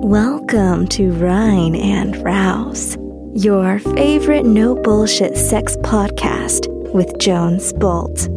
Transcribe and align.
Welcome 0.00 0.86
to 0.90 1.10
Rhine 1.10 1.74
and 1.74 2.16
Rouse, 2.24 2.96
your 3.34 3.80
favorite 3.80 4.46
no 4.46 4.76
bullshit 4.76 5.36
sex 5.36 5.76
podcast 5.78 6.68
with 6.94 7.18
Jones 7.18 7.72
Bolt. 7.72 8.28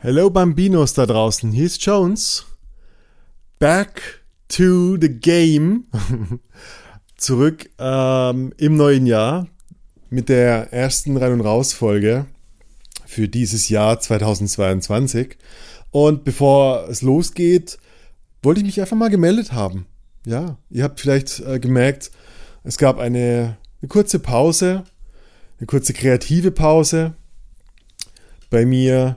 Hello 0.00 0.30
Bambinos 0.30 0.94
da 0.94 1.04
draußen, 1.04 1.52
hier 1.52 1.66
ist 1.66 1.84
Jones. 1.84 2.46
Back 3.58 4.22
to 4.48 4.96
the 4.96 5.10
game. 5.10 5.84
Zurück 7.18 7.68
ähm, 7.78 8.54
im 8.56 8.76
neuen 8.76 9.06
Jahr 9.06 9.46
mit 10.08 10.30
der 10.30 10.72
ersten 10.72 11.18
Rein- 11.18 11.34
und 11.34 11.40
Raus-Folge 11.42 12.26
für 13.16 13.28
dieses 13.28 13.70
Jahr 13.70 13.98
2022. 13.98 15.38
Und 15.90 16.22
bevor 16.24 16.86
es 16.90 17.00
losgeht, 17.00 17.78
wollte 18.42 18.60
ich 18.60 18.66
mich 18.66 18.78
einfach 18.78 18.96
mal 18.96 19.08
gemeldet 19.08 19.52
haben. 19.52 19.86
Ja, 20.26 20.58
ihr 20.68 20.84
habt 20.84 21.00
vielleicht 21.00 21.40
äh, 21.40 21.58
gemerkt, 21.58 22.10
es 22.62 22.76
gab 22.76 22.98
eine, 22.98 23.56
eine 23.80 23.88
kurze 23.88 24.18
Pause, 24.18 24.84
eine 25.58 25.66
kurze 25.66 25.94
kreative 25.94 26.50
Pause. 26.50 27.14
Bei 28.50 28.66
mir 28.66 29.16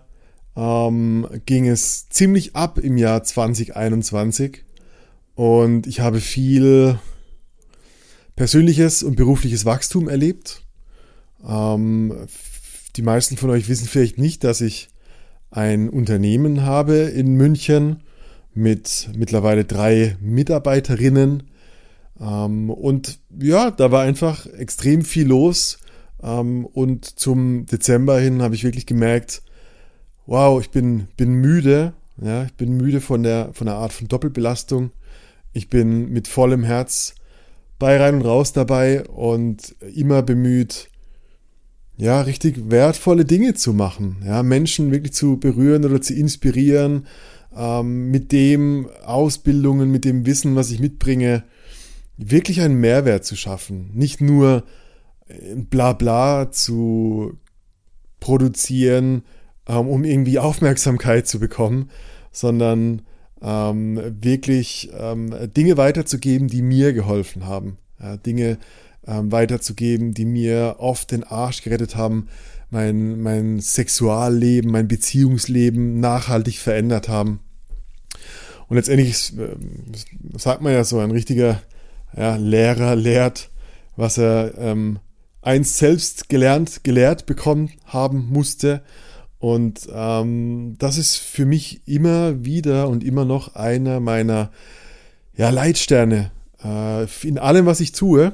ähm, 0.56 1.28
ging 1.46 1.68
es 1.68 2.08
ziemlich 2.08 2.56
ab 2.56 2.78
im 2.78 2.96
Jahr 2.96 3.22
2021 3.22 4.64
und 5.36 5.88
ich 5.88 6.00
habe 6.00 6.22
viel 6.22 6.98
persönliches 8.38 9.04
und 9.04 9.18
berufliches 9.18 9.66
Wachstum 9.66 10.08
erlebt. 10.08 10.62
Ähm, 11.46 12.14
die 12.96 13.02
meisten 13.02 13.38
von 13.38 13.50
euch 13.50 13.70
wissen 13.70 13.88
vielleicht 13.88 14.18
nicht, 14.18 14.44
dass 14.44 14.62
ich 14.62 14.90
ein 15.52 15.90
Unternehmen 15.90 16.64
habe 16.64 16.96
in 16.96 17.34
München 17.34 18.04
mit 18.54 19.10
mittlerweile 19.16 19.66
drei 19.66 20.18
Mitarbeiterinnen. 20.22 21.44
Ähm, 22.20 22.70
und 22.70 23.20
ja, 23.40 23.72
da 23.72 23.92
war 23.92 24.04
einfach 24.04 24.46
extrem 24.48 25.04
viel 25.04 25.28
los. 25.28 25.80
Ähm, 26.22 26.66
und 26.66 27.06
zum 27.06 27.66
Dezember 27.66 28.20
hin 28.20 28.42
habe 28.42 28.56
ich 28.56 28.64
wirklich 28.64 28.86
gemerkt, 28.86 29.42
wow, 30.26 30.62
ich 30.62 30.70
bin, 30.70 31.08
bin 31.18 31.34
müde. 31.34 31.94
Ja, 32.22 32.44
ich 32.44 32.54
bin 32.54 32.76
müde 32.76 33.02
von 33.02 33.24
der, 33.24 33.52
von 33.54 33.66
der 33.66 33.76
Art 33.76 33.94
von 33.94 34.08
Doppelbelastung. 34.08 34.92
Ich 35.54 35.70
bin 35.70 36.10
mit 36.10 36.28
vollem 36.28 36.64
Herz 36.64 37.16
bei 37.80 37.98
rein 37.98 38.16
und 38.16 38.26
raus 38.26 38.52
dabei 38.52 39.08
und 39.08 39.76
immer 39.96 40.22
bemüht, 40.22 40.90
ja, 42.00 42.22
richtig 42.22 42.70
wertvolle 42.72 43.26
Dinge 43.26 43.56
zu 43.56 43.74
machen, 43.74 44.24
ja, 44.26 44.42
Menschen 44.42 44.92
wirklich 44.92 45.14
zu 45.14 45.38
berühren 45.38 45.84
oder 45.84 46.02
zu 46.02 46.14
inspirieren, 46.14 47.08
ähm, 47.56 48.10
mit 48.10 48.32
dem 48.32 48.90
Ausbildungen, 49.06 49.92
mit 49.92 50.06
dem 50.06 50.26
Wissen, 50.26 50.56
was 50.56 50.72
ich 50.72 50.80
mitbringe, 50.80 51.44
wirklich 52.16 52.62
einen 52.62 52.80
Mehrwert 52.80 53.26
zu 53.26 53.36
schaffen. 53.36 53.92
Nicht 53.94 54.22
nur 54.22 54.64
Blabla 55.70 56.44
äh, 56.44 56.52
zu 56.52 57.38
produzieren, 58.22 59.24
ähm, 59.68 59.88
um 59.88 60.06
irgendwie 60.06 60.40
Aufmerksamkeit 60.40 61.28
zu 61.28 61.40
bekommen, 61.40 61.90
sondern 62.32 63.02
ähm, 63.42 64.00
wirklich 64.22 64.90
ähm, 64.98 65.34
Dinge 65.56 65.76
weiterzugeben, 65.76 66.48
die 66.48 66.62
mir 66.62 66.94
geholfen 66.94 67.46
haben. 67.46 67.78
Ja, 68.00 68.16
Dinge 68.16 68.58
ähm, 69.10 69.32
weiterzugeben, 69.32 70.14
die 70.14 70.26
mir 70.26 70.76
oft 70.78 71.12
den 71.12 71.24
Arsch 71.24 71.64
gerettet 71.64 71.96
haben, 71.96 72.28
mein, 72.70 73.20
mein 73.22 73.60
Sexualleben, 73.60 74.72
mein 74.72 74.88
Beziehungsleben 74.88 76.00
nachhaltig 76.00 76.60
verändert 76.60 77.10
haben. 77.10 77.40
Und 78.68 78.76
letztendlich 78.76 79.34
äh, 79.38 79.56
sagt 80.38 80.62
man 80.62 80.74
ja 80.74 80.84
so, 80.84 81.00
ein 81.00 81.12
richtiger 81.12 81.62
ja, 82.16 82.36
Lehrer 82.36 82.96
lehrt, 82.96 83.50
was 83.96 84.18
er 84.18 84.58
ähm, 84.58 85.00
einst 85.42 85.78
selbst 85.78 86.30
gelernt, 86.30 86.84
gelehrt 86.84 87.26
bekommen 87.26 87.72
haben 87.86 88.28
musste. 88.30 88.84
Und 89.40 89.88
ähm, 89.92 90.76
das 90.78 90.98
ist 90.98 91.16
für 91.16 91.46
mich 91.46 91.82
immer 91.88 92.46
wieder 92.46 92.90
und 92.90 93.04
immer 93.04 93.26
noch 93.26 93.56
einer 93.56 94.00
meiner 94.00 94.52
ja, 95.36 95.50
Leitsterne 95.50 96.32
äh, 96.64 97.06
in 97.24 97.40
allem, 97.40 97.66
was 97.66 97.80
ich 97.80 97.94
tue. 97.94 98.34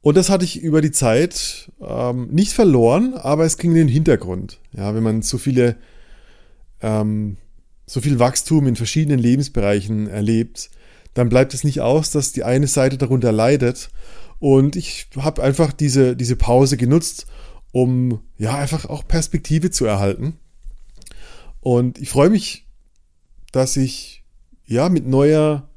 Und 0.00 0.16
das 0.16 0.30
hatte 0.30 0.44
ich 0.44 0.60
über 0.60 0.80
die 0.80 0.92
Zeit 0.92 1.70
ähm, 1.80 2.28
nicht 2.30 2.52
verloren, 2.52 3.14
aber 3.14 3.44
es 3.44 3.58
ging 3.58 3.72
in 3.72 3.76
den 3.76 3.88
Hintergrund. 3.88 4.60
Ja, 4.72 4.94
wenn 4.94 5.02
man 5.02 5.22
so 5.22 5.38
viele, 5.38 5.76
ähm, 6.80 7.36
so 7.86 8.00
viel 8.00 8.18
Wachstum 8.18 8.66
in 8.66 8.76
verschiedenen 8.76 9.18
Lebensbereichen 9.18 10.06
erlebt, 10.08 10.70
dann 11.14 11.28
bleibt 11.28 11.52
es 11.52 11.64
nicht 11.64 11.80
aus, 11.80 12.10
dass 12.10 12.32
die 12.32 12.44
eine 12.44 12.68
Seite 12.68 12.96
darunter 12.96 13.32
leidet. 13.32 13.90
Und 14.38 14.76
ich 14.76 15.08
habe 15.16 15.42
einfach 15.42 15.72
diese, 15.72 16.14
diese 16.14 16.36
Pause 16.36 16.76
genutzt, 16.76 17.26
um 17.72 18.20
ja 18.36 18.56
einfach 18.56 18.84
auch 18.84 19.06
Perspektive 19.06 19.70
zu 19.70 19.84
erhalten. 19.84 20.38
Und 21.60 21.98
ich 21.98 22.08
freue 22.08 22.30
mich, 22.30 22.66
dass 23.52 23.76
ich 23.76 24.22
ja 24.64 24.88
mit 24.88 25.06
neuer, 25.06 25.68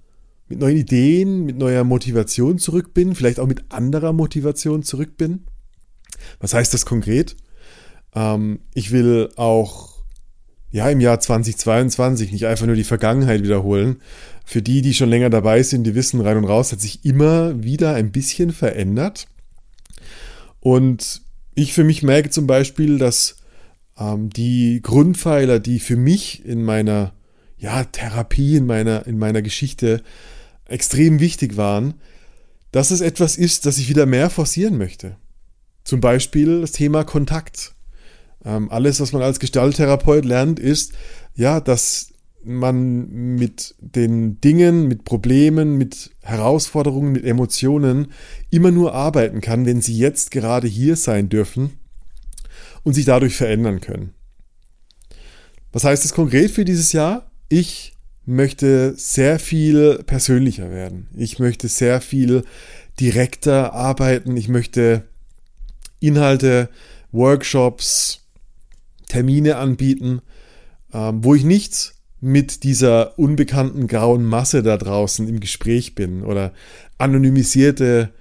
mit 0.51 0.59
neuen 0.59 0.77
Ideen, 0.77 1.45
mit 1.45 1.57
neuer 1.57 1.83
Motivation 1.83 2.59
zurück 2.59 2.93
bin, 2.93 3.15
vielleicht 3.15 3.39
auch 3.39 3.47
mit 3.47 3.63
anderer 3.69 4.13
Motivation 4.13 4.83
zurück 4.83 5.17
bin. 5.17 5.45
Was 6.39 6.53
heißt 6.53 6.73
das 6.73 6.85
konkret? 6.85 7.35
Ähm, 8.13 8.59
ich 8.73 8.91
will 8.91 9.29
auch 9.37 9.91
ja 10.71 10.89
im 10.89 10.99
Jahr 10.99 11.19
2022 11.19 12.31
nicht 12.31 12.45
einfach 12.45 12.65
nur 12.65 12.75
die 12.75 12.83
Vergangenheit 12.83 13.43
wiederholen. 13.43 14.01
Für 14.45 14.61
die, 14.61 14.81
die 14.81 14.93
schon 14.93 15.09
länger 15.09 15.29
dabei 15.29 15.63
sind, 15.63 15.85
die 15.85 15.95
wissen, 15.95 16.21
rein 16.21 16.37
und 16.37 16.45
raus 16.45 16.71
hat 16.71 16.81
sich 16.81 17.05
immer 17.05 17.63
wieder 17.63 17.93
ein 17.93 18.11
bisschen 18.11 18.51
verändert. 18.51 19.27
Und 20.59 21.21
ich 21.55 21.73
für 21.73 21.83
mich 21.83 22.03
merke 22.03 22.29
zum 22.29 22.47
Beispiel, 22.47 22.97
dass 22.97 23.37
ähm, 23.97 24.29
die 24.29 24.81
Grundpfeiler, 24.81 25.59
die 25.59 25.79
für 25.79 25.95
mich 25.95 26.45
in 26.45 26.63
meiner 26.63 27.13
ja, 27.57 27.83
Therapie, 27.83 28.57
in 28.57 28.65
meiner, 28.65 29.05
in 29.07 29.17
meiner 29.17 29.41
Geschichte 29.41 30.01
extrem 30.71 31.19
wichtig 31.19 31.57
waren, 31.57 31.95
dass 32.71 32.91
es 32.91 33.01
etwas 33.01 33.37
ist, 33.37 33.65
das 33.65 33.77
ich 33.77 33.89
wieder 33.89 34.05
mehr 34.05 34.29
forcieren 34.29 34.77
möchte. 34.77 35.17
Zum 35.83 35.99
Beispiel 35.99 36.61
das 36.61 36.71
Thema 36.71 37.03
Kontakt. 37.03 37.73
Ähm, 38.43 38.71
alles, 38.71 38.99
was 38.99 39.11
man 39.11 39.21
als 39.21 39.39
Gestalttherapeut 39.39 40.25
lernt, 40.25 40.59
ist, 40.59 40.93
ja, 41.35 41.59
dass 41.59 42.13
man 42.43 43.35
mit 43.35 43.75
den 43.79 44.41
Dingen, 44.41 44.87
mit 44.87 45.03
Problemen, 45.03 45.77
mit 45.77 46.11
Herausforderungen, 46.21 47.11
mit 47.11 47.23
Emotionen 47.23 48.11
immer 48.49 48.71
nur 48.71 48.93
arbeiten 48.93 49.41
kann, 49.41 49.65
wenn 49.65 49.81
sie 49.81 49.97
jetzt 49.97 50.31
gerade 50.31 50.67
hier 50.67 50.95
sein 50.95 51.29
dürfen 51.29 51.77
und 52.83 52.93
sich 52.93 53.05
dadurch 53.05 53.35
verändern 53.35 53.79
können. 53.79 54.13
Was 55.71 55.83
heißt 55.83 56.03
das 56.03 56.13
konkret 56.13 56.51
für 56.51 56.65
dieses 56.65 56.93
Jahr? 56.93 57.31
Ich 57.47 57.90
möchte 58.25 58.93
sehr 58.95 59.39
viel 59.39 60.03
persönlicher 60.05 60.71
werden. 60.71 61.07
Ich 61.15 61.39
möchte 61.39 61.67
sehr 61.67 62.01
viel 62.01 62.43
direkter 62.99 63.73
arbeiten. 63.73 64.37
Ich 64.37 64.47
möchte 64.47 65.03
Inhalte, 65.99 66.69
Workshops, 67.11 68.21
Termine 69.07 69.57
anbieten, 69.57 70.21
ähm, 70.93 71.23
wo 71.23 71.35
ich 71.35 71.43
nichts 71.43 71.95
mit 72.21 72.63
dieser 72.63 73.17
unbekannten 73.17 73.87
grauen 73.87 74.23
Masse 74.23 74.61
da 74.61 74.77
draußen 74.77 75.27
im 75.27 75.39
Gespräch 75.39 75.95
bin 75.95 76.23
oder 76.23 76.53
anonymisierte 76.97 78.11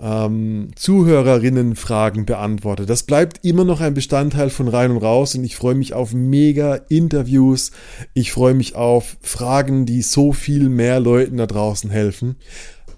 ähm, 0.00 0.70
Zuhörerinnenfragen 0.76 2.24
beantworte. 2.24 2.86
Das 2.86 3.02
bleibt 3.02 3.44
immer 3.44 3.64
noch 3.64 3.80
ein 3.80 3.94
Bestandteil 3.94 4.50
von 4.50 4.68
rein 4.68 4.90
und 4.90 4.98
raus 4.98 5.34
und 5.34 5.44
ich 5.44 5.56
freue 5.56 5.74
mich 5.74 5.94
auf 5.94 6.12
mega 6.12 6.74
Interviews. 6.88 7.72
Ich 8.14 8.32
freue 8.32 8.54
mich 8.54 8.76
auf 8.76 9.16
Fragen, 9.20 9.86
die 9.86 10.02
so 10.02 10.32
viel 10.32 10.68
mehr 10.68 11.00
Leuten 11.00 11.36
da 11.36 11.46
draußen 11.46 11.90
helfen. 11.90 12.36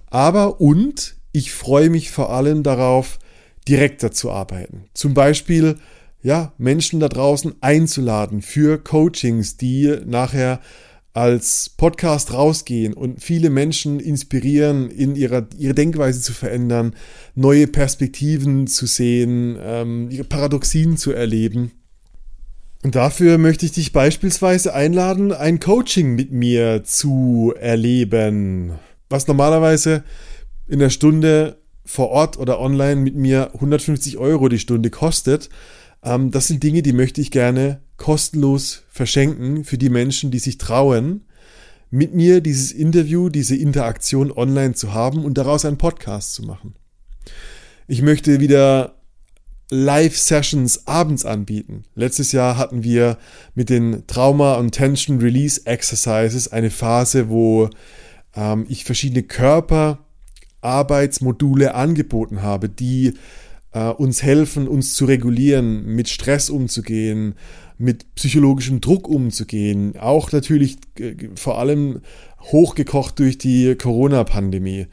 Aber 0.06 0.60
und 0.60 1.16
ich 1.32 1.52
freue 1.52 1.90
mich 1.90 2.10
vor 2.10 2.30
allem 2.30 2.62
darauf, 2.62 3.18
direkter 3.68 4.10
zu 4.10 4.30
arbeiten. 4.30 4.84
Zum 4.94 5.14
Beispiel 5.14 5.76
ja, 6.22 6.52
Menschen 6.58 7.00
da 7.00 7.08
draußen 7.08 7.54
einzuladen 7.60 8.42
für 8.42 8.78
Coachings, 8.78 9.56
die 9.56 9.96
nachher 10.04 10.60
als 11.12 11.70
Podcast 11.76 12.32
rausgehen 12.32 12.94
und 12.94 13.22
viele 13.22 13.50
Menschen 13.50 13.98
inspirieren, 13.98 14.90
in 14.90 15.16
ihrer 15.16 15.46
ihre 15.58 15.74
Denkweise 15.74 16.20
zu 16.20 16.32
verändern, 16.32 16.94
neue 17.34 17.66
Perspektiven 17.66 18.66
zu 18.66 18.86
sehen, 18.86 19.58
ähm, 19.60 20.08
ihre 20.10 20.24
Paradoxien 20.24 20.96
zu 20.96 21.12
erleben. 21.12 21.72
Und 22.82 22.94
dafür 22.94 23.38
möchte 23.38 23.66
ich 23.66 23.72
dich 23.72 23.92
beispielsweise 23.92 24.72
einladen, 24.72 25.32
ein 25.32 25.60
Coaching 25.60 26.14
mit 26.14 26.32
mir 26.32 26.82
zu 26.84 27.52
erleben, 27.58 28.72
was 29.08 29.26
normalerweise 29.26 30.04
in 30.66 30.78
der 30.78 30.90
Stunde 30.90 31.58
vor 31.84 32.10
Ort 32.10 32.38
oder 32.38 32.60
online 32.60 33.00
mit 33.00 33.16
mir 33.16 33.50
150 33.54 34.16
Euro 34.16 34.48
die 34.48 34.60
Stunde 34.60 34.90
kostet 34.90 35.50
Ähm, 36.02 36.30
das 36.30 36.48
sind 36.48 36.62
Dinge, 36.62 36.82
die 36.82 36.92
möchte 36.92 37.20
ich 37.20 37.30
gerne 37.30 37.80
kostenlos 37.96 38.82
verschenken 38.88 39.64
für 39.64 39.78
die 39.78 39.90
Menschen, 39.90 40.30
die 40.30 40.38
sich 40.38 40.58
trauen, 40.58 41.26
mit 41.90 42.14
mir 42.14 42.40
dieses 42.40 42.72
Interview, 42.72 43.28
diese 43.28 43.56
Interaktion 43.56 44.32
online 44.32 44.74
zu 44.74 44.94
haben 44.94 45.24
und 45.24 45.36
daraus 45.36 45.64
einen 45.64 45.78
Podcast 45.78 46.34
zu 46.34 46.44
machen. 46.44 46.74
Ich 47.88 48.02
möchte 48.02 48.40
wieder 48.40 48.94
Live-Sessions 49.70 50.86
abends 50.86 51.24
anbieten. 51.24 51.84
Letztes 51.94 52.32
Jahr 52.32 52.56
hatten 52.56 52.82
wir 52.82 53.18
mit 53.54 53.68
den 53.68 54.06
Trauma- 54.06 54.54
und 54.54 54.72
Tension 54.72 55.20
Release 55.20 55.60
Exercises 55.64 56.48
eine 56.48 56.70
Phase, 56.70 57.28
wo 57.28 57.68
ähm, 58.34 58.64
ich 58.68 58.84
verschiedene 58.84 59.24
Körperarbeitsmodule 59.24 61.74
angeboten 61.74 62.42
habe, 62.42 62.68
die 62.68 63.14
äh, 63.72 63.88
uns 63.88 64.22
helfen, 64.22 64.68
uns 64.68 64.94
zu 64.94 65.04
regulieren, 65.04 65.84
mit 65.86 66.08
Stress 66.08 66.50
umzugehen, 66.50 67.34
mit 67.78 68.14
psychologischem 68.14 68.80
Druck 68.80 69.08
umzugehen. 69.08 69.96
Auch 69.98 70.32
natürlich 70.32 70.76
äh, 70.98 71.14
vor 71.34 71.58
allem 71.58 72.00
hochgekocht 72.40 73.18
durch 73.18 73.38
die 73.38 73.74
Corona-Pandemie. 73.74 74.86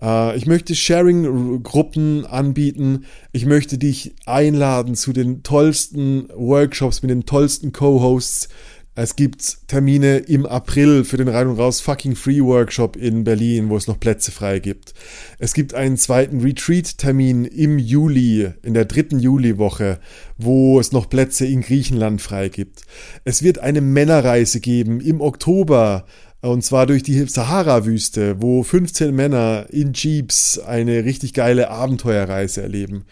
Äh, 0.00 0.36
ich 0.36 0.46
möchte 0.46 0.74
Sharing-Gruppen 0.74 2.26
anbieten. 2.26 3.04
Ich 3.32 3.46
möchte 3.46 3.78
dich 3.78 4.14
einladen 4.26 4.94
zu 4.94 5.12
den 5.12 5.42
tollsten 5.42 6.28
Workshops 6.34 7.02
mit 7.02 7.10
den 7.10 7.24
tollsten 7.24 7.72
Co-Hosts. 7.72 8.48
Es 8.96 9.16
gibt 9.16 9.66
Termine 9.66 10.18
im 10.18 10.46
April 10.46 11.02
für 11.02 11.16
den 11.16 11.26
Rein 11.26 11.48
und 11.48 11.58
Raus 11.58 11.80
Fucking 11.80 12.14
Free 12.14 12.40
Workshop 12.40 12.94
in 12.94 13.24
Berlin, 13.24 13.68
wo 13.68 13.76
es 13.76 13.88
noch 13.88 13.98
Plätze 13.98 14.30
frei 14.30 14.60
gibt. 14.60 14.94
Es 15.40 15.52
gibt 15.52 15.74
einen 15.74 15.96
zweiten 15.96 16.42
Retreat-Termin 16.42 17.44
im 17.44 17.80
Juli, 17.80 18.52
in 18.62 18.72
der 18.72 18.84
dritten 18.84 19.18
Juliwoche, 19.18 19.98
wo 20.38 20.78
es 20.78 20.92
noch 20.92 21.08
Plätze 21.08 21.44
in 21.44 21.62
Griechenland 21.62 22.22
frei 22.22 22.48
gibt. 22.48 22.82
Es 23.24 23.42
wird 23.42 23.58
eine 23.58 23.80
Männerreise 23.80 24.60
geben 24.60 25.00
im 25.00 25.20
Oktober, 25.20 26.06
und 26.40 26.62
zwar 26.62 26.86
durch 26.86 27.02
die 27.02 27.26
Sahara-Wüste, 27.26 28.40
wo 28.42 28.62
15 28.62 29.12
Männer 29.12 29.66
in 29.70 29.92
Jeeps 29.92 30.60
eine 30.60 31.04
richtig 31.04 31.34
geile 31.34 31.68
Abenteuerreise 31.68 32.62
erleben. 32.62 33.06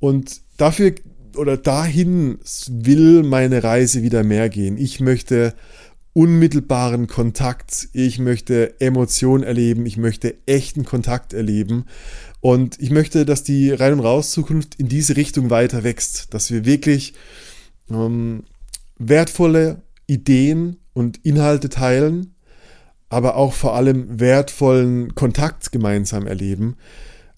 Und 0.00 0.40
dafür 0.56 0.92
oder 1.36 1.56
dahin 1.56 2.38
will 2.68 3.22
meine 3.22 3.62
Reise 3.62 4.02
wieder 4.02 4.24
mehr 4.24 4.48
gehen. 4.48 4.76
Ich 4.78 5.00
möchte 5.00 5.54
unmittelbaren 6.14 7.06
Kontakt, 7.06 7.88
ich 7.92 8.18
möchte 8.18 8.80
Emotion 8.80 9.42
erleben, 9.42 9.86
ich 9.86 9.96
möchte 9.96 10.36
echten 10.46 10.84
Kontakt 10.84 11.32
erleben 11.32 11.86
und 12.40 12.78
ich 12.80 12.90
möchte, 12.90 13.24
dass 13.24 13.44
die 13.44 13.70
Rein- 13.70 13.94
und 13.94 14.00
Raus-Zukunft 14.00 14.74
in 14.74 14.88
diese 14.88 15.16
Richtung 15.16 15.48
weiter 15.48 15.84
wächst, 15.84 16.34
dass 16.34 16.50
wir 16.50 16.66
wirklich 16.66 17.14
ähm, 17.90 18.44
wertvolle 18.98 19.82
Ideen 20.06 20.76
und 20.92 21.18
Inhalte 21.24 21.70
teilen, 21.70 22.34
aber 23.08 23.36
auch 23.36 23.54
vor 23.54 23.74
allem 23.74 24.20
wertvollen 24.20 25.14
Kontakt 25.14 25.72
gemeinsam 25.72 26.26
erleben, 26.26 26.76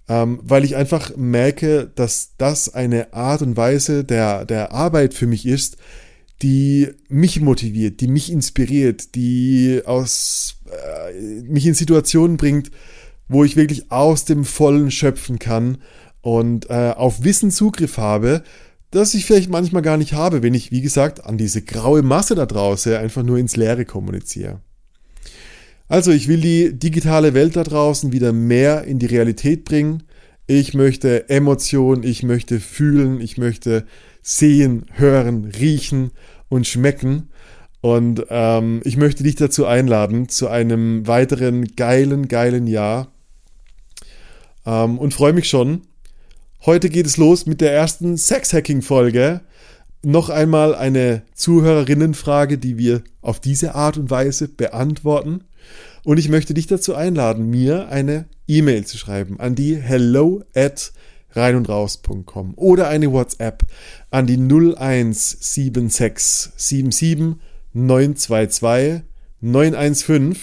ähm, 0.08 0.40
weil 0.42 0.64
ich 0.64 0.76
einfach 0.76 1.16
merke, 1.16 1.90
dass 1.94 2.32
das 2.36 2.72
eine 2.74 3.12
Art 3.14 3.42
und 3.42 3.56
Weise 3.56 4.04
der, 4.04 4.44
der 4.44 4.72
Arbeit 4.72 5.14
für 5.14 5.26
mich 5.26 5.46
ist, 5.46 5.76
die 6.42 6.88
mich 7.08 7.40
motiviert, 7.40 8.00
die 8.00 8.08
mich 8.08 8.30
inspiriert, 8.30 9.14
die 9.14 9.80
aus, 9.84 10.56
äh, 10.66 11.42
mich 11.42 11.66
in 11.66 11.74
Situationen 11.74 12.36
bringt, 12.36 12.70
wo 13.28 13.44
ich 13.44 13.56
wirklich 13.56 13.90
aus 13.90 14.24
dem 14.24 14.44
Vollen 14.44 14.90
schöpfen 14.90 15.38
kann 15.38 15.78
und 16.20 16.68
äh, 16.68 16.92
auf 16.96 17.24
Wissen 17.24 17.50
Zugriff 17.50 17.96
habe, 17.96 18.42
das 18.90 19.14
ich 19.14 19.24
vielleicht 19.24 19.50
manchmal 19.50 19.82
gar 19.82 19.96
nicht 19.96 20.12
habe, 20.12 20.42
wenn 20.42 20.54
ich, 20.54 20.70
wie 20.70 20.82
gesagt, 20.82 21.24
an 21.24 21.38
diese 21.38 21.62
graue 21.62 22.02
Masse 22.02 22.34
da 22.34 22.46
draußen 22.46 22.94
einfach 22.94 23.22
nur 23.22 23.38
ins 23.38 23.56
Leere 23.56 23.84
kommuniziere. 23.84 24.60
Also 25.94 26.10
ich 26.10 26.26
will 26.26 26.40
die 26.40 26.76
digitale 26.76 27.34
Welt 27.34 27.54
da 27.54 27.62
draußen 27.62 28.10
wieder 28.10 28.32
mehr 28.32 28.82
in 28.82 28.98
die 28.98 29.06
Realität 29.06 29.64
bringen. 29.64 30.02
Ich 30.48 30.74
möchte 30.74 31.28
Emotionen, 31.28 32.02
ich 32.02 32.24
möchte 32.24 32.58
fühlen, 32.58 33.20
ich 33.20 33.38
möchte 33.38 33.86
sehen, 34.20 34.86
hören, 34.90 35.44
riechen 35.44 36.10
und 36.48 36.66
schmecken. 36.66 37.28
Und 37.80 38.26
ähm, 38.28 38.80
ich 38.82 38.96
möchte 38.96 39.22
dich 39.22 39.36
dazu 39.36 39.66
einladen 39.66 40.28
zu 40.28 40.48
einem 40.48 41.06
weiteren 41.06 41.76
geilen, 41.76 42.26
geilen 42.26 42.66
Jahr. 42.66 43.12
Ähm, 44.66 44.98
und 44.98 45.14
freue 45.14 45.32
mich 45.32 45.48
schon. 45.48 45.82
Heute 46.66 46.90
geht 46.90 47.06
es 47.06 47.18
los 47.18 47.46
mit 47.46 47.60
der 47.60 47.72
ersten 47.72 48.16
Sex-Hacking-Folge. 48.16 49.42
Noch 50.02 50.28
einmal 50.28 50.74
eine 50.74 51.22
Zuhörerinnenfrage, 51.34 52.58
die 52.58 52.78
wir 52.78 53.04
auf 53.22 53.38
diese 53.38 53.76
Art 53.76 53.96
und 53.96 54.10
Weise 54.10 54.48
beantworten. 54.48 55.44
Und 56.04 56.18
ich 56.18 56.28
möchte 56.28 56.54
dich 56.54 56.66
dazu 56.66 56.94
einladen, 56.94 57.48
mir 57.48 57.88
eine 57.88 58.26
E-Mail 58.46 58.84
zu 58.84 58.98
schreiben 58.98 59.40
an 59.40 59.54
die 59.54 59.76
hello 59.76 60.42
at 60.54 60.92
reinundraus.com 61.32 62.52
oder 62.56 62.88
eine 62.88 63.10
WhatsApp 63.10 63.64
an 64.10 64.26
die 64.26 64.36
017677 64.36 67.36
922 67.72 69.00
915 69.40 70.36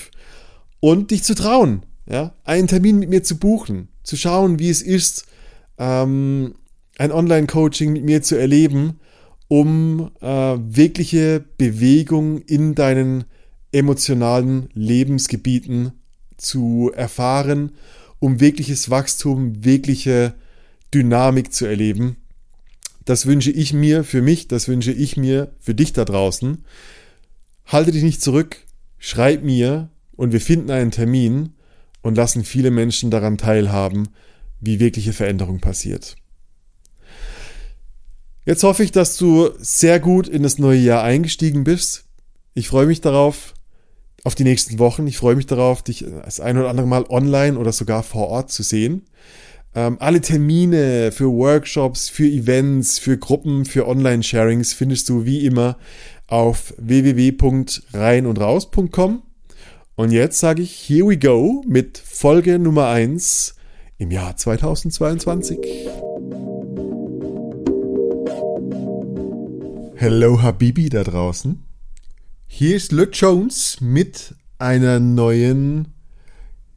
und 0.79 1.11
dich 1.11 1.21
zu 1.23 1.35
trauen, 1.35 1.85
ja, 2.07 2.33
einen 2.43 2.67
Termin 2.67 2.97
mit 2.99 3.09
mir 3.09 3.23
zu 3.23 3.37
buchen, 3.37 3.89
zu 4.03 4.17
schauen, 4.17 4.59
wie 4.59 4.69
es 4.69 4.81
ist, 4.81 5.25
ähm, 5.77 6.55
ein 6.97 7.11
Online-Coaching 7.11 7.93
mit 7.93 8.03
mir 8.03 8.23
zu 8.23 8.35
erleben, 8.35 8.99
um 9.47 10.11
äh, 10.21 10.27
wirkliche 10.27 11.45
Bewegung 11.57 12.39
in 12.39 12.75
deinen 12.75 13.23
emotionalen 13.71 14.69
Lebensgebieten 14.73 15.93
zu 16.37 16.91
erfahren, 16.93 17.71
um 18.19 18.39
wirkliches 18.39 18.89
Wachstum, 18.89 19.63
wirkliche 19.63 20.33
Dynamik 20.93 21.53
zu 21.53 21.65
erleben. 21.65 22.17
Das 23.05 23.25
wünsche 23.25 23.51
ich 23.51 23.73
mir 23.73 24.03
für 24.03 24.21
mich, 24.21 24.47
das 24.47 24.67
wünsche 24.67 24.91
ich 24.91 25.17
mir 25.17 25.51
für 25.59 25.73
dich 25.73 25.93
da 25.93 26.05
draußen. 26.05 26.63
Halte 27.65 27.91
dich 27.91 28.03
nicht 28.03 28.21
zurück, 28.21 28.57
schreib 28.99 29.43
mir 29.43 29.89
und 30.15 30.33
wir 30.33 30.41
finden 30.41 30.69
einen 30.69 30.91
Termin 30.91 31.53
und 32.01 32.15
lassen 32.15 32.43
viele 32.43 32.71
Menschen 32.71 33.09
daran 33.09 33.37
teilhaben, 33.37 34.09
wie 34.59 34.79
wirkliche 34.79 35.13
Veränderung 35.13 35.59
passiert. 35.59 36.15
Jetzt 38.45 38.63
hoffe 38.63 38.83
ich, 38.83 38.91
dass 38.91 39.17
du 39.17 39.49
sehr 39.59 39.99
gut 39.99 40.27
in 40.27 40.43
das 40.43 40.57
neue 40.57 40.79
Jahr 40.79 41.03
eingestiegen 41.03 41.63
bist. 41.63 42.05
Ich 42.53 42.67
freue 42.67 42.87
mich 42.87 43.01
darauf, 43.01 43.53
auf 44.23 44.35
die 44.35 44.43
nächsten 44.43 44.77
Wochen. 44.79 45.07
Ich 45.07 45.17
freue 45.17 45.35
mich 45.35 45.47
darauf, 45.47 45.83
dich 45.83 46.05
das 46.23 46.39
ein 46.39 46.57
oder 46.57 46.69
andere 46.69 46.87
Mal 46.87 47.03
online 47.09 47.57
oder 47.57 47.71
sogar 47.71 48.03
vor 48.03 48.27
Ort 48.27 48.51
zu 48.51 48.61
sehen. 48.63 49.05
Ähm, 49.73 49.95
alle 49.99 50.19
Termine 50.21 51.11
für 51.11 51.31
Workshops, 51.31 52.09
für 52.09 52.27
Events, 52.27 52.99
für 52.99 53.17
Gruppen, 53.17 53.65
für 53.65 53.87
Online-Sharings 53.87 54.73
findest 54.73 55.09
du 55.09 55.25
wie 55.25 55.43
immer 55.45 55.77
auf 56.27 56.75
www.reinundraus.com. 56.77 59.23
Und 59.95 60.11
jetzt 60.11 60.39
sage 60.39 60.61
ich, 60.61 60.89
here 60.89 61.07
we 61.07 61.17
go 61.17 61.63
mit 61.67 61.97
Folge 61.97 62.59
Nummer 62.59 62.87
1 62.87 63.55
im 63.97 64.11
Jahr 64.11 64.35
2022. 64.35 65.57
Hello 69.95 70.41
Habibi 70.41 70.89
da 70.89 71.03
draußen. 71.03 71.70
Hier 72.53 72.75
ist 72.75 72.91
Le 72.91 73.07
Jones 73.11 73.77
mit 73.79 74.35
einer 74.59 74.99
neuen, 74.99 75.93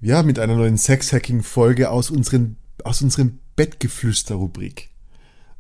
ja, 0.00 0.22
mit 0.22 0.38
einer 0.38 0.54
neuen 0.54 0.78
Sex-Hacking-Folge 0.78 1.90
aus 1.90 2.10
unseren, 2.10 2.56
aus 2.84 3.02
unserem 3.02 3.40
Bettgeflüster-Rubrik. 3.56 4.90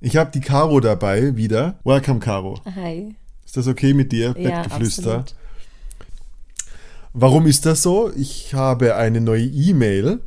Ich 0.00 0.16
habe 0.16 0.30
die 0.30 0.40
Caro 0.40 0.78
dabei 0.78 1.34
wieder. 1.36 1.80
Welcome, 1.84 2.20
Caro. 2.20 2.60
Hi. 2.76 3.16
Ist 3.44 3.56
das 3.56 3.66
okay 3.66 3.92
mit 3.92 4.12
dir? 4.12 4.36
Ja, 4.38 4.62
Bettgeflüster. 4.62 5.18
absolut. 5.18 5.34
Warum 7.12 7.46
ist 7.46 7.66
das 7.66 7.82
so? 7.82 8.10
Ich 8.16 8.54
habe 8.54 8.94
eine 8.94 9.20
neue 9.20 9.44
E-Mail 9.44 10.20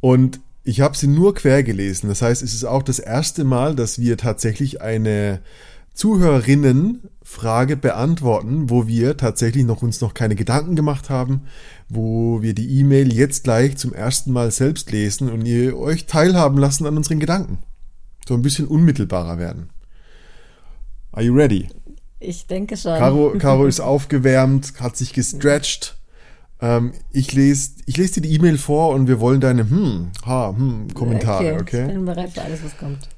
und 0.00 0.40
ich 0.64 0.80
habe 0.80 0.96
sie 0.96 1.06
nur 1.06 1.34
quer 1.34 1.62
gelesen. 1.62 2.08
Das 2.08 2.22
heißt, 2.22 2.42
es 2.42 2.54
ist 2.54 2.64
auch 2.64 2.82
das 2.82 2.98
erste 2.98 3.44
Mal, 3.44 3.76
dass 3.76 3.98
wir 3.98 4.16
tatsächlich 4.16 4.80
eine 4.80 5.42
Zuhörerinnenfrage 5.94 7.76
beantworten, 7.76 8.68
wo 8.68 8.86
wir 8.88 9.16
tatsächlich 9.16 9.64
noch 9.64 9.82
uns 9.82 10.00
noch 10.00 10.12
keine 10.12 10.34
Gedanken 10.34 10.74
gemacht 10.74 11.08
haben, 11.08 11.42
wo 11.88 12.42
wir 12.42 12.52
die 12.54 12.78
E-Mail 12.80 13.12
jetzt 13.12 13.44
gleich 13.44 13.76
zum 13.76 13.94
ersten 13.94 14.32
Mal 14.32 14.50
selbst 14.50 14.90
lesen 14.90 15.30
und 15.30 15.46
ihr 15.46 15.78
euch 15.78 16.06
teilhaben 16.06 16.58
lassen 16.58 16.86
an 16.86 16.96
unseren 16.96 17.20
Gedanken. 17.20 17.58
So 18.28 18.34
ein 18.34 18.42
bisschen 18.42 18.66
unmittelbarer 18.66 19.38
werden. 19.38 19.70
Are 21.12 21.24
you 21.24 21.32
ready? 21.32 21.68
Ich 22.18 22.46
denke 22.48 22.76
schon. 22.76 22.98
Caro, 22.98 23.34
Caro 23.38 23.66
ist 23.66 23.80
aufgewärmt, 23.80 24.74
hat 24.80 24.96
sich 24.96 25.12
gestretched. 25.12 25.96
Ähm, 26.60 26.92
ich 27.12 27.32
lese 27.32 27.72
ich 27.86 27.96
les 27.96 28.12
dir 28.12 28.22
die 28.22 28.32
E-Mail 28.32 28.58
vor 28.58 28.94
und 28.94 29.06
wir 29.06 29.20
wollen 29.20 29.40
deine 29.40 29.68
hm, 29.68 30.10
ha, 30.26 30.54
hm, 30.56 30.92
Kommentare, 30.94 31.54
Ich 31.54 31.60
okay? 31.60 31.86
bin 31.86 32.04
bereit 32.04 32.32
für 32.32 32.42
alles, 32.42 32.64
was 32.64 32.76
kommt. 32.76 33.08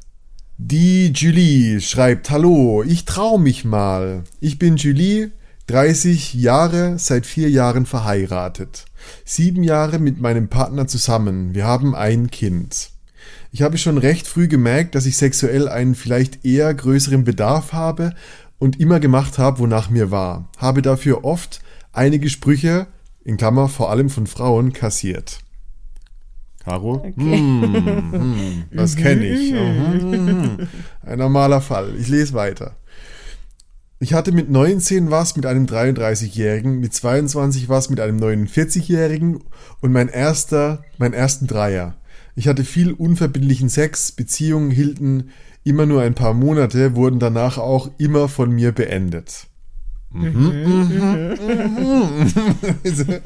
Die 0.58 1.12
Julie 1.12 1.82
schreibt, 1.82 2.30
hallo, 2.30 2.82
ich 2.82 3.04
trau 3.04 3.36
mich 3.36 3.66
mal. 3.66 4.24
Ich 4.40 4.58
bin 4.58 4.76
Julie, 4.76 5.32
30 5.66 6.32
Jahre, 6.32 6.98
seit 6.98 7.26
vier 7.26 7.50
Jahren 7.50 7.84
verheiratet. 7.84 8.86
Sieben 9.26 9.62
Jahre 9.62 9.98
mit 9.98 10.18
meinem 10.18 10.48
Partner 10.48 10.86
zusammen. 10.86 11.54
Wir 11.54 11.66
haben 11.66 11.94
ein 11.94 12.30
Kind. 12.30 12.88
Ich 13.52 13.60
habe 13.60 13.76
schon 13.76 13.98
recht 13.98 14.26
früh 14.26 14.48
gemerkt, 14.48 14.94
dass 14.94 15.04
ich 15.04 15.18
sexuell 15.18 15.68
einen 15.68 15.94
vielleicht 15.94 16.46
eher 16.46 16.72
größeren 16.72 17.24
Bedarf 17.24 17.74
habe 17.74 18.14
und 18.58 18.80
immer 18.80 18.98
gemacht 18.98 19.36
habe, 19.36 19.58
wonach 19.58 19.90
mir 19.90 20.10
war. 20.10 20.48
Habe 20.56 20.80
dafür 20.80 21.22
oft 21.26 21.60
einige 21.92 22.30
Sprüche, 22.30 22.86
in 23.24 23.36
Klammer 23.36 23.68
vor 23.68 23.90
allem 23.90 24.08
von 24.08 24.26
Frauen, 24.26 24.72
kassiert. 24.72 25.40
Caro? 26.66 26.94
Okay. 26.94 27.14
Hm, 27.16 28.12
hm, 28.12 28.62
das 28.72 28.96
kenne 28.96 29.24
ich. 29.24 29.52
Mhm. 29.52 30.66
Ein 31.02 31.18
normaler 31.20 31.60
Fall. 31.60 31.94
Ich 31.96 32.08
lese 32.08 32.34
weiter. 32.34 32.74
Ich 34.00 34.14
hatte 34.14 34.32
mit 34.32 34.50
19 34.50 35.12
was 35.12 35.36
mit 35.36 35.46
einem 35.46 35.66
33-Jährigen, 35.66 36.80
mit 36.80 36.92
22 36.92 37.68
was 37.68 37.88
mit 37.88 38.00
einem 38.00 38.18
49-Jährigen 38.18 39.44
und 39.80 39.92
mein 39.92 40.08
erster, 40.08 40.82
meinen 40.98 41.14
ersten 41.14 41.46
Dreier. 41.46 41.94
Ich 42.34 42.48
hatte 42.48 42.64
viel 42.64 42.92
unverbindlichen 42.92 43.68
Sex, 43.68 44.10
Beziehungen 44.10 44.72
hielten 44.72 45.30
immer 45.62 45.86
nur 45.86 46.02
ein 46.02 46.14
paar 46.14 46.34
Monate, 46.34 46.96
wurden 46.96 47.20
danach 47.20 47.58
auch 47.58 47.92
immer 47.96 48.28
von 48.28 48.50
mir 48.50 48.72
beendet. 48.72 49.46
Mhm, 50.10 50.30
mhm, 50.64 51.36
mhm. 51.78 52.32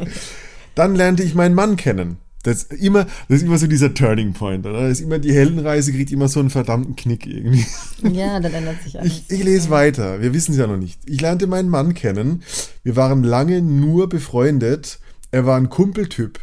Dann 0.75 0.95
lernte 0.95 1.23
ich 1.23 1.35
meinen 1.35 1.55
Mann 1.55 1.77
kennen. 1.77 2.19
Das 2.43 2.63
ist 2.63 2.83
immer, 2.83 3.05
das 3.29 3.39
ist 3.39 3.43
immer 3.43 3.59
so 3.59 3.67
dieser 3.67 3.93
Turning 3.93 4.33
Point, 4.33 4.65
oder? 4.67 4.89
Das 4.89 4.93
ist 4.93 5.01
immer 5.05 5.19
die 5.19 5.33
Heldenreise 5.33 5.93
kriegt 5.93 6.11
immer 6.11 6.29
so 6.29 6.41
einen 6.41 6.49
verdammten 6.49 6.97
Knick 6.97 7.27
irgendwie. 7.27 7.67
Ja, 8.03 8.41
dann 8.41 8.55
ändert 8.55 8.83
sich 8.83 8.99
alles. 8.99 9.25
Ich, 9.29 9.31
ich 9.31 9.45
lese 9.45 9.67
ja. 9.67 9.71
weiter. 9.71 10.23
Wir 10.23 10.33
wissen 10.33 10.53
es 10.53 10.59
ja 10.59 10.67
noch 10.67 10.79
nicht. 10.79 10.99
Ich 11.05 11.21
lernte 11.21 11.47
meinen 11.47 11.69
Mann 11.69 11.93
kennen. 11.93 12.43
Wir 12.83 12.97
waren 12.97 13.25
lange 13.25 13.61
nur 13.61 14.09
befreundet. 14.09 15.01
Er 15.31 15.45
war 15.45 15.59
ein 15.59 15.69
Kumpeltyp. 15.69 16.41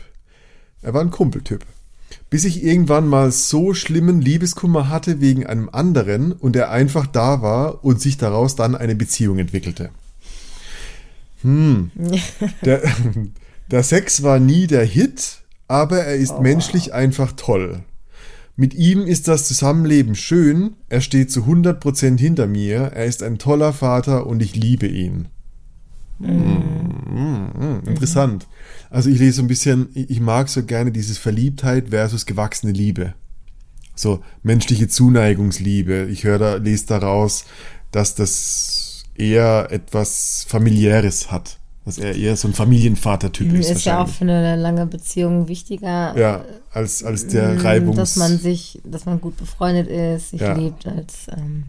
Er 0.83 0.93
war 0.93 1.01
ein 1.01 1.09
Kumpeltyp. 1.09 1.65
Bis 2.29 2.45
ich 2.45 2.63
irgendwann 2.63 3.07
mal 3.07 3.31
so 3.31 3.73
schlimmen 3.73 4.21
Liebeskummer 4.21 4.89
hatte 4.89 5.19
wegen 5.19 5.45
einem 5.45 5.69
anderen 5.69 6.31
und 6.31 6.55
er 6.55 6.69
einfach 6.69 7.07
da 7.07 7.41
war 7.41 7.83
und 7.83 8.01
sich 8.01 8.17
daraus 8.17 8.55
dann 8.55 8.75
eine 8.75 8.95
Beziehung 8.95 9.39
entwickelte. 9.39 9.89
Hm. 11.41 11.91
Der, 12.63 12.81
der 13.71 13.83
Sex 13.83 14.23
war 14.23 14.39
nie 14.39 14.67
der 14.67 14.85
Hit, 14.85 15.39
aber 15.67 15.99
er 15.99 16.15
ist 16.15 16.35
oh. 16.37 16.41
menschlich 16.41 16.93
einfach 16.93 17.33
toll. 17.33 17.83
Mit 18.55 18.73
ihm 18.73 19.05
ist 19.05 19.27
das 19.27 19.47
Zusammenleben 19.47 20.15
schön, 20.15 20.75
er 20.89 21.01
steht 21.01 21.31
zu 21.31 21.41
100% 21.41 22.17
hinter 22.17 22.47
mir, 22.47 22.91
er 22.93 23.05
ist 23.05 23.21
ein 23.21 23.37
toller 23.37 23.71
Vater 23.71 24.25
und 24.25 24.41
ich 24.41 24.55
liebe 24.55 24.87
ihn. 24.87 25.27
Mm. 26.19 26.27
Mm, 26.27 27.51
mm, 27.53 27.87
interessant. 27.87 28.47
Also 28.89 29.09
ich 29.09 29.19
lese 29.19 29.33
so 29.33 29.41
ein 29.43 29.47
bisschen, 29.47 29.89
ich 29.93 30.19
mag 30.19 30.49
so 30.49 30.63
gerne 30.63 30.91
dieses 30.91 31.19
Verliebtheit 31.19 31.89
versus 31.89 32.25
gewachsene 32.25 32.71
Liebe. 32.71 33.13
So 33.95 34.23
menschliche 34.41 34.87
Zuneigungsliebe. 34.87 36.07
Ich 36.11 36.23
höre 36.23 36.39
da, 36.39 36.55
lese 36.55 36.87
daraus, 36.87 37.45
dass 37.91 38.15
das 38.15 39.03
eher 39.15 39.67
etwas 39.71 40.45
familiäres 40.47 41.31
hat 41.31 41.59
dass 41.87 41.99
er 41.99 42.15
eher 42.15 42.35
so 42.35 42.49
ein 42.49 42.53
Familienvater-Typ 42.53 43.53
ist. 43.53 43.71
Ist 43.71 43.85
ja 43.85 44.03
auch 44.03 44.09
für 44.09 44.25
eine 44.25 44.57
lange 44.57 44.85
Beziehung 44.87 45.47
wichtiger. 45.47 46.13
Ja, 46.17 46.43
als, 46.69 47.01
als 47.01 47.27
der 47.27 47.53
mm, 47.53 47.57
Reibungs... 47.59 47.95
Dass 47.95 48.15
man 48.17 48.37
sich, 48.37 48.81
dass 48.83 49.05
man 49.05 49.21
gut 49.21 49.37
befreundet 49.37 49.87
ist, 49.87 50.31
sich 50.31 50.41
ja. 50.41 50.51
liebt 50.51 50.85
als... 50.85 51.27
Ähm 51.31 51.63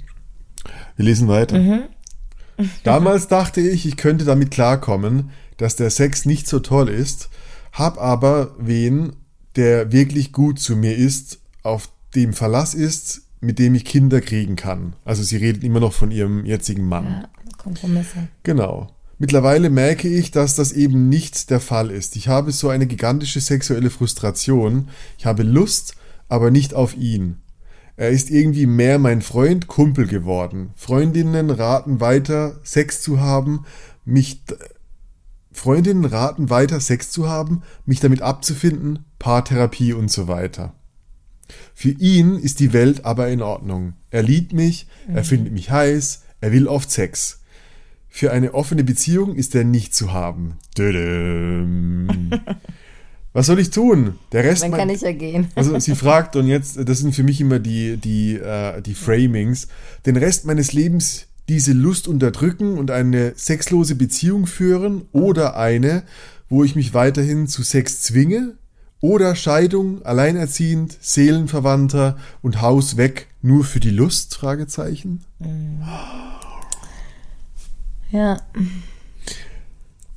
Wir 0.96 1.04
lesen 1.04 1.28
weiter. 1.28 1.60
Mhm. 1.60 1.82
Damals 2.82 3.28
dachte 3.28 3.60
ich, 3.60 3.86
ich 3.86 3.96
könnte 3.96 4.24
damit 4.24 4.50
klarkommen, 4.50 5.30
dass 5.56 5.76
der 5.76 5.90
Sex 5.90 6.24
nicht 6.24 6.48
so 6.48 6.58
toll 6.58 6.88
ist, 6.88 7.28
hab 7.70 7.96
aber 7.98 8.56
wen, 8.58 9.12
der 9.54 9.92
wirklich 9.92 10.32
gut 10.32 10.58
zu 10.58 10.74
mir 10.74 10.96
ist, 10.96 11.38
auf 11.62 11.90
dem 12.16 12.32
Verlass 12.32 12.74
ist, 12.74 13.22
mit 13.40 13.60
dem 13.60 13.76
ich 13.76 13.84
Kinder 13.84 14.20
kriegen 14.20 14.56
kann. 14.56 14.94
Also 15.04 15.22
sie 15.22 15.36
redet 15.36 15.62
immer 15.62 15.78
noch 15.78 15.92
von 15.92 16.10
ihrem 16.10 16.44
jetzigen 16.44 16.86
Mann. 16.86 17.04
Ja, 17.22 17.28
Kompromisse. 17.56 18.26
Genau. 18.42 18.88
Mittlerweile 19.18 19.68
merke 19.68 20.08
ich, 20.08 20.30
dass 20.30 20.54
das 20.54 20.72
eben 20.72 21.08
nicht 21.08 21.50
der 21.50 21.60
Fall 21.60 21.90
ist. 21.90 22.14
Ich 22.14 22.28
habe 22.28 22.52
so 22.52 22.68
eine 22.68 22.86
gigantische 22.86 23.40
sexuelle 23.40 23.90
Frustration. 23.90 24.88
Ich 25.18 25.26
habe 25.26 25.42
Lust, 25.42 25.96
aber 26.28 26.50
nicht 26.50 26.74
auf 26.74 26.96
ihn. 26.96 27.38
Er 27.96 28.10
ist 28.10 28.30
irgendwie 28.30 28.66
mehr 28.66 29.00
mein 29.00 29.22
Freund, 29.22 29.66
Kumpel 29.66 30.06
geworden. 30.06 30.70
Freundinnen 30.76 31.50
raten 31.50 32.00
weiter, 32.00 32.60
Sex 32.62 33.02
zu 33.02 33.18
haben, 33.20 33.64
mich 34.04 34.42
Freundinnen 35.50 36.04
raten 36.04 36.48
weiter, 36.48 36.78
Sex 36.78 37.10
zu 37.10 37.28
haben, 37.28 37.62
mich 37.84 37.98
damit 37.98 38.22
abzufinden, 38.22 39.04
Paartherapie 39.18 39.94
und 39.94 40.12
so 40.12 40.28
weiter. 40.28 40.74
Für 41.74 41.90
ihn 41.90 42.36
ist 42.36 42.60
die 42.60 42.72
Welt 42.72 43.04
aber 43.04 43.28
in 43.28 43.42
Ordnung. 43.42 43.94
Er 44.10 44.22
liebt 44.22 44.52
mich, 44.52 44.86
er 45.08 45.22
mhm. 45.22 45.26
findet 45.26 45.52
mich 45.52 45.72
heiß, 45.72 46.22
er 46.40 46.52
will 46.52 46.68
oft 46.68 46.92
Sex. 46.92 47.37
Für 48.08 48.32
eine 48.32 48.54
offene 48.54 48.84
Beziehung 48.84 49.34
ist 49.34 49.54
er 49.54 49.64
nicht 49.64 49.94
zu 49.94 50.12
haben. 50.12 50.56
Was 53.32 53.46
soll 53.46 53.60
ich 53.60 53.70
tun? 53.70 54.14
Der 54.32 54.42
Rest. 54.44 54.62
Dann 54.62 54.72
kann 54.72 54.90
ich 54.90 55.02
ja 55.02 55.12
gehen. 55.12 55.48
Also 55.54 55.78
sie 55.78 55.94
fragt 55.94 56.34
und 56.34 56.46
jetzt, 56.46 56.78
das 56.88 56.98
sind 56.98 57.14
für 57.14 57.22
mich 57.22 57.40
immer 57.40 57.58
die 57.58 57.96
die 57.96 58.34
äh, 58.34 58.80
die 58.80 58.94
Framings. 58.94 59.68
Den 60.06 60.16
Rest 60.16 60.44
meines 60.44 60.72
Lebens 60.72 61.26
diese 61.48 61.72
Lust 61.72 62.08
unterdrücken 62.08 62.76
und 62.78 62.90
eine 62.90 63.34
sexlose 63.36 63.94
Beziehung 63.94 64.46
führen 64.46 65.02
oder 65.12 65.56
eine, 65.56 66.02
wo 66.48 66.64
ich 66.64 66.76
mich 66.76 66.94
weiterhin 66.94 67.46
zu 67.46 67.62
Sex 67.62 68.02
zwinge 68.02 68.54
oder 69.00 69.34
Scheidung, 69.34 70.02
alleinerziehend, 70.02 70.96
Seelenverwandter 71.00 72.18
und 72.42 72.60
Haus 72.60 72.96
weg 72.96 73.28
nur 73.40 73.64
für 73.64 73.80
die 73.80 73.90
Lust? 73.90 74.34
Fragezeichen. 74.34 75.24
Mhm. 75.38 75.82
Ja. 78.10 78.40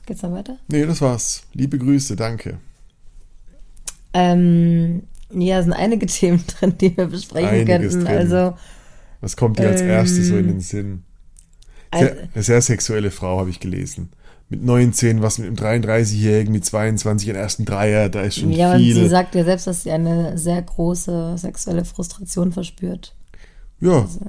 Geht's 0.05 0.21
noch 0.21 0.31
weiter? 0.31 0.57
Nee, 0.67 0.85
das 0.85 1.01
war's. 1.01 1.43
Liebe 1.53 1.77
Grüße, 1.77 2.15
danke. 2.15 2.59
Ähm, 4.13 5.03
ja, 5.33 5.61
sind 5.61 5.73
einige 5.73 6.05
Themen 6.05 6.43
drin, 6.47 6.77
die 6.79 6.95
wir 6.95 7.07
besprechen 7.07 7.49
Einiges 7.49 7.93
könnten. 7.93 8.05
Drin. 8.05 8.17
Also, 8.17 8.57
Was 9.21 9.37
kommt 9.37 9.59
dir 9.59 9.69
als 9.69 9.81
ähm, 9.81 9.89
erstes 9.89 10.27
so 10.27 10.37
in 10.37 10.47
den 10.47 10.59
Sinn? 10.59 11.03
Sehr, 11.93 12.29
eine 12.33 12.43
sehr 12.43 12.61
sexuelle 12.61 13.11
Frau 13.11 13.39
habe 13.39 13.49
ich 13.49 13.59
gelesen. 13.59 14.11
Mit 14.49 14.63
19, 14.63 15.21
was 15.21 15.39
mit 15.39 15.47
einem 15.47 15.83
33-Jährigen, 15.83 16.51
mit 16.51 16.65
22 16.65 17.29
einen 17.29 17.39
ersten 17.39 17.65
Dreier, 17.65 18.09
da 18.09 18.21
ist 18.21 18.37
schon 18.37 18.51
ja, 18.51 18.75
viel. 18.75 18.87
Ja, 18.87 18.95
und 18.95 19.03
sie 19.03 19.09
sagt 19.09 19.35
ja 19.35 19.43
selbst, 19.43 19.67
dass 19.67 19.83
sie 19.83 19.91
eine 19.91 20.37
sehr 20.37 20.61
große 20.61 21.37
sexuelle 21.37 21.85
Frustration 21.85 22.51
verspürt. 22.51 23.15
Ja. 23.79 24.01
Also, 24.01 24.19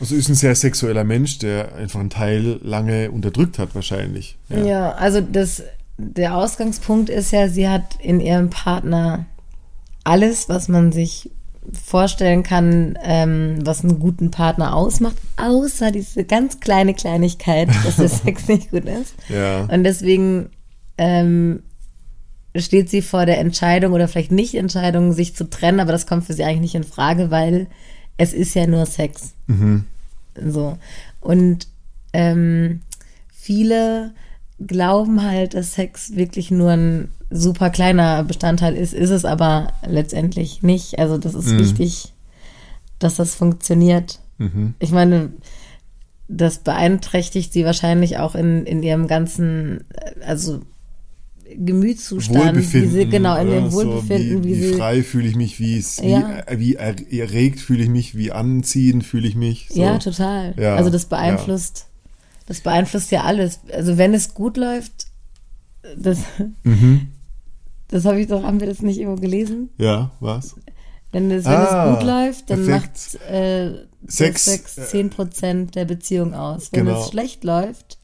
also 0.00 0.14
ist 0.14 0.28
ein 0.28 0.34
sehr 0.34 0.54
sexueller 0.54 1.04
Mensch, 1.04 1.38
der 1.38 1.74
einfach 1.74 2.00
einen 2.00 2.10
Teil 2.10 2.58
lange 2.62 3.10
unterdrückt 3.10 3.58
hat 3.58 3.74
wahrscheinlich. 3.74 4.36
Ja, 4.48 4.64
ja 4.64 4.92
also 4.92 5.20
das, 5.20 5.62
der 5.96 6.36
Ausgangspunkt 6.36 7.10
ist 7.10 7.30
ja, 7.30 7.48
sie 7.48 7.68
hat 7.68 7.96
in 8.00 8.20
ihrem 8.20 8.50
Partner 8.50 9.26
alles, 10.02 10.48
was 10.48 10.68
man 10.68 10.92
sich 10.92 11.30
vorstellen 11.72 12.42
kann, 12.42 12.98
ähm, 13.02 13.58
was 13.62 13.82
einen 13.82 13.98
guten 13.98 14.30
Partner 14.30 14.76
ausmacht, 14.76 15.16
außer 15.36 15.90
diese 15.90 16.24
ganz 16.24 16.60
kleine 16.60 16.94
Kleinigkeit, 16.94 17.68
dass 17.84 17.96
der 17.96 18.08
Sex 18.08 18.48
nicht 18.48 18.70
gut 18.70 18.84
ist. 18.84 19.14
Ja. 19.28 19.64
Und 19.64 19.84
deswegen 19.84 20.50
ähm, 20.98 21.62
steht 22.56 22.90
sie 22.90 23.02
vor 23.02 23.26
der 23.26 23.38
Entscheidung 23.38 23.92
oder 23.92 24.08
vielleicht 24.08 24.32
nicht 24.32 24.54
Entscheidung, 24.54 25.12
sich 25.12 25.34
zu 25.34 25.48
trennen, 25.48 25.80
aber 25.80 25.92
das 25.92 26.06
kommt 26.06 26.24
für 26.24 26.34
sie 26.34 26.44
eigentlich 26.44 26.60
nicht 26.60 26.74
in 26.74 26.84
Frage, 26.84 27.30
weil 27.30 27.68
es 28.16 28.32
ist 28.32 28.54
ja 28.54 28.66
nur 28.66 28.86
Sex. 28.86 29.34
Mhm. 29.46 29.84
So. 30.46 30.78
Und 31.20 31.68
ähm, 32.12 32.80
viele 33.32 34.12
glauben 34.64 35.22
halt, 35.22 35.54
dass 35.54 35.74
Sex 35.74 36.14
wirklich 36.16 36.50
nur 36.50 36.70
ein 36.70 37.08
super 37.30 37.70
kleiner 37.70 38.22
Bestandteil 38.24 38.76
ist, 38.76 38.94
ist 38.94 39.10
es 39.10 39.24
aber 39.24 39.72
letztendlich 39.86 40.62
nicht. 40.62 40.98
Also 40.98 41.18
das 41.18 41.34
ist 41.34 41.48
mhm. 41.48 41.58
wichtig, 41.58 42.12
dass 42.98 43.16
das 43.16 43.34
funktioniert. 43.34 44.20
Mhm. 44.38 44.74
Ich 44.78 44.92
meine, 44.92 45.32
das 46.28 46.58
beeinträchtigt 46.58 47.52
sie 47.52 47.64
wahrscheinlich 47.64 48.18
auch 48.18 48.34
in, 48.34 48.64
in 48.64 48.82
ihrem 48.82 49.06
ganzen, 49.08 49.84
also 50.26 50.62
Gemütszustand, 51.56 52.56
wie 52.56 52.86
sie, 52.86 53.06
genau, 53.06 53.36
in 53.40 53.50
dem 53.50 53.72
Wohlbefinden, 53.72 54.38
so, 54.38 54.44
wie, 54.44 54.56
wie, 54.56 54.72
wie 54.72 54.76
frei 54.76 55.02
fühle 55.02 55.28
ich 55.28 55.36
mich, 55.36 55.60
wie 55.60 55.78
ja. 56.02 56.42
wie, 56.50 56.76
wie 56.78 57.20
erregt 57.20 57.60
fühle 57.60 57.82
ich 57.84 57.88
mich, 57.88 58.16
wie 58.16 58.32
anziehend 58.32 59.04
fühle 59.04 59.28
ich 59.28 59.34
mich. 59.36 59.68
So. 59.70 59.80
Ja, 59.80 59.98
total. 59.98 60.54
Ja, 60.58 60.76
also 60.76 60.90
das 60.90 61.06
beeinflusst, 61.06 61.78
ja. 61.80 61.84
das 62.46 62.60
beeinflusst 62.60 63.10
ja 63.10 63.22
alles. 63.24 63.60
Also 63.72 63.98
wenn 63.98 64.14
es 64.14 64.34
gut 64.34 64.56
läuft, 64.56 65.08
das, 65.96 66.18
mhm. 66.62 67.08
das 67.88 68.04
habe 68.04 68.20
ich 68.20 68.26
doch, 68.26 68.42
haben 68.42 68.60
wir 68.60 68.66
das 68.66 68.80
nicht 68.82 68.98
irgendwo 68.98 69.20
gelesen? 69.20 69.68
Ja, 69.78 70.12
was? 70.20 70.56
Wenn 71.12 71.30
es, 71.30 71.44
wenn 71.44 71.52
Ah, 71.52 71.90
es 71.92 71.96
gut 71.98 72.06
läuft, 72.06 72.50
dann 72.50 72.64
perfekt. 72.64 73.18
macht 73.20 73.30
äh, 73.30 73.70
Sex, 74.08 74.44
Sex 74.46 74.78
10% 74.78 75.70
der 75.70 75.84
Beziehung 75.84 76.34
aus. 76.34 76.72
Wenn 76.72 76.86
Genau. 76.86 77.00
es 77.00 77.10
schlecht 77.10 77.44
läuft, 77.44 77.98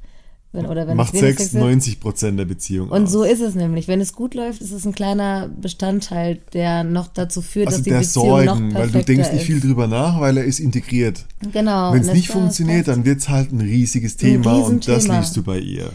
wenn, 0.53 0.67
oder 0.67 0.87
wenn 0.89 0.97
Macht 0.97 1.13
Sex 1.13 1.39
Sex 1.39 1.43
ist, 1.43 1.55
90 1.55 2.01
Prozent 2.01 2.39
der 2.39 2.45
Beziehung 2.45 2.89
Und 2.89 3.05
aus. 3.05 3.11
so 3.13 3.23
ist 3.23 3.41
es 3.41 3.55
nämlich. 3.55 3.87
Wenn 3.87 4.01
es 4.01 4.13
gut 4.13 4.35
läuft, 4.35 4.61
ist 4.61 4.73
es 4.73 4.85
ein 4.85 4.93
kleiner 4.95 5.49
Bestandteil, 5.49 6.41
der 6.53 6.83
noch 6.85 7.07
dazu 7.09 7.41
führt, 7.41 7.69
also 7.69 7.79
dass 7.79 7.85
die 7.85 7.91
der 7.91 7.99
Beziehung 8.01 8.27
noch 8.27 8.55
Sorgen, 8.57 8.69
perfekter 8.71 8.95
weil 8.95 9.03
du 9.03 9.07
denkst 9.07 9.33
nicht 9.33 9.45
viel 9.45 9.61
drüber 9.61 9.87
nach, 9.87 10.21
weil 10.21 10.37
er 10.39 10.45
ist 10.45 10.59
integriert. 10.61 11.25
Genau. 11.53 11.93
Wenn 11.93 12.03
es 12.03 12.13
nicht 12.13 12.29
funktioniert, 12.29 12.89
dann 12.89 13.05
wird 13.05 13.21
es 13.21 13.29
halt 13.29 13.53
ein 13.53 13.61
riesiges 13.61 14.17
Thema 14.17 14.55
und 14.59 14.87
das 14.89 15.07
liest 15.07 15.37
du 15.37 15.43
bei 15.43 15.59
ihr. 15.59 15.91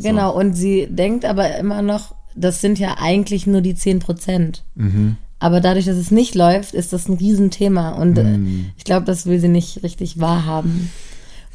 Genau, 0.00 0.34
und 0.38 0.54
sie 0.54 0.86
denkt 0.90 1.24
aber 1.24 1.56
immer 1.56 1.82
noch, 1.82 2.14
das 2.36 2.60
sind 2.60 2.78
ja 2.78 2.96
eigentlich 2.98 3.46
nur 3.46 3.60
die 3.62 3.74
10 3.74 3.98
Prozent. 4.00 4.64
Mhm. 4.74 5.16
Aber 5.40 5.60
dadurch, 5.60 5.84
dass 5.86 5.96
es 5.96 6.10
nicht 6.10 6.34
läuft, 6.34 6.74
ist 6.74 6.92
das 6.92 7.08
ein 7.08 7.14
Riesenthema. 7.14 7.90
Und 7.90 8.18
äh, 8.18 8.24
Mhm. 8.24 8.66
ich 8.76 8.84
glaube, 8.84 9.06
das 9.06 9.24
will 9.26 9.38
sie 9.38 9.48
nicht 9.48 9.82
richtig 9.82 10.18
wahrhaben. 10.18 10.90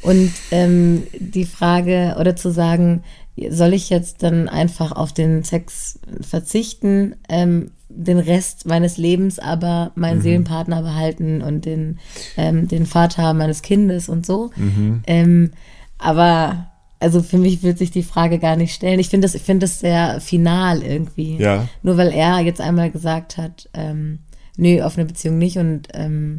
Und 0.04 0.32
ähm, 0.50 1.04
die 1.18 1.46
Frage, 1.46 2.16
oder 2.20 2.36
zu 2.36 2.50
sagen, 2.50 3.02
soll 3.50 3.72
ich 3.72 3.90
jetzt 3.90 4.22
dann 4.22 4.48
einfach 4.48 4.92
auf 4.92 5.12
den 5.12 5.42
Sex 5.42 5.98
verzichten, 6.20 7.16
ähm, 7.28 7.70
den 7.88 8.18
Rest 8.18 8.66
meines 8.66 8.96
Lebens 8.96 9.38
aber 9.38 9.92
meinen 9.94 10.20
Seelenpartner 10.20 10.82
behalten 10.82 11.42
und 11.42 11.64
den, 11.64 11.98
ähm, 12.36 12.68
den 12.68 12.86
Vater 12.86 13.34
meines 13.34 13.62
Kindes 13.62 14.08
und 14.08 14.26
so. 14.26 14.50
Ähm, 15.06 15.50
aber 15.98 16.70
also 17.00 17.22
für 17.22 17.38
mich 17.38 17.62
wird 17.62 17.78
sich 17.78 17.90
die 17.90 18.02
Frage 18.02 18.38
gar 18.38 18.56
nicht 18.56 18.74
stellen. 18.74 18.98
Ich 18.98 19.10
finde 19.10 19.26
das, 19.26 19.34
ich 19.34 19.42
finde 19.42 19.64
das 19.64 19.80
sehr 19.80 20.20
final 20.20 20.82
irgendwie. 20.82 21.36
Ja. 21.36 21.68
Nur 21.82 21.96
weil 21.96 22.12
er 22.12 22.40
jetzt 22.40 22.60
einmal 22.60 22.90
gesagt 22.90 23.36
hat, 23.36 23.68
ähm, 23.74 24.20
nö, 24.56 24.82
offene 24.82 25.06
Beziehung 25.06 25.38
nicht 25.38 25.58
und 25.58 25.88
ähm, 25.92 26.38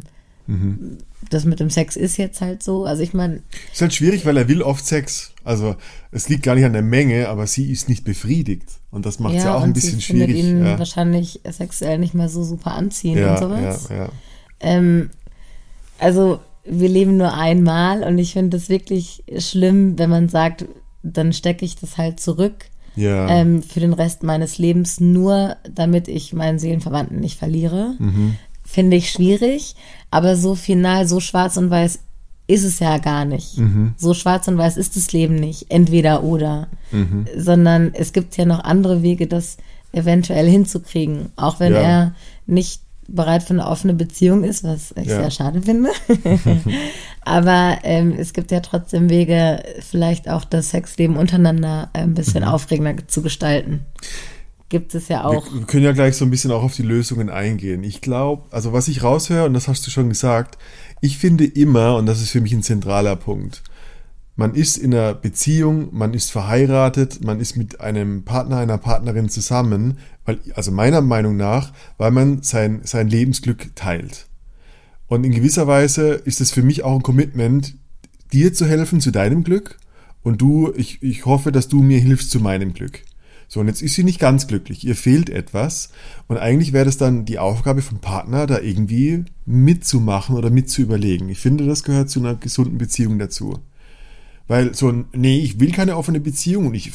das 1.30 1.44
mit 1.44 1.60
dem 1.60 1.70
Sex 1.70 1.96
ist 1.96 2.16
jetzt 2.16 2.40
halt 2.40 2.62
so. 2.62 2.84
Also 2.84 3.02
ich 3.02 3.14
meine, 3.14 3.42
Ist 3.72 3.80
halt 3.80 3.94
schwierig, 3.94 4.26
weil 4.26 4.36
er 4.36 4.48
will 4.48 4.62
oft 4.62 4.84
Sex. 4.86 5.32
Also 5.44 5.76
es 6.10 6.28
liegt 6.28 6.42
gar 6.42 6.54
nicht 6.54 6.64
an 6.64 6.72
der 6.72 6.82
Menge, 6.82 7.28
aber 7.28 7.46
sie 7.46 7.70
ist 7.70 7.88
nicht 7.88 8.04
befriedigt. 8.04 8.68
Und 8.90 9.06
das 9.06 9.18
macht 9.18 9.34
es 9.34 9.44
ja, 9.44 9.54
auch 9.54 9.62
und 9.62 9.70
ein 9.70 9.72
bisschen 9.72 10.00
schwierig. 10.00 10.36
ihn 10.36 10.64
Ja, 10.64 10.78
wahrscheinlich 10.78 11.40
sexuell 11.48 11.98
nicht 11.98 12.14
mehr 12.14 12.28
so 12.28 12.44
super 12.44 12.72
anziehend 12.72 13.18
ja, 13.20 13.34
und 13.34 13.38
sowas. 13.38 13.88
ja, 13.90 13.96
ja. 13.96 14.08
Ähm, 14.60 15.10
also 15.98 16.40
wir 16.64 16.88
leben 16.88 17.16
nur 17.16 17.32
einmal 17.34 18.02
und 18.02 18.18
ich 18.18 18.32
finde 18.32 18.56
das 18.56 18.68
wirklich 18.68 19.24
schlimm, 19.38 19.98
wenn 19.98 20.10
man 20.10 20.28
sagt, 20.28 20.66
dann 21.02 21.32
stecke 21.32 21.64
ich 21.64 21.76
das 21.76 21.96
halt 21.96 22.20
zurück 22.20 22.66
ja. 22.96 23.28
ähm, 23.28 23.62
für 23.62 23.80
den 23.80 23.92
Rest 23.92 24.22
meines 24.22 24.58
Lebens, 24.58 24.98
nur 24.98 25.56
damit 25.70 26.08
ich 26.08 26.32
meinen 26.32 26.58
Seelenverwandten 26.58 27.20
nicht 27.20 27.38
verliere. 27.38 27.94
Mhm. 27.98 28.36
Finde 28.66 28.96
ich 28.96 29.10
schwierig, 29.10 29.74
aber 30.10 30.36
so 30.36 30.54
final, 30.54 31.06
so 31.06 31.20
schwarz 31.20 31.56
und 31.56 31.70
weiß 31.70 32.00
ist 32.48 32.64
es 32.64 32.78
ja 32.80 32.98
gar 32.98 33.24
nicht. 33.24 33.56
Mhm. 33.58 33.94
So 33.96 34.12
schwarz 34.14 34.46
und 34.48 34.58
weiß 34.58 34.76
ist 34.76 34.96
das 34.96 35.12
Leben 35.12 35.34
nicht, 35.36 35.66
entweder 35.70 36.22
oder, 36.22 36.68
Mhm. 36.92 37.26
sondern 37.36 37.92
es 37.94 38.12
gibt 38.12 38.36
ja 38.36 38.44
noch 38.44 38.62
andere 38.62 39.02
Wege, 39.02 39.26
das 39.26 39.56
eventuell 39.92 40.48
hinzukriegen, 40.48 41.30
auch 41.36 41.58
wenn 41.60 41.72
Ja. 41.72 41.80
er 41.80 42.14
nicht 42.46 42.82
bereit 43.08 43.44
für 43.44 43.54
eine 43.54 43.66
offene 43.68 43.94
Beziehung 43.94 44.42
ist, 44.44 44.62
was 44.64 44.92
ich 44.96 45.06
Ja. 45.06 45.20
sehr 45.20 45.30
schade 45.30 45.62
finde. 45.62 45.90
Aber 47.22 47.78
ähm, 47.82 48.14
es 48.18 48.32
gibt 48.32 48.50
ja 48.50 48.60
trotzdem 48.60 49.08
Wege, 49.10 49.62
vielleicht 49.80 50.28
auch 50.28 50.44
das 50.44 50.70
Sexleben 50.70 51.16
untereinander 51.16 51.90
ein 51.92 52.14
bisschen 52.14 52.42
Mhm. 52.44 52.48
aufregender 52.50 53.08
zu 53.08 53.22
gestalten. 53.22 53.86
Gibt 54.68 54.94
es 54.94 55.08
ja 55.08 55.24
auch. 55.24 55.52
Wir, 55.52 55.64
können 55.64 55.84
ja 55.84 55.92
gleich 55.92 56.16
so 56.16 56.24
ein 56.24 56.30
bisschen 56.30 56.50
auch 56.50 56.64
auf 56.64 56.74
die 56.74 56.82
Lösungen 56.82 57.30
eingehen. 57.30 57.84
Ich 57.84 58.00
glaube, 58.00 58.44
also 58.50 58.72
was 58.72 58.88
ich 58.88 59.02
raushöre, 59.02 59.46
und 59.46 59.54
das 59.54 59.68
hast 59.68 59.86
du 59.86 59.90
schon 59.90 60.08
gesagt, 60.08 60.58
ich 61.00 61.18
finde 61.18 61.44
immer, 61.44 61.96
und 61.96 62.06
das 62.06 62.20
ist 62.20 62.30
für 62.30 62.40
mich 62.40 62.52
ein 62.52 62.62
zentraler 62.62 63.14
Punkt, 63.14 63.62
man 64.34 64.54
ist 64.54 64.76
in 64.76 64.92
einer 64.92 65.14
Beziehung, 65.14 65.88
man 65.92 66.12
ist 66.12 66.30
verheiratet, 66.30 67.24
man 67.24 67.40
ist 67.40 67.56
mit 67.56 67.80
einem 67.80 68.24
Partner, 68.24 68.58
einer 68.58 68.76
Partnerin 68.76 69.28
zusammen, 69.28 69.98
weil, 70.24 70.40
also 70.54 70.72
meiner 70.72 71.00
Meinung 71.00 71.36
nach, 71.36 71.72
weil 71.96 72.10
man 72.10 72.42
sein, 72.42 72.80
sein 72.84 73.08
Lebensglück 73.08 73.74
teilt. 73.76 74.26
Und 75.06 75.24
in 75.24 75.32
gewisser 75.32 75.66
Weise 75.66 76.10
ist 76.10 76.40
es 76.40 76.50
für 76.50 76.62
mich 76.62 76.82
auch 76.82 76.96
ein 76.96 77.02
Commitment, 77.02 77.76
dir 78.32 78.52
zu 78.52 78.66
helfen 78.66 79.00
zu 79.00 79.10
deinem 79.10 79.44
Glück 79.44 79.78
und 80.22 80.42
du, 80.42 80.72
ich, 80.76 81.02
ich 81.02 81.24
hoffe, 81.24 81.52
dass 81.52 81.68
du 81.68 81.82
mir 81.82 82.00
hilfst 82.00 82.30
zu 82.30 82.40
meinem 82.40 82.74
Glück. 82.74 83.02
So, 83.48 83.60
und 83.60 83.68
jetzt 83.68 83.82
ist 83.82 83.94
sie 83.94 84.04
nicht 84.04 84.18
ganz 84.18 84.46
glücklich, 84.46 84.84
ihr 84.84 84.96
fehlt 84.96 85.30
etwas 85.30 85.90
und 86.26 86.36
eigentlich 86.36 86.72
wäre 86.72 86.84
das 86.84 86.98
dann 86.98 87.24
die 87.24 87.38
Aufgabe 87.38 87.80
vom 87.80 88.00
Partner, 88.00 88.46
da 88.46 88.58
irgendwie 88.60 89.24
mitzumachen 89.44 90.36
oder 90.36 90.50
mitzuüberlegen. 90.50 91.28
Ich 91.28 91.38
finde, 91.38 91.66
das 91.66 91.84
gehört 91.84 92.10
zu 92.10 92.20
einer 92.20 92.34
gesunden 92.34 92.78
Beziehung 92.78 93.18
dazu. 93.18 93.60
Weil 94.48 94.74
so 94.74 94.88
ein, 94.88 95.06
nee, 95.12 95.40
ich 95.40 95.58
will 95.58 95.72
keine 95.72 95.96
offene 95.96 96.20
Beziehung 96.20 96.66
und 96.66 96.74
ich, 96.74 96.92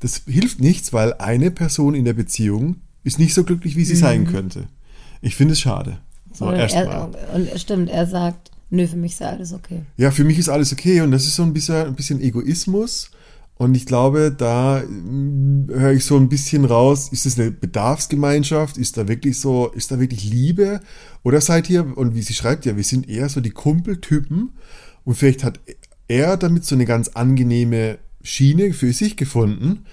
das 0.00 0.22
hilft 0.26 0.60
nichts, 0.60 0.92
weil 0.92 1.14
eine 1.14 1.50
Person 1.50 1.94
in 1.94 2.04
der 2.04 2.14
Beziehung 2.14 2.76
ist 3.04 3.18
nicht 3.18 3.34
so 3.34 3.44
glücklich, 3.44 3.76
wie 3.76 3.84
sie 3.84 3.96
sein 3.96 4.26
könnte. 4.26 4.66
Ich 5.20 5.36
finde 5.36 5.52
es 5.52 5.60
schade. 5.60 5.98
So, 6.32 6.46
und, 6.46 6.54
er, 6.54 7.10
und 7.34 7.60
stimmt, 7.60 7.90
er 7.90 8.06
sagt, 8.06 8.50
nö, 8.70 8.86
für 8.86 8.96
mich 8.96 9.12
ist 9.12 9.22
alles 9.22 9.52
okay. 9.52 9.82
Ja, 9.96 10.10
für 10.10 10.24
mich 10.24 10.38
ist 10.38 10.48
alles 10.48 10.72
okay 10.72 11.00
und 11.02 11.10
das 11.10 11.24
ist 11.24 11.36
so 11.36 11.42
ein 11.42 11.52
bisschen, 11.52 11.86
ein 11.86 11.94
bisschen 11.94 12.20
Egoismus. 12.20 13.10
Und 13.62 13.76
ich 13.76 13.86
glaube, 13.86 14.34
da 14.36 14.82
mm, 14.82 15.68
höre 15.70 15.92
ich 15.92 16.04
so 16.04 16.16
ein 16.16 16.28
bisschen 16.28 16.64
raus, 16.64 17.10
ist 17.12 17.26
es 17.26 17.38
eine 17.38 17.52
Bedarfsgemeinschaft? 17.52 18.76
Ist 18.76 18.96
da 18.96 19.06
wirklich 19.06 19.38
so, 19.38 19.68
ist 19.68 19.92
da 19.92 20.00
wirklich 20.00 20.24
Liebe? 20.24 20.80
Oder 21.22 21.40
seid 21.40 21.70
ihr, 21.70 21.96
und 21.96 22.16
wie 22.16 22.22
sie 22.22 22.34
schreibt 22.34 22.66
ja, 22.66 22.76
wir 22.76 22.82
sind 22.82 23.08
eher 23.08 23.28
so 23.28 23.40
die 23.40 23.50
Kumpeltypen 23.50 24.50
und 25.04 25.14
vielleicht 25.14 25.44
hat 25.44 25.60
er 26.08 26.36
damit 26.36 26.64
so 26.64 26.74
eine 26.74 26.86
ganz 26.86 27.10
angenehme 27.10 28.00
Schiene 28.24 28.72
für 28.72 28.92
sich 28.92 29.16
gefunden, 29.16 29.84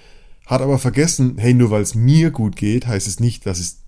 hat 0.46 0.62
aber 0.62 0.80
vergessen, 0.80 1.38
hey, 1.38 1.54
nur 1.54 1.70
weil 1.70 1.82
es 1.82 1.94
mir 1.94 2.32
gut 2.32 2.56
geht, 2.56 2.88
heißt 2.88 3.06
es 3.06 3.20
nicht, 3.20 3.46
dass 3.46 3.60
es 3.60 3.84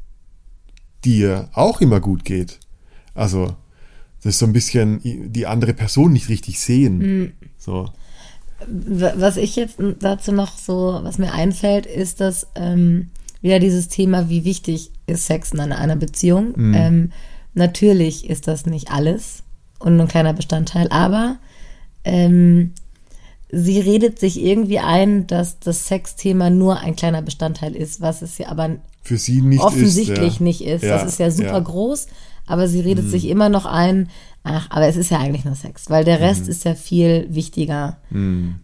dir 1.04 1.48
auch 1.54 1.80
immer 1.80 1.98
gut 1.98 2.24
geht. 2.24 2.60
Also, 3.14 3.56
das 4.22 4.34
ist 4.34 4.38
so 4.38 4.46
ein 4.46 4.52
bisschen 4.52 5.00
die 5.32 5.48
andere 5.48 5.74
Person 5.74 6.12
nicht 6.12 6.28
richtig 6.28 6.60
sehen. 6.60 7.00
So. 7.58 7.90
Was 8.68 9.36
ich 9.36 9.56
jetzt 9.56 9.76
dazu 10.00 10.32
noch 10.32 10.56
so, 10.56 11.00
was 11.02 11.18
mir 11.18 11.32
einfällt, 11.32 11.86
ist, 11.86 12.20
dass 12.20 12.46
ähm, 12.54 13.10
wieder 13.40 13.58
dieses 13.58 13.88
Thema, 13.88 14.28
wie 14.28 14.44
wichtig 14.44 14.90
ist 15.06 15.26
Sex 15.26 15.52
in 15.52 15.60
einer, 15.60 15.78
einer 15.78 15.96
Beziehung. 15.96 16.54
Ähm, 16.74 17.12
natürlich 17.54 18.28
ist 18.28 18.48
das 18.48 18.66
nicht 18.66 18.90
alles 18.90 19.42
und 19.78 19.96
nur 19.96 20.06
ein 20.06 20.10
kleiner 20.10 20.32
Bestandteil, 20.32 20.88
aber 20.90 21.36
ähm, 22.04 22.72
sie 23.50 23.80
redet 23.80 24.18
sich 24.18 24.42
irgendwie 24.42 24.78
ein, 24.78 25.26
dass 25.26 25.58
das 25.58 25.86
Sexthema 25.86 26.50
nur 26.50 26.78
ein 26.80 26.96
kleiner 26.96 27.22
Bestandteil 27.22 27.76
ist, 27.76 28.00
was 28.00 28.22
es 28.22 28.38
ja 28.38 28.48
aber 28.48 28.76
Für 29.02 29.18
sie 29.18 29.42
nicht 29.42 29.62
offensichtlich 29.62 30.18
ist. 30.18 30.38
ja. 30.38 30.44
nicht 30.44 30.60
ist. 30.62 30.82
Ja, 30.84 30.98
das 30.98 31.12
ist 31.12 31.18
ja 31.18 31.30
super 31.30 31.52
ja. 31.52 31.60
Mhm. 31.60 31.64
groß, 31.64 32.06
aber 32.46 32.68
sie 32.68 32.80
redet 32.80 33.10
sich 33.10 33.28
immer 33.28 33.48
noch 33.48 33.66
ein, 33.66 34.08
ach, 34.44 34.66
aber 34.70 34.86
es 34.86 34.96
ist 34.96 35.10
ja 35.10 35.18
eigentlich 35.18 35.44
nur 35.44 35.54
Sex, 35.54 35.88
weil 35.90 36.04
der 36.04 36.18
Mhm. 36.18 36.24
Rest 36.24 36.48
ist 36.48 36.64
ja 36.64 36.74
viel 36.74 37.26
wichtiger. 37.30 37.98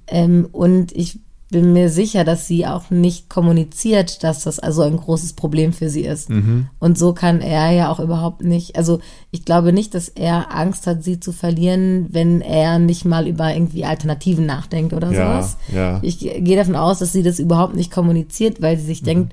Ähm, 0.06 0.48
und 0.52 0.92
ich 0.92 1.20
bin 1.50 1.72
mir 1.72 1.88
sicher, 1.88 2.24
dass 2.24 2.46
sie 2.46 2.66
auch 2.66 2.90
nicht 2.90 3.30
kommuniziert, 3.30 4.22
dass 4.22 4.44
das 4.44 4.58
also 4.58 4.82
ein 4.82 4.98
großes 4.98 5.32
Problem 5.32 5.72
für 5.72 5.88
sie 5.88 6.02
ist. 6.04 6.28
Mhm. 6.28 6.66
Und 6.78 6.98
so 6.98 7.14
kann 7.14 7.40
er 7.40 7.70
ja 7.70 7.90
auch 7.90 8.00
überhaupt 8.00 8.42
nicht, 8.42 8.76
also 8.76 9.00
ich 9.30 9.46
glaube 9.46 9.72
nicht, 9.72 9.94
dass 9.94 10.08
er 10.10 10.54
Angst 10.54 10.86
hat, 10.86 11.02
sie 11.02 11.20
zu 11.20 11.32
verlieren, 11.32 12.08
wenn 12.10 12.42
er 12.42 12.78
nicht 12.78 13.06
mal 13.06 13.26
über 13.26 13.54
irgendwie 13.54 13.86
Alternativen 13.86 14.44
nachdenkt 14.44 14.92
oder 14.92 15.10
Ja, 15.10 15.40
sowas. 15.42 15.56
ja. 15.74 15.98
Ich 16.02 16.18
gehe 16.18 16.56
davon 16.56 16.76
aus, 16.76 16.98
dass 16.98 17.12
sie 17.12 17.22
das 17.22 17.38
überhaupt 17.38 17.74
nicht 17.76 17.90
kommuniziert, 17.90 18.60
weil 18.60 18.76
sie 18.76 18.84
sich 18.84 19.00
Mhm. 19.00 19.06
denkt, 19.06 19.32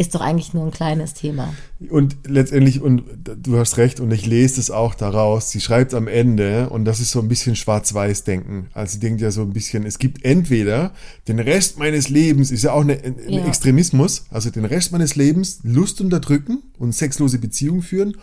ist 0.00 0.14
doch 0.14 0.22
eigentlich 0.22 0.54
nur 0.54 0.64
ein 0.64 0.70
kleines 0.70 1.12
Thema. 1.12 1.52
Und 1.90 2.16
letztendlich, 2.26 2.80
und 2.80 3.02
du 3.36 3.58
hast 3.58 3.76
recht, 3.76 4.00
und 4.00 4.10
ich 4.12 4.24
lese 4.24 4.56
das 4.56 4.70
auch 4.70 4.94
daraus, 4.94 5.50
sie 5.50 5.60
schreibt 5.60 5.92
am 5.92 6.08
Ende, 6.08 6.70
und 6.70 6.86
das 6.86 7.00
ist 7.00 7.10
so 7.10 7.20
ein 7.20 7.28
bisschen 7.28 7.54
Schwarz-Weiß-Denken. 7.54 8.68
Also 8.72 8.94
sie 8.94 9.00
denkt 9.00 9.20
ja 9.20 9.30
so 9.30 9.42
ein 9.42 9.52
bisschen, 9.52 9.84
es 9.84 9.98
gibt 9.98 10.24
entweder 10.24 10.94
den 11.28 11.38
Rest 11.38 11.78
meines 11.78 12.08
Lebens, 12.08 12.50
ist 12.50 12.64
ja 12.64 12.72
auch 12.72 12.80
eine, 12.80 12.94
ein 12.94 13.14
Ja. 13.28 13.44
Extremismus, 13.46 14.24
also 14.30 14.48
den 14.48 14.64
Rest 14.64 14.90
meines 14.92 15.16
Lebens 15.16 15.60
Lust 15.64 16.00
unterdrücken 16.00 16.62
und 16.78 16.94
sexlose 16.94 17.38
Beziehungen 17.38 17.82
führen, 17.82 18.16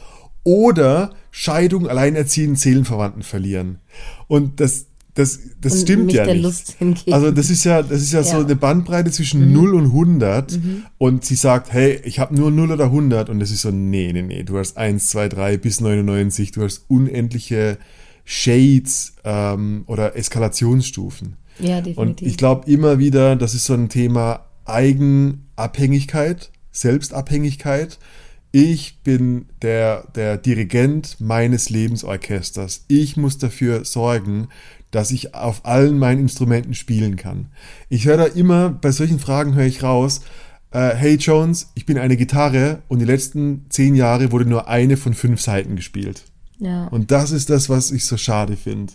oder 0.43 1.13
Scheidung, 1.29 1.87
Alleinerziehenden, 1.87 2.55
Seelenverwandten 2.55 3.21
verlieren. 3.21 3.81
Und 4.27 4.59
das, 4.59 4.86
das, 5.17 5.39
das 5.61 5.73
Und 5.73 5.81
stimmt 5.81 6.13
ja 6.13 6.25
nicht. 6.31 6.75
Also 7.11 7.31
das 7.31 7.49
ist 7.49 7.63
ja, 7.63 7.81
das 7.81 8.01
ist 8.01 8.13
ja, 8.13 8.21
so 8.23 8.33
Ja. 8.33 8.39
Mhm. 8.39 8.45
eine 8.45 8.55
Bandbreite 8.55 9.11
zwischen 9.11 9.51
0 9.51 9.73
und 9.73 9.85
100 9.85 10.59
und 10.97 11.25
sie 11.25 11.35
sagt, 11.35 11.73
hey, 11.73 11.99
ich 12.03 12.19
habe 12.19 12.35
nur 12.35 12.51
0 12.51 12.71
oder 12.71 12.85
100 12.85 13.29
und 13.29 13.39
das 13.39 13.51
ist 13.51 13.61
so, 13.63 13.71
nee, 13.71 14.11
nee, 14.13 14.21
nee, 14.21 14.43
du 14.43 14.57
hast 14.59 14.77
1, 14.77 15.07
2, 15.09 15.29
3 15.29 15.57
bis 15.57 15.81
99, 15.81 16.51
du 16.51 16.63
hast 16.63 16.85
unendliche 16.87 17.77
Shades 18.25 19.13
ähm, 19.23 19.83
oder 19.87 20.15
Eskalationsstufen. 20.15 21.37
Ja, 21.59 21.77
Und 21.77 21.85
definitiv. 21.87 22.27
ich 22.27 22.37
glaube 22.37 22.69
immer 22.71 22.99
wieder, 22.99 23.35
das 23.35 23.55
ist 23.55 23.65
so 23.65 23.73
ein 23.73 23.89
Thema 23.89 24.45
Eigenabhängigkeit, 24.65 26.51
Selbstabhängigkeit. 26.71 27.97
ich 28.51 28.99
bin 29.03 29.47
der, 29.61 30.03
der 30.15 30.37
Dirigent 30.37 31.17
meines 31.19 31.69
Lebensorchesters. 31.69 32.85
Ich 32.87 33.17
muss 33.17 33.37
dafür 33.37 33.85
sorgen, 33.85 34.47
dass 34.91 35.11
ich 35.11 35.33
auf 35.33 35.65
allen 35.65 35.97
meinen 35.97 36.21
Instrumenten 36.21 36.73
spielen 36.73 37.15
kann. 37.15 37.47
Ich 37.89 38.05
höre 38.05 38.17
da 38.17 38.25
immer, 38.25 38.69
bei 38.69 38.91
solchen 38.91 39.19
Fragen 39.19 39.55
höre 39.55 39.65
ich 39.65 39.83
raus, 39.83 40.21
äh, 40.71 40.95
hey 40.95 41.15
Jones, 41.15 41.71
ich 41.75 41.85
bin 41.85 41.97
eine 41.97 42.17
Gitarre 42.17 42.81
und 42.87 42.99
die 42.99 43.05
letzten 43.05 43.65
zehn 43.69 43.95
Jahre 43.95 44.31
wurde 44.31 44.45
nur 44.45 44.67
eine 44.67 44.97
von 44.97 45.13
fünf 45.13 45.41
Seiten 45.41 45.75
gespielt. 45.75 46.23
Ja. 46.59 46.87
Und 46.87 47.11
das 47.11 47.31
ist 47.31 47.49
das, 47.49 47.69
was 47.69 47.91
ich 47.91 48.05
so 48.05 48.17
schade 48.17 48.57
finde. 48.57 48.93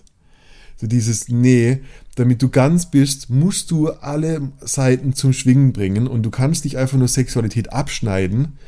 So 0.76 0.86
dieses, 0.86 1.28
nee, 1.28 1.80
damit 2.16 2.42
du 2.42 2.48
ganz 2.48 2.90
bist, 2.90 3.30
musst 3.30 3.70
du 3.70 3.90
alle 3.90 4.50
Seiten 4.60 5.14
zum 5.14 5.32
Schwingen 5.32 5.72
bringen 5.72 6.06
und 6.06 6.22
du 6.24 6.30
kannst 6.30 6.64
nicht 6.64 6.76
einfach 6.76 6.98
nur 6.98 7.08
Sexualität 7.08 7.72
abschneiden 7.72 8.58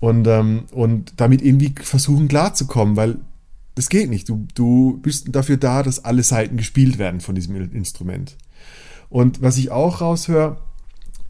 und, 0.00 0.26
ähm, 0.26 0.64
und 0.72 1.12
damit 1.18 1.42
irgendwie 1.42 1.74
versuchen 1.82 2.28
klarzukommen, 2.28 2.96
weil 2.96 3.18
das 3.74 3.88
geht 3.88 4.10
nicht. 4.10 4.28
Du, 4.28 4.46
du 4.54 4.98
bist 5.00 5.34
dafür 5.34 5.56
da, 5.56 5.82
dass 5.82 6.04
alle 6.04 6.22
Seiten 6.22 6.56
gespielt 6.56 6.98
werden 6.98 7.20
von 7.20 7.34
diesem 7.34 7.56
Instrument. 7.72 8.36
Und 9.08 9.42
was 9.42 9.58
ich 9.58 9.70
auch 9.70 10.00
raushöre, 10.00 10.58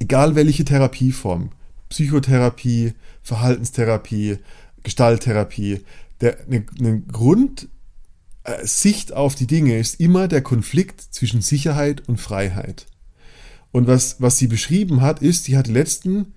egal 0.01 0.35
welche 0.35 0.65
Therapieform, 0.65 1.51
Psychotherapie, 1.89 2.95
Verhaltenstherapie, 3.23 4.39
Gestalttherapie, 4.83 5.81
eine, 6.21 6.67
eine 6.79 7.01
Grundsicht 7.01 9.13
auf 9.13 9.35
die 9.35 9.47
Dinge 9.47 9.79
ist 9.79 10.01
immer 10.01 10.29
der 10.29 10.43
Konflikt 10.43 11.01
zwischen 11.01 11.43
Sicherheit 11.43 12.09
und 12.09 12.21
Freiheit. 12.21 12.87
Und 13.73 13.87
was, 13.87 14.21
was 14.21 14.39
sie 14.39 14.49
beschrieben 14.49 15.01
hat, 15.01 15.23
ist, 15.23 15.45
sie 15.45 15.57
hat 15.57 15.67
die 15.67 15.73
letzten 15.73 16.35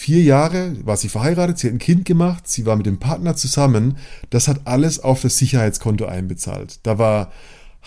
vier 0.00 0.22
Jahre, 0.22 0.74
war 0.82 0.96
sie 0.96 1.10
verheiratet, 1.10 1.58
sie 1.58 1.66
hat 1.66 1.74
ein 1.74 1.78
Kind 1.78 2.06
gemacht, 2.06 2.48
sie 2.48 2.64
war 2.64 2.74
mit 2.74 2.86
dem 2.86 2.98
Partner 2.98 3.36
zusammen, 3.36 3.98
das 4.30 4.48
hat 4.48 4.62
alles 4.64 4.98
auf 4.98 5.20
das 5.20 5.36
Sicherheitskonto 5.36 6.06
einbezahlt. 6.06 6.80
Da 6.84 6.98
war 6.98 7.30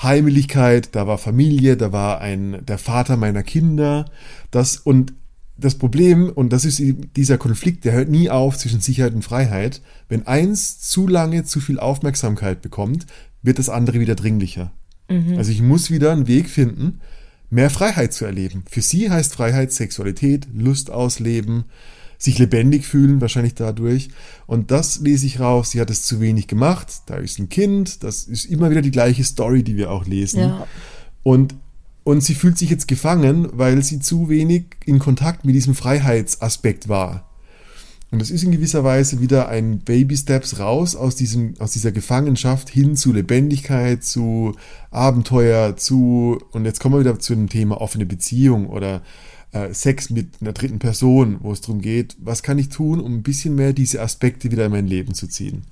Heimeligkeit, 0.02 0.96
da 0.96 1.08
war 1.08 1.18
Familie, 1.18 1.76
da 1.76 1.92
war 1.92 2.22
ein, 2.22 2.64
der 2.68 2.78
Vater 2.78 3.18
meiner 3.18 3.42
Kinder, 3.42 4.06
das, 4.52 4.78
und 4.78 5.14
das 5.58 5.74
Problem, 5.76 6.30
und 6.30 6.54
das 6.54 6.66
ist 6.66 6.80
dieser 7.16 7.40
Konflikt, 7.40 7.84
der 7.84 7.94
hört 7.94 8.10
nie 8.10 8.30
auf 8.30 8.60
zwischen 8.60 8.80
Sicherheit 8.80 9.16
und 9.16 9.24
Freiheit. 9.24 9.82
Wenn 10.08 10.28
eins 10.28 10.80
zu 10.80 11.08
lange 11.08 11.46
zu 11.46 11.62
viel 11.62 11.80
Aufmerksamkeit 11.80 12.62
bekommt, 12.62 13.08
wird 13.42 13.58
das 13.58 13.70
andere 13.70 14.00
wieder 14.00 14.14
dringlicher. 14.14 14.72
Mhm. 15.10 15.36
Also 15.38 15.52
ich 15.52 15.64
muss 15.64 15.90
wieder 15.90 16.12
einen 16.12 16.28
Weg 16.28 16.48
finden, 16.48 17.02
mehr 17.50 17.72
Freiheit 17.72 18.14
zu 18.14 18.26
erleben. 18.26 18.66
Für 18.70 18.82
sie 18.82 19.10
heißt 19.10 19.34
Freiheit 19.34 19.72
Sexualität, 19.72 20.48
Lust 20.54 20.92
ausleben, 20.92 21.66
sich 22.24 22.40
lebendig 22.40 22.86
fühlen, 22.86 23.20
wahrscheinlich 23.20 23.54
dadurch. 23.54 24.10
Und 24.48 24.72
das 24.72 25.00
lese 25.00 25.26
ich 25.26 25.40
raus. 25.40 25.72
Sie 25.72 25.82
hat 25.82 25.90
es 25.90 26.04
zu 26.04 26.22
wenig 26.22 26.48
gemacht. 26.48 26.88
Da 27.08 27.16
ist 27.18 27.38
ein 27.38 27.50
Kind. 27.50 28.04
Das 28.04 28.24
ist 28.24 28.46
immer 28.46 28.70
wieder 28.70 28.82
die 28.82 28.92
gleiche 28.92 29.24
Story, 29.24 29.64
die 29.64 29.76
wir 29.76 29.92
auch 29.92 30.06
lesen. 30.06 30.40
Ja. 30.40 30.68
Und 31.24 31.56
und 32.06 32.22
sie 32.22 32.36
fühlt 32.36 32.58
sich 32.58 32.70
jetzt 32.70 32.90
gefangen, 32.90 33.48
weil 33.54 33.82
sie 33.82 34.00
zu 34.00 34.28
wenig 34.28 34.66
in 34.84 35.00
Kontakt 35.00 35.46
mit 35.46 35.56
diesem 35.56 35.74
Freiheitsaspekt 35.74 36.90
war. 36.90 37.30
Und 38.12 38.20
das 38.20 38.30
ist 38.30 38.44
in 38.44 38.52
gewisser 38.52 38.84
Weise 38.84 39.22
wieder 39.22 39.48
ein 39.48 39.80
Baby 39.80 40.18
Steps 40.18 40.60
raus 40.60 40.96
aus, 40.98 41.16
diesem, 41.16 41.54
aus 41.60 41.72
dieser 41.72 41.94
Gefangenschaft 41.94 42.70
hin 42.70 42.98
zu 42.98 43.14
Lebendigkeit, 43.14 44.04
zu 44.04 44.54
Abenteuer, 44.92 45.78
zu, 45.78 46.40
und 46.52 46.66
jetzt 46.66 46.80
kommen 46.80 46.96
wir 46.96 47.00
wieder 47.00 47.18
zu 47.20 47.34
dem 47.34 47.48
Thema 47.48 47.80
offene 47.82 48.06
Beziehung 48.06 48.68
oder 48.68 49.02
äh, 49.54 49.74
Sex 49.74 50.10
mit 50.10 50.30
einer 50.42 50.54
dritten 50.54 50.80
Person, 50.80 51.38
wo 51.42 51.52
es 51.52 51.62
darum 51.62 51.82
geht, 51.82 52.16
was 52.20 52.44
kann 52.44 52.58
ich 52.60 52.70
tun, 52.70 53.00
um 53.00 53.16
ein 53.16 53.24
bisschen 53.24 53.56
mehr 53.56 53.74
diese 53.74 54.02
Aspekte 54.02 54.52
wieder 54.52 54.66
in 54.66 54.72
mein 54.72 54.88
Leben 54.88 55.14
zu 55.14 55.28
ziehen. 55.28 55.64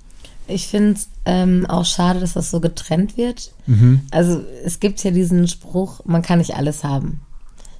Ich 0.48 0.66
finde 0.66 0.92
es 0.92 1.08
ähm, 1.24 1.66
auch 1.66 1.84
schade, 1.84 2.20
dass 2.20 2.32
das 2.34 2.50
so 2.50 2.60
getrennt 2.60 3.16
wird. 3.16 3.52
Mhm. 3.66 4.02
Also 4.10 4.42
es 4.64 4.80
gibt 4.80 5.02
ja 5.04 5.10
diesen 5.10 5.46
Spruch, 5.48 6.00
man 6.04 6.22
kann 6.22 6.38
nicht 6.38 6.56
alles 6.56 6.84
haben. 6.84 7.20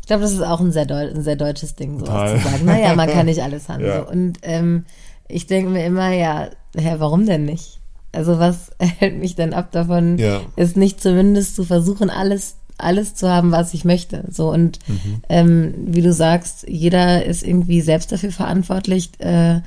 Ich 0.01 0.07
glaube, 0.07 0.23
das 0.23 0.33
ist 0.33 0.43
auch 0.43 0.61
ein 0.61 0.73
sehr, 0.73 0.91
ein 0.91 1.23
sehr 1.23 1.37
deutsches 1.37 1.75
Ding, 1.77 1.99
so 1.99 2.07
zu 2.07 2.11
sagen. 2.11 2.65
Naja, 2.65 2.95
man 2.95 3.09
kann 3.13 3.27
nicht 3.27 3.43
alles 3.43 3.69
haben. 3.69 3.85
Ja. 3.85 4.05
So. 4.05 4.11
Und 4.11 4.39
ähm, 4.43 4.85
ich 5.29 5.47
denke 5.47 5.71
mir 5.71 5.87
immer, 5.87 6.13
ja, 6.13 6.51
hä, 6.77 6.95
warum 6.99 7.27
denn 7.27 7.45
nicht? 7.45 7.81
Also 8.13 8.39
was 8.39 8.71
hält 8.79 9.19
mich 9.19 9.37
denn 9.37 9.55
ab 9.55 9.73
davon, 9.73 10.19
ja. 10.19 10.41
ist 10.57 10.77
nicht 10.77 11.01
zumindest 11.01 11.57
zu 11.57 11.65
versuchen, 11.65 12.11
alles 12.11 12.57
alles 12.79 13.15
zu 13.15 13.29
haben, 13.29 13.53
was 13.53 13.75
ich 13.75 13.85
möchte. 13.85 14.25
So 14.31 14.51
und 14.51 14.79
mhm. 14.89 15.23
ähm, 15.29 15.75
wie 15.87 16.03
du 16.03 16.13
sagst, 16.13 16.67
jeder 16.69 17.25
ist 17.25 17.43
irgendwie 17.43 17.81
selbst 17.81 18.13
dafür 18.13 18.33
verantwortlich, 18.33 19.11
äh, 19.19 19.61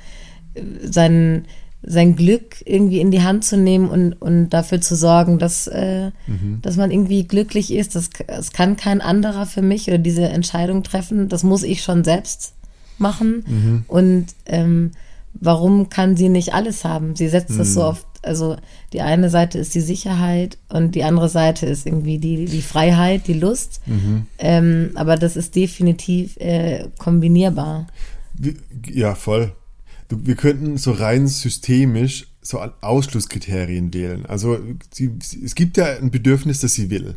seinen 0.81 1.45
sein 1.87 2.15
Glück 2.15 2.63
irgendwie 2.65 2.99
in 2.99 3.11
die 3.11 3.21
Hand 3.21 3.43
zu 3.43 3.57
nehmen 3.57 3.89
und, 3.89 4.13
und 4.13 4.49
dafür 4.49 4.81
zu 4.81 4.95
sorgen, 4.95 5.37
dass, 5.37 5.67
äh, 5.67 6.11
mhm. 6.25 6.59
dass 6.61 6.77
man 6.77 6.89
irgendwie 6.89 7.27
glücklich 7.27 7.71
ist. 7.71 7.95
Das, 7.95 8.09
das 8.25 8.51
kann 8.51 8.75
kein 8.75 9.01
anderer 9.01 9.45
für 9.45 9.61
mich 9.61 9.87
oder 9.87 9.99
diese 9.99 10.27
Entscheidung 10.27 10.83
treffen. 10.83 11.29
Das 11.29 11.43
muss 11.43 11.63
ich 11.63 11.83
schon 11.83 12.03
selbst 12.03 12.53
machen. 12.97 13.43
Mhm. 13.47 13.85
Und 13.87 14.27
ähm, 14.47 14.91
warum 15.33 15.89
kann 15.89 16.17
sie 16.17 16.29
nicht 16.29 16.53
alles 16.53 16.83
haben? 16.85 17.15
Sie 17.15 17.27
setzt 17.27 17.59
das 17.59 17.73
so 17.73 17.91
mhm. 17.91 17.97
Also 18.25 18.57
die 18.93 19.01
eine 19.01 19.29
Seite 19.29 19.57
ist 19.59 19.75
die 19.75 19.81
Sicherheit 19.81 20.57
und 20.69 20.95
die 20.95 21.03
andere 21.03 21.29
Seite 21.29 21.65
ist 21.65 21.85
irgendwie 21.85 22.17
die, 22.17 22.45
die 22.45 22.61
Freiheit, 22.61 23.27
die 23.27 23.33
Lust. 23.33 23.81
Mhm. 23.85 24.27
Ähm, 24.39 24.91
aber 24.95 25.15
das 25.15 25.35
ist 25.35 25.55
definitiv 25.55 26.37
äh, 26.37 26.87
kombinierbar. 26.97 27.87
Ja, 28.91 29.15
voll 29.15 29.53
wir 30.09 30.35
könnten 30.35 30.77
so 30.77 30.91
rein 30.91 31.27
systemisch 31.27 32.27
so 32.41 32.61
Ausschlusskriterien 32.81 33.93
wählen. 33.93 34.25
Also 34.25 34.59
sie, 34.93 35.11
es 35.43 35.55
gibt 35.55 35.77
ja 35.77 35.85
ein 35.97 36.11
Bedürfnis, 36.11 36.59
das 36.59 36.73
sie 36.73 36.89
will. 36.89 37.15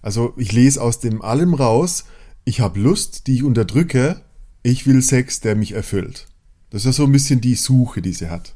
Also 0.00 0.32
ich 0.38 0.52
lese 0.52 0.80
aus 0.80 1.00
dem 1.00 1.20
allem 1.20 1.52
raus, 1.52 2.04
ich 2.44 2.60
habe 2.60 2.80
Lust, 2.80 3.26
die 3.26 3.34
ich 3.34 3.42
unterdrücke, 3.42 4.22
ich 4.62 4.86
will 4.86 5.02
Sex, 5.02 5.40
der 5.40 5.54
mich 5.54 5.72
erfüllt. 5.72 6.28
Das 6.70 6.82
ist 6.82 6.86
ja 6.86 6.92
so 6.92 7.04
ein 7.04 7.12
bisschen 7.12 7.42
die 7.42 7.56
Suche, 7.56 8.00
die 8.00 8.14
sie 8.14 8.30
hat. 8.30 8.54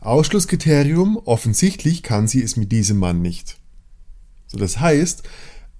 Ausschlusskriterium, 0.00 1.16
offensichtlich 1.16 2.02
kann 2.02 2.28
sie 2.28 2.42
es 2.42 2.56
mit 2.56 2.72
diesem 2.72 2.98
Mann 2.98 3.22
nicht. 3.22 3.58
So, 4.46 4.58
das 4.58 4.80
heißt, 4.80 5.22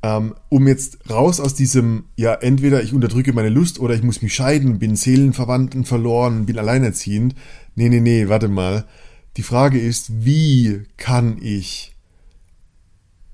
ähm, 0.03 0.35
um 0.49 0.69
jetzt 0.69 1.11
raus 1.11 1.41
aus 1.41 1.55
diesem, 1.55 2.05
ja, 2.17 2.35
entweder 2.35 2.83
ich 2.83 2.93
unterdrücke 2.93 3.33
meine 3.33 3.49
Lust 3.49 3.81
oder 3.81 3.95
ich 3.95 4.03
muss 4.03 4.23
mich 4.23 4.35
scheiden, 4.35 4.79
bin 4.79 4.97
Seelenverwandten 4.97 5.85
verloren, 5.85 6.47
bin 6.47 6.59
alleinerziehend. 6.59 7.35
Nee, 7.75 7.89
nee, 7.89 8.01
nee, 8.01 8.29
warte 8.29 8.49
mal. 8.49 8.85
Die 9.37 9.43
Frage 9.43 9.81
ist, 9.81 10.25
wie 10.25 10.85
kann 10.97 11.39
ich 11.41 11.95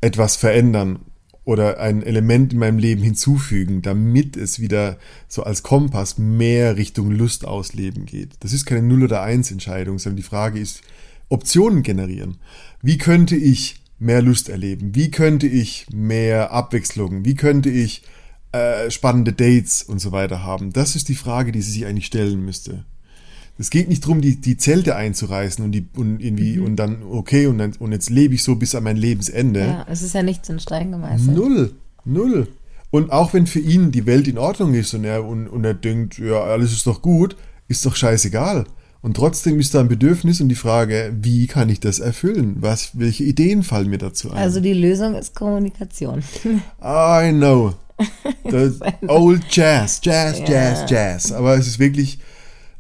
etwas 0.01 0.37
verändern 0.37 1.01
oder 1.45 1.79
ein 1.79 2.03
Element 2.03 2.53
in 2.53 2.59
meinem 2.59 2.79
Leben 2.79 3.03
hinzufügen, 3.03 3.83
damit 3.83 4.37
es 4.37 4.61
wieder 4.61 4.99
so 5.29 5.43
als 5.43 5.63
Kompass 5.63 6.17
mehr 6.17 6.77
Richtung 6.77 7.11
Lust 7.11 7.45
ausleben 7.45 8.07
geht. 8.07 8.31
Das 8.41 8.53
ist 8.53 8.65
keine 8.65 8.83
Null- 8.83 9.05
oder 9.05 9.23
Eins-Entscheidung, 9.23 9.99
sondern 9.99 10.17
die 10.17 10.23
Frage 10.23 10.59
ist, 10.59 10.83
Optionen 11.29 11.83
generieren. 11.83 12.39
Wie 12.83 12.99
könnte 12.99 13.37
ich 13.37 13.77
mehr 13.99 14.23
Lust 14.23 14.49
erleben? 14.49 14.95
Wie 14.95 15.11
könnte 15.11 15.47
ich 15.47 15.87
mehr 15.93 16.53
Abwechslung? 16.53 17.25
Wie 17.25 17.35
könnte 17.35 17.71
ich 17.71 18.03
äh, 18.53 18.91
spannende 18.91 19.33
Dates 19.33 19.83
und 19.83 19.99
so 19.99 20.13
weiter 20.13 20.43
haben? 20.43 20.73
Das 20.73 20.97
ist 20.97 21.09
die 21.09 21.15
Frage, 21.15 21.53
die 21.53 21.63
sie 21.63 21.73
sich 21.73 21.87
eigentlich 21.87 22.07
stellen 22.07 22.45
müsste. 22.45 22.85
Es 23.57 23.71
geht 23.71 23.89
nicht 23.89 24.05
darum, 24.05 24.21
die, 24.21 24.41
die 24.41 24.57
Zelte 24.57 24.97
einzureißen 24.97 25.65
und, 25.65 25.73
die, 25.73 25.87
und 25.97 26.21
irgendwie 26.21 26.57
mhm. 26.57 26.65
und 26.65 26.77
dann, 26.77 27.03
okay, 27.09 27.47
und, 27.47 27.59
dann, 27.59 27.73
und 27.79 27.93
jetzt 27.93 28.11
lebe 28.11 28.35
ich 28.35 28.43
so 28.43 28.57
bis 28.57 28.75
an 28.75 28.83
mein 28.83 28.97
Lebensende. 28.97 29.61
Ja, 29.61 29.87
es 29.89 30.03
ist 30.03 30.15
ja 30.15 30.23
nichts 30.23 30.49
in 30.49 30.59
Stein 30.59 30.91
gemeißelt. 30.91 31.37
Null, 31.37 31.75
null. 32.05 32.49
Und 32.91 33.11
auch 33.11 33.33
wenn 33.33 33.47
für 33.47 33.61
ihn 33.61 33.91
die 33.91 34.07
Welt 34.07 34.29
in 34.29 34.39
Ordnung 34.39 34.75
ist 34.75 34.95
und 34.95 35.05
er, 35.05 35.25
und, 35.25 35.49
und 35.49 35.65
er 35.65 35.75
denkt, 35.75 36.19
ja, 36.19 36.43
alles 36.43 36.73
ist 36.73 36.87
doch 36.87 37.03
gut, 37.03 37.37
ist 37.69 37.85
doch 37.87 37.97
scheißegal. 37.97 38.67
Und 39.03 39.17
trotzdem 39.19 39.61
ist 39.61 39.75
da 39.75 39.81
ein 39.81 39.89
Bedürfnis 39.89 40.41
und 40.41 40.49
die 40.49 40.55
Frage, 40.55 41.13
wie 41.21 41.47
kann 41.47 41.69
ich 41.69 41.79
das 41.79 41.99
erfüllen? 41.99 42.57
Was, 42.61 42.99
welche 42.99 43.25
Ideen 43.25 43.63
fallen 43.63 43.91
mir 43.91 43.99
dazu 43.99 44.31
ein? 44.31 44.39
Also 44.39 44.61
die 44.61 44.73
Lösung 44.73 45.15
ist 45.15 45.35
Kommunikation. 45.35 46.23
I 46.83 47.31
know. 47.31 47.75
Old 49.07 49.43
Jazz, 49.51 50.01
Jazz, 50.03 50.39
ja. 50.39 50.47
Jazz, 50.47 50.91
Jazz. 50.91 51.33
Aber 51.33 51.57
es 51.57 51.67
ist 51.67 51.79
wirklich, 51.79 52.19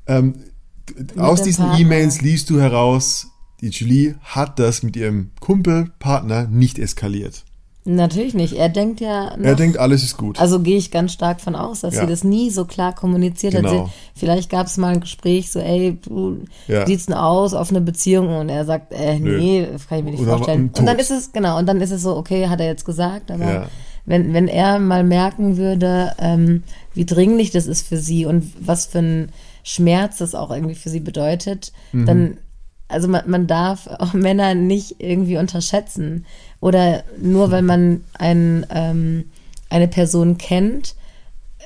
ähm, 0.06 0.34
aus 1.16 1.42
diesen 1.42 1.72
E-Mails 1.78 2.20
liest 2.20 2.50
du 2.50 2.60
heraus, 2.60 3.28
die 3.60 3.68
Julie 3.68 4.16
hat 4.22 4.58
das 4.58 4.82
mit 4.82 4.96
ihrem 4.96 5.30
Kumpel, 5.40 5.90
Partner 5.98 6.46
nicht 6.46 6.78
eskaliert. 6.78 7.44
Natürlich 7.86 8.32
nicht. 8.32 8.54
Er 8.54 8.70
denkt 8.70 9.00
ja. 9.00 9.36
Noch, 9.36 9.44
er 9.44 9.54
denkt, 9.56 9.76
alles 9.76 10.02
ist 10.02 10.16
gut. 10.16 10.40
Also 10.40 10.60
gehe 10.60 10.78
ich 10.78 10.90
ganz 10.90 11.12
stark 11.12 11.42
von 11.42 11.54
aus, 11.54 11.80
dass 11.80 11.94
ja. 11.94 12.00
sie 12.00 12.06
das 12.06 12.24
nie 12.24 12.48
so 12.48 12.64
klar 12.64 12.94
kommuniziert 12.94 13.54
genau. 13.54 13.84
hat. 13.84 13.90
vielleicht 14.14 14.48
gab 14.48 14.68
es 14.68 14.78
mal 14.78 14.94
ein 14.94 15.00
Gespräch, 15.00 15.52
so, 15.52 15.60
ey, 15.60 15.98
du 16.02 16.44
ja. 16.66 16.86
sieht's 16.86 17.06
denn 17.06 17.14
aus 17.14 17.52
auf 17.52 17.68
eine 17.68 17.82
Beziehung? 17.82 18.34
Und 18.38 18.48
er 18.48 18.64
sagt, 18.64 18.94
äh, 18.94 19.18
nee, 19.18 19.68
das 19.70 19.86
kann 19.86 19.98
ich 19.98 20.04
mir 20.04 20.12
nicht 20.12 20.22
Oder 20.22 20.38
vorstellen. 20.38 20.70
Und 20.74 20.86
dann 20.86 20.98
ist 20.98 21.10
es, 21.10 21.32
genau, 21.32 21.58
und 21.58 21.66
dann 21.66 21.82
ist 21.82 21.90
es 21.90 22.00
so, 22.00 22.16
okay, 22.16 22.48
hat 22.48 22.60
er 22.60 22.66
jetzt 22.66 22.86
gesagt, 22.86 23.30
aber 23.30 23.52
ja. 23.52 23.68
wenn, 24.06 24.32
wenn 24.32 24.48
er 24.48 24.78
mal 24.78 25.04
merken 25.04 25.58
würde, 25.58 26.12
ähm, 26.18 26.62
wie 26.94 27.04
dringlich 27.04 27.50
das 27.50 27.66
ist 27.66 27.86
für 27.86 27.98
sie 27.98 28.24
und 28.24 28.50
was 28.60 28.86
für 28.86 29.00
ein 29.00 29.28
Schmerz 29.64 30.18
das 30.18 30.36
auch 30.36 30.50
irgendwie 30.52 30.76
für 30.76 30.90
sie 30.90 31.00
bedeutet, 31.00 31.72
dann, 31.92 32.36
also 32.86 33.08
man, 33.08 33.28
man 33.28 33.46
darf 33.48 33.88
auch 33.88 34.12
Männer 34.12 34.54
nicht 34.54 34.96
irgendwie 35.00 35.38
unterschätzen. 35.38 36.26
Oder 36.60 37.02
nur 37.20 37.50
weil 37.50 37.62
man 37.62 38.04
ein, 38.14 38.64
ähm, 38.70 39.24
eine 39.70 39.88
Person 39.88 40.38
kennt, 40.38 40.94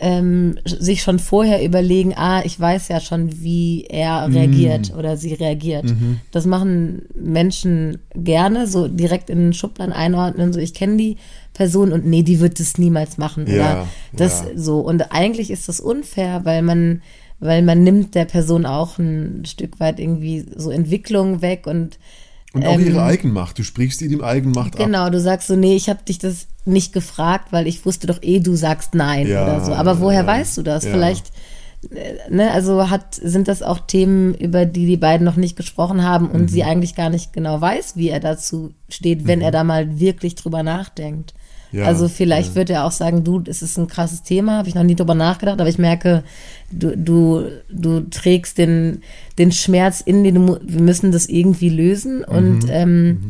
ähm, 0.01 0.59
sich 0.65 1.03
schon 1.03 1.19
vorher 1.19 1.65
überlegen, 1.65 2.15
ah, 2.17 2.43
ich 2.45 2.59
weiß 2.59 2.89
ja 2.89 3.01
schon, 3.01 3.43
wie 3.43 3.85
er 3.85 4.33
reagiert 4.33 4.95
oder 4.97 5.17
sie 5.17 5.35
reagiert. 5.35 5.93
Das 6.31 6.47
machen 6.47 7.03
Menschen 7.15 7.99
gerne, 8.15 8.67
so 8.69 8.87
direkt 8.87 9.29
in 9.29 9.39
den 9.39 9.53
Schubladen 9.53 9.93
einordnen, 9.93 10.53
so 10.53 10.61
ich 10.61 10.75
kenne 10.75 10.97
die 10.97 11.17
Person 11.53 11.93
und 11.93 12.07
nee, 12.07 12.23
die 12.23 12.39
wird 12.39 12.61
das 12.61 12.79
niemals 12.79 13.19
machen. 13.19 13.47
Ja, 13.49 13.73
oder 13.73 13.89
das 14.13 14.43
ja. 14.43 14.57
so. 14.57 14.81
Und 14.81 15.11
eigentlich 15.13 15.51
ist 15.51 15.69
das 15.69 15.81
unfair, 15.81 16.45
weil 16.45 16.63
man, 16.63 17.03
weil 17.41 17.63
man 17.63 17.83
nimmt 17.85 18.15
der 18.15 18.25
Person 18.25 18.67
auch 18.67 18.99
ein 18.99 19.45
Stück 19.47 19.79
weit 19.81 20.01
irgendwie 20.01 20.45
so 20.57 20.71
Entwicklung 20.71 21.41
weg 21.43 21.67
und 21.67 21.99
Und 22.53 22.67
auch 22.67 22.75
ähm, 22.75 22.87
ihre 22.87 23.03
Eigenmacht. 23.03 23.59
Du 23.59 23.63
sprichst 23.63 24.03
ihnen 24.03 24.23
Eigenmacht 24.23 24.75
ab. 24.77 24.85
Genau, 24.87 25.11
du 25.11 25.21
sagst 25.21 25.49
so, 25.49 25.57
nee, 25.57 25.77
ich 25.77 25.89
habe 25.89 26.03
dich 26.05 26.19
das 26.19 26.47
nicht 26.65 26.93
gefragt, 26.93 27.53
weil 27.53 27.67
ich 27.67 27.85
wusste 27.87 28.07
doch 28.07 28.23
eh, 28.23 28.41
du 28.41 28.55
sagst 28.57 28.95
nein 28.95 29.27
Ja, 29.27 29.43
oder 29.45 29.65
so. 29.65 29.73
Aber 29.73 30.01
woher 30.01 30.21
ja, 30.23 30.27
weißt 30.27 30.59
du 30.59 30.63
das? 30.63 30.85
ja. 30.85 30.91
Vielleicht, 30.91 31.33
äh, 31.91 32.15
ne, 32.31 32.51
also 32.53 32.91
hat, 32.91 33.15
sind 33.15 33.47
das 33.49 33.63
auch 33.63 33.79
Themen, 33.79 34.35
über 34.35 34.67
die 34.67 34.87
die 34.87 34.97
beiden 34.97 35.25
noch 35.25 35.37
nicht 35.37 35.57
gesprochen 35.57 36.03
haben 36.03 36.29
und 36.29 36.43
Mhm. 36.43 36.49
sie 36.49 36.65
eigentlich 36.65 36.95
gar 36.95 37.09
nicht 37.09 37.33
genau 37.33 37.61
weiß, 37.61 37.97
wie 37.97 38.09
er 38.09 38.21
dazu 38.21 38.73
steht, 38.89 39.27
wenn 39.27 39.41
er 39.41 39.51
da 39.53 39.63
mal 39.65 39.99
wirklich 40.01 40.35
drüber 40.35 40.63
nachdenkt. 40.63 41.35
Ja, 41.73 41.85
also 41.85 42.09
vielleicht 42.09 42.51
ja. 42.51 42.55
wird 42.57 42.71
er 42.71 42.85
auch 42.85 42.93
sagen, 42.93 43.25
du, 43.25 43.43
es 43.47 43.61
ist 43.63 43.77
ein 43.79 43.89
krasses 43.89 44.23
Thema, 44.23 44.59
habe 44.59 44.69
ich 44.69 44.75
noch 44.75 44.83
nie 44.85 44.95
drüber 44.97 45.15
nachgedacht, 45.15 45.61
aber 45.61 45.69
ich 45.69 45.79
merke, 45.79 46.23
du, 46.73 46.97
du, 46.97 47.45
du 47.71 48.01
trägst 48.09 48.57
den, 48.59 49.03
den 49.39 49.53
Schmerz 49.53 50.01
in 50.01 50.23
mu- 50.45 50.57
wir 50.63 50.81
müssen 50.81 51.13
das 51.13 51.27
irgendwie 51.29 51.69
lösen 51.69 52.25
und 52.25 52.65
Mhm. 52.65 52.71
ähm, 52.71 53.21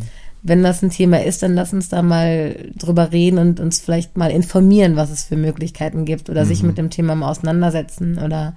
wenn 0.44 0.62
das 0.62 0.82
ein 0.82 0.90
Thema 0.90 1.22
ist, 1.24 1.42
dann 1.42 1.54
lass 1.54 1.72
uns 1.72 1.88
da 1.88 2.00
mal 2.00 2.54
drüber 2.78 3.10
reden 3.10 3.38
und 3.38 3.58
uns 3.58 3.80
vielleicht 3.80 4.16
mal 4.16 4.30
informieren, 4.30 4.94
was 4.94 5.10
es 5.10 5.24
für 5.24 5.36
Möglichkeiten 5.36 6.04
gibt 6.04 6.30
oder 6.30 6.46
sich 6.46 6.62
mit 6.62 6.78
dem 6.78 6.90
Thema 6.90 7.16
mal 7.16 7.28
auseinandersetzen 7.28 8.18
oder 8.24 8.54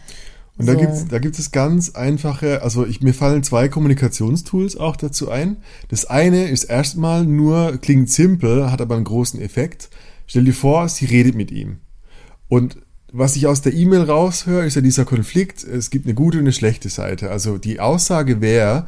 Und 0.57 0.67
da 0.67 0.73
so. 0.73 0.79
gibt's 0.79 1.07
da 1.07 1.19
gibt 1.19 1.39
es 1.39 1.51
ganz 1.51 1.91
einfache, 1.91 2.61
also 2.61 2.85
ich, 2.85 3.01
mir 3.01 3.13
fallen 3.13 3.43
zwei 3.43 3.67
Kommunikationstools 3.67 4.77
auch 4.77 4.95
dazu 4.95 5.29
ein. 5.29 5.57
Das 5.87 6.05
eine 6.05 6.49
ist 6.49 6.65
erstmal 6.65 7.25
nur, 7.25 7.77
klingt 7.77 8.09
simpel, 8.09 8.71
hat 8.71 8.81
aber 8.81 8.95
einen 8.95 9.05
großen 9.05 9.41
Effekt. 9.41 9.89
Stell 10.27 10.43
dir 10.43 10.53
vor, 10.53 10.87
sie 10.87 11.05
redet 11.05 11.35
mit 11.35 11.51
ihm. 11.51 11.77
Und 12.47 12.77
was 13.11 13.35
ich 13.35 13.47
aus 13.47 13.61
der 13.61 13.73
E-Mail 13.73 14.03
raushöre, 14.03 14.65
ist 14.65 14.75
ja 14.75 14.81
dieser 14.81 15.05
Konflikt, 15.05 15.63
es 15.63 15.89
gibt 15.89 16.05
eine 16.05 16.13
gute 16.13 16.37
und 16.37 16.43
eine 16.43 16.53
schlechte 16.53 16.89
Seite. 16.89 17.29
Also 17.29 17.57
die 17.57 17.79
Aussage 17.79 18.39
wäre, 18.39 18.87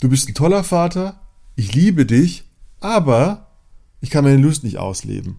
du 0.00 0.08
bist 0.08 0.28
ein 0.28 0.34
toller 0.34 0.64
Vater, 0.64 1.20
ich 1.54 1.74
liebe 1.74 2.06
dich, 2.06 2.44
aber 2.80 3.48
ich 4.00 4.10
kann 4.10 4.24
meine 4.24 4.42
Lust 4.42 4.64
nicht 4.64 4.78
ausleben. 4.78 5.36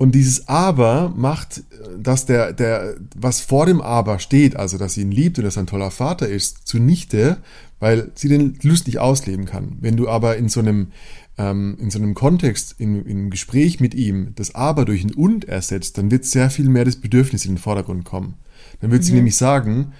Und 0.00 0.14
dieses 0.14 0.48
Aber 0.48 1.12
macht, 1.14 1.58
äh, 1.58 1.62
dass 2.02 2.24
der, 2.24 2.54
der, 2.54 2.96
was 3.14 3.42
vor 3.42 3.66
dem 3.66 3.82
Aber 3.82 4.18
steht, 4.18 4.56
also 4.56 4.78
dass 4.78 4.94
sie 4.94 5.02
ihn 5.02 5.12
liebt 5.12 5.38
und 5.38 5.44
dass 5.44 5.58
er 5.58 5.64
ein 5.64 5.66
toller 5.66 5.90
Vater 5.90 6.26
ist, 6.26 6.66
zunichte, 6.66 7.36
weil 7.80 8.10
sie 8.14 8.28
den 8.28 8.58
Lust 8.62 8.86
nicht 8.86 8.98
ausleben 8.98 9.44
kann. 9.44 9.76
Wenn 9.82 9.98
du 9.98 10.08
aber 10.08 10.38
in 10.38 10.48
so 10.48 10.60
einem, 10.60 10.92
ähm, 11.36 11.76
in 11.78 11.90
so 11.90 11.98
einem 11.98 12.14
Kontext, 12.14 12.76
in, 12.78 13.04
in 13.04 13.18
einem 13.18 13.30
Gespräch 13.30 13.78
mit 13.78 13.94
ihm, 13.94 14.32
das 14.36 14.54
Aber 14.54 14.86
durch 14.86 15.04
ein 15.04 15.12
Und 15.12 15.44
ersetzt, 15.44 15.98
dann 15.98 16.10
wird 16.10 16.24
sehr 16.24 16.48
viel 16.48 16.70
mehr 16.70 16.86
das 16.86 16.96
Bedürfnis 16.96 17.44
in 17.44 17.56
den 17.56 17.58
Vordergrund 17.58 18.06
kommen. 18.06 18.36
Dann 18.80 18.92
wird 18.92 19.04
sie 19.04 19.12
nämlich 19.12 19.36
sagen, 19.36 19.92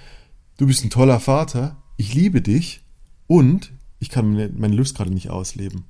du 0.57 0.67
bist 0.67 0.83
ein 0.83 0.89
toller 0.89 1.21
Vater, 1.21 1.77
ich 1.99 2.15
liebe 2.15 2.41
dich 2.41 2.83
und 3.27 3.71
ich 3.99 4.09
kann 4.09 4.33
meine, 4.33 4.51
meine 4.57 4.77
Lust 4.77 4.97
gerade 4.97 5.13
nicht 5.13 5.29
ausleben. 5.29 5.85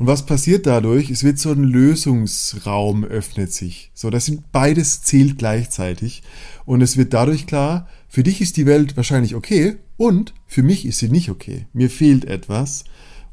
Und 0.00 0.06
was 0.06 0.24
passiert 0.24 0.64
dadurch? 0.64 1.10
Es 1.10 1.24
wird 1.24 1.38
so 1.38 1.50
ein 1.50 1.62
Lösungsraum 1.62 3.04
öffnet 3.04 3.52
sich. 3.52 3.90
So, 3.92 4.08
das 4.08 4.24
sind 4.24 4.50
beides 4.50 5.02
zählt 5.02 5.36
gleichzeitig. 5.36 6.22
Und 6.64 6.80
es 6.80 6.96
wird 6.96 7.12
dadurch 7.12 7.46
klar, 7.46 7.86
für 8.08 8.22
dich 8.22 8.40
ist 8.40 8.56
die 8.56 8.64
Welt 8.64 8.96
wahrscheinlich 8.96 9.34
okay 9.34 9.76
und 9.98 10.32
für 10.46 10.62
mich 10.62 10.86
ist 10.86 11.00
sie 11.00 11.10
nicht 11.10 11.28
okay. 11.28 11.66
Mir 11.74 11.90
fehlt 11.90 12.24
etwas 12.24 12.84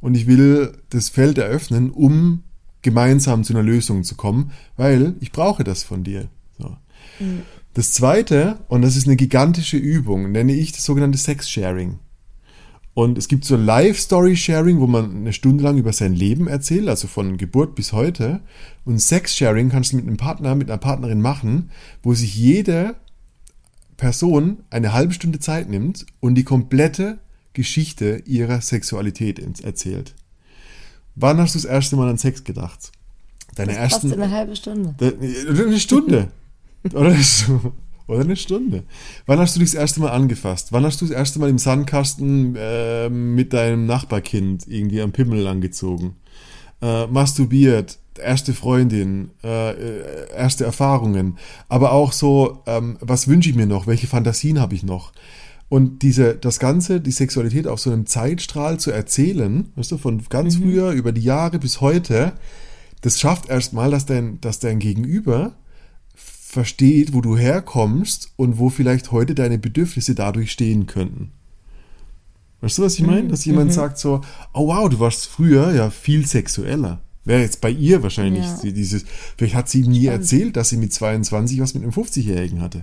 und 0.02 0.16
ich 0.18 0.28
will 0.28 0.74
das 0.90 1.08
Feld 1.08 1.38
eröffnen, 1.38 1.90
um 1.90 2.44
gemeinsam 2.82 3.46
zu 3.46 3.54
einer 3.54 3.64
Lösung 3.64 4.04
zu 4.04 4.16
kommen, 4.16 4.52
weil 4.76 5.16
ich 5.22 5.32
brauche 5.32 5.64
das 5.64 5.84
von 5.84 6.04
dir. 6.04 6.28
So. 6.58 6.76
Das 7.76 7.94
zweite, 7.94 8.60
und 8.68 8.82
das 8.82 8.98
ist 8.98 9.08
eine 9.08 9.16
gigantische 9.16 9.78
Übung, 9.78 10.34
nenne 10.34 10.52
ich 10.52 10.74
das 10.74 10.84
sogenannte 10.84 11.18
Sex-Sharing. 11.18 12.00
Und 12.98 13.20
es 13.20 13.28
gibt 13.28 13.46
so 13.46 13.56
Live-Story-Sharing, 13.56 14.80
wo 14.80 14.88
man 14.88 15.18
eine 15.18 15.32
Stunde 15.32 15.64
lang 15.64 15.78
über 15.78 15.94
sein 15.94 16.16
Leben 16.16 16.48
erzählt, 16.48 16.88
also 16.88 17.08
von 17.08 17.38
Geburt 17.38 17.76
bis 17.76 17.94
heute. 17.94 18.40
Und 18.86 18.98
Sex-Sharing 18.98 19.70
kannst 19.70 19.92
du 19.92 19.98
mit 19.98 20.08
einem 20.08 20.18
Partner, 20.18 20.56
mit 20.56 20.68
einer 20.68 20.80
Partnerin 20.80 21.22
machen, 21.22 21.70
wo 22.02 22.16
sich 22.16 22.36
jede 22.36 22.96
Person 23.98 24.64
eine 24.72 24.94
halbe 24.94 25.14
Stunde 25.14 25.38
Zeit 25.38 25.70
nimmt 25.70 26.08
und 26.22 26.34
die 26.34 26.44
komplette 26.44 27.20
Geschichte 27.54 28.24
ihrer 28.26 28.62
Sexualität 28.62 29.60
erzählt. 29.64 30.16
Wann 31.14 31.38
hast 31.38 31.54
du 31.54 31.60
das 31.60 31.66
erste 31.66 31.98
Mal 31.98 32.10
an 32.10 32.18
Sex 32.18 32.46
gedacht? 32.46 32.92
Deine 33.54 33.74
das 33.74 33.80
ersten. 33.94 34.12
in 34.12 34.20
eine 34.20 34.34
halbe 34.34 34.56
Stunde. 34.56 34.96
Eine 35.00 35.80
Stunde. 35.80 36.30
Oder 36.96 37.14
Stu- 37.18 37.74
oder 38.08 38.22
eine 38.22 38.36
Stunde. 38.36 38.84
Wann 39.26 39.40
hast 39.40 39.56
du 39.56 39.60
dich 39.60 39.72
das 39.72 39.80
erste 39.80 40.00
Mal 40.00 40.12
angefasst? 40.12 40.72
Wann 40.72 40.86
hast 40.86 41.02
du 41.02 41.06
das 41.06 41.16
erste 41.16 41.40
Mal 41.40 41.50
im 41.50 41.58
Sandkasten 41.58 42.56
äh, 42.58 43.10
mit 43.10 43.54
deinem 43.54 43.86
Nachbarkind 43.86 44.66
irgendwie 44.68 45.02
am 45.02 45.12
Pimmel 45.12 45.40
langgezogen? 45.42 46.16
Äh, 46.82 47.08
masturbiert, 47.08 48.00
erste 48.18 48.54
Freundin, 48.54 49.32
äh, 49.44 49.72
äh, 49.72 50.34
erste 50.36 50.64
Erfahrungen. 50.64 51.38
Aber 51.70 51.92
auch 51.92 52.14
so, 52.14 52.64
ähm, 52.66 52.98
was 53.02 53.28
wünsche 53.28 53.50
ich 53.50 53.56
mir 53.56 53.68
noch? 53.68 53.88
Welche 53.88 54.08
Fantasien 54.08 54.60
habe 54.60 54.76
ich 54.76 54.84
noch? 54.84 55.12
Und 55.70 56.02
diese, 56.02 56.36
das 56.36 56.60
Ganze, 56.60 57.02
die 57.02 57.12
Sexualität 57.12 57.68
auf 57.68 57.80
so 57.80 57.92
einem 57.92 58.06
Zeitstrahl 58.06 58.80
zu 58.80 58.92
erzählen, 58.92 59.70
weißt 59.76 59.92
du, 59.92 59.98
von 59.98 60.24
ganz 60.30 60.56
früher 60.56 60.92
über 60.92 61.12
die 61.12 61.24
Jahre 61.24 61.60
bis 61.60 61.82
heute, 61.82 62.34
das 63.02 63.20
schafft 63.20 63.50
erstmal, 63.50 63.92
dass 63.92 64.06
dein, 64.06 64.40
dass 64.40 64.60
dein 64.60 64.80
Gegenüber 64.80 65.56
versteht, 66.58 67.14
wo 67.14 67.22
du 67.22 67.38
herkommst 67.38 68.32
und 68.36 68.58
wo 68.58 68.72
vielleicht 68.72 69.12
heute 69.12 69.36
deine 69.36 69.60
Bedürfnisse 69.60 70.16
dadurch 70.16 70.52
stehen 70.52 70.88
könnten. 70.88 71.30
Weißt 72.62 72.80
du, 72.80 72.82
was 72.82 72.96
ich 72.96 73.06
meine? 73.06 73.28
Dass 73.28 73.46
jemand 73.46 73.72
sagt 73.72 74.00
so, 74.00 74.22
oh 74.56 74.70
wow, 74.70 74.90
du 74.90 75.00
warst 75.00 75.28
früher 75.28 75.72
ja 75.76 75.92
viel 75.92 76.26
sexueller. 76.26 77.00
Wäre 77.26 77.42
jetzt 77.42 77.62
bei 77.62 77.70
ihr 77.70 78.02
wahrscheinlich 78.02 78.44
Ja. 78.44 78.72
dieses, 78.72 79.06
vielleicht 79.38 79.54
hat 79.54 79.70
sie 79.70 79.82
ihm 79.82 79.92
nie 79.92 80.08
erzählt, 80.08 80.58
dass 80.58 80.70
sie 80.70 80.78
mit 80.78 80.92
22 80.92 81.60
was 81.62 81.76
mit 81.76 81.84
einem 81.84 81.92
50-Jährigen 81.92 82.60
hatte. 82.60 82.82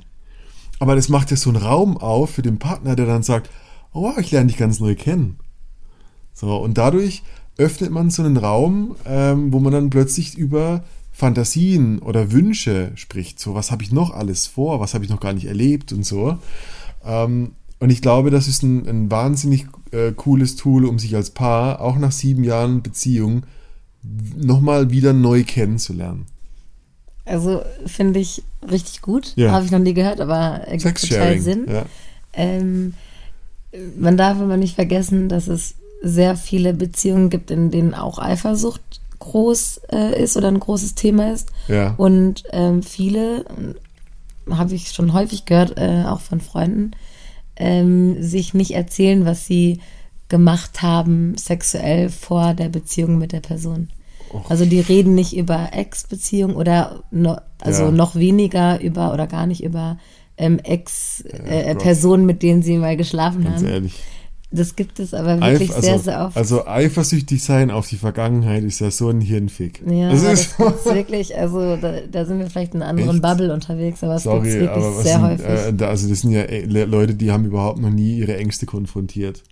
Aber 0.78 0.94
das 0.94 1.08
macht 1.08 1.32
ja 1.32 1.36
so 1.36 1.50
einen 1.50 1.60
Raum 1.60 1.96
auf 1.96 2.30
für 2.30 2.42
den 2.42 2.60
Partner, 2.60 2.94
der 2.94 3.06
dann 3.06 3.24
sagt, 3.24 3.50
oh 3.92 4.02
wow, 4.02 4.16
ich 4.18 4.30
lerne 4.30 4.46
dich 4.46 4.56
ganz 4.56 4.78
neu 4.78 4.94
kennen. 4.94 5.38
So, 6.32 6.56
und 6.58 6.78
dadurch 6.78 7.24
öffnet 7.56 7.90
man 7.90 8.10
so 8.10 8.22
einen 8.22 8.36
Raum, 8.36 8.94
ähm, 9.04 9.52
wo 9.52 9.58
man 9.58 9.72
dann 9.72 9.90
plötzlich 9.90 10.38
über 10.38 10.84
Fantasien 11.16 12.00
oder 12.00 12.32
Wünsche 12.32 12.90
spricht. 12.96 13.38
So, 13.38 13.54
was 13.54 13.70
habe 13.70 13.84
ich 13.84 13.92
noch 13.92 14.12
alles 14.12 14.48
vor, 14.48 14.80
was 14.80 14.94
habe 14.94 15.04
ich 15.04 15.10
noch 15.10 15.20
gar 15.20 15.32
nicht 15.32 15.46
erlebt 15.46 15.92
und 15.92 16.04
so. 16.04 16.38
Ähm, 17.06 17.52
und 17.78 17.90
ich 17.90 18.02
glaube, 18.02 18.30
das 18.30 18.48
ist 18.48 18.64
ein, 18.64 18.88
ein 18.88 19.10
wahnsinnig 19.12 19.66
äh, 19.92 20.10
cooles 20.10 20.56
Tool, 20.56 20.84
um 20.84 20.98
sich 20.98 21.14
als 21.14 21.30
Paar 21.30 21.80
auch 21.80 21.98
nach 21.98 22.10
sieben 22.10 22.42
Jahren 22.42 22.82
Beziehung 22.82 23.44
nochmal 24.36 24.90
wieder 24.90 25.12
neu 25.12 25.44
kennenzulernen. 25.44 26.26
Also 27.24 27.62
finde 27.86 28.18
ich 28.18 28.42
richtig 28.68 29.00
gut. 29.00 29.34
Ja. 29.36 29.52
Habe 29.52 29.64
ich 29.64 29.70
noch 29.70 29.78
nie 29.78 29.94
gehört, 29.94 30.20
aber 30.20 30.62
ergibt 30.66 31.00
total. 31.00 31.38
Sinn. 31.38 31.66
Ja. 31.70 31.86
Ähm, 32.32 32.94
man 33.96 34.16
darf 34.16 34.40
aber 34.40 34.56
nicht 34.56 34.74
vergessen, 34.74 35.28
dass 35.28 35.46
es 35.46 35.76
sehr 36.02 36.36
viele 36.36 36.74
Beziehungen 36.74 37.30
gibt, 37.30 37.52
in 37.52 37.70
denen 37.70 37.94
auch 37.94 38.18
Eifersucht 38.18 39.00
groß 39.18 39.80
äh, 39.92 40.22
ist 40.22 40.36
oder 40.36 40.48
ein 40.48 40.60
großes 40.60 40.94
Thema 40.94 41.32
ist. 41.32 41.48
Ja. 41.68 41.94
Und 41.96 42.44
ähm, 42.52 42.82
viele, 42.82 43.44
habe 44.50 44.74
ich 44.74 44.90
schon 44.92 45.12
häufig 45.12 45.44
gehört, 45.44 45.78
äh, 45.78 46.04
auch 46.06 46.20
von 46.20 46.40
Freunden, 46.40 46.92
ähm, 47.56 48.22
sich 48.22 48.54
nicht 48.54 48.72
erzählen, 48.72 49.24
was 49.24 49.46
sie 49.46 49.80
gemacht 50.28 50.82
haben 50.82 51.36
sexuell 51.36 52.08
vor 52.08 52.54
der 52.54 52.68
Beziehung 52.68 53.18
mit 53.18 53.32
der 53.32 53.40
Person. 53.40 53.88
Also 54.48 54.64
die 54.64 54.80
reden 54.80 55.14
nicht 55.14 55.36
über 55.36 55.68
Ex-Beziehung 55.72 56.56
oder 56.56 57.04
no, 57.12 57.36
also 57.60 57.84
Ja. 57.84 57.90
noch 57.92 58.16
weniger 58.16 58.80
über 58.80 59.12
oder 59.12 59.28
gar 59.28 59.46
nicht 59.46 59.62
über 59.62 59.96
ähm. 60.36 60.58
Ex-Personen, 60.58 62.26
mit 62.26 62.42
denen 62.42 62.62
sie 62.62 62.76
mal 62.78 62.96
geschlafen 62.96 63.44
Ganz 63.44 63.58
haben. 63.62 63.68
ehrlich. 63.68 63.94
Das 64.56 64.76
gibt 64.76 65.00
es 65.00 65.12
aber 65.14 65.40
wirklich 65.40 65.70
Eif- 65.70 65.80
sehr, 65.80 65.92
also, 65.94 66.04
sehr 66.04 66.26
oft. 66.26 66.36
Also 66.36 66.66
eifersüchtig 66.66 67.42
sein 67.42 67.70
auf 67.72 67.88
die 67.88 67.96
Vergangenheit 67.96 68.62
ist 68.62 68.78
ja 68.80 68.90
so 68.90 69.08
ein 69.08 69.20
Hirnfick. 69.20 69.82
ja, 69.86 70.10
das 70.12 70.20
aber 70.22 70.32
ist, 70.32 70.54
das 70.58 70.74
ist 70.86 70.94
wirklich, 70.94 71.36
also 71.36 71.76
da, 71.76 71.92
da 72.10 72.24
sind 72.24 72.38
wir 72.38 72.48
vielleicht 72.48 72.74
in 72.74 72.82
einer 72.82 72.90
anderen 72.90 73.10
Echt? 73.16 73.22
Bubble 73.22 73.52
unterwegs, 73.52 74.04
aber 74.04 74.14
es 74.14 74.22
gibt 74.22 74.44
wirklich 74.44 74.70
aber 74.70 74.92
sehr 75.02 75.12
sind, 75.14 75.22
häufig. 75.22 75.80
äh, 75.80 75.84
also 75.84 76.08
das 76.08 76.20
sind 76.20 76.30
ja 76.30 76.42
äh, 76.42 76.64
Le- 76.66 76.84
Leute, 76.84 77.14
die 77.14 77.32
haben 77.32 77.44
überhaupt 77.44 77.80
noch 77.80 77.90
nie 77.90 78.16
ihre 78.18 78.36
Ängste 78.36 78.64
konfrontiert. 78.66 79.42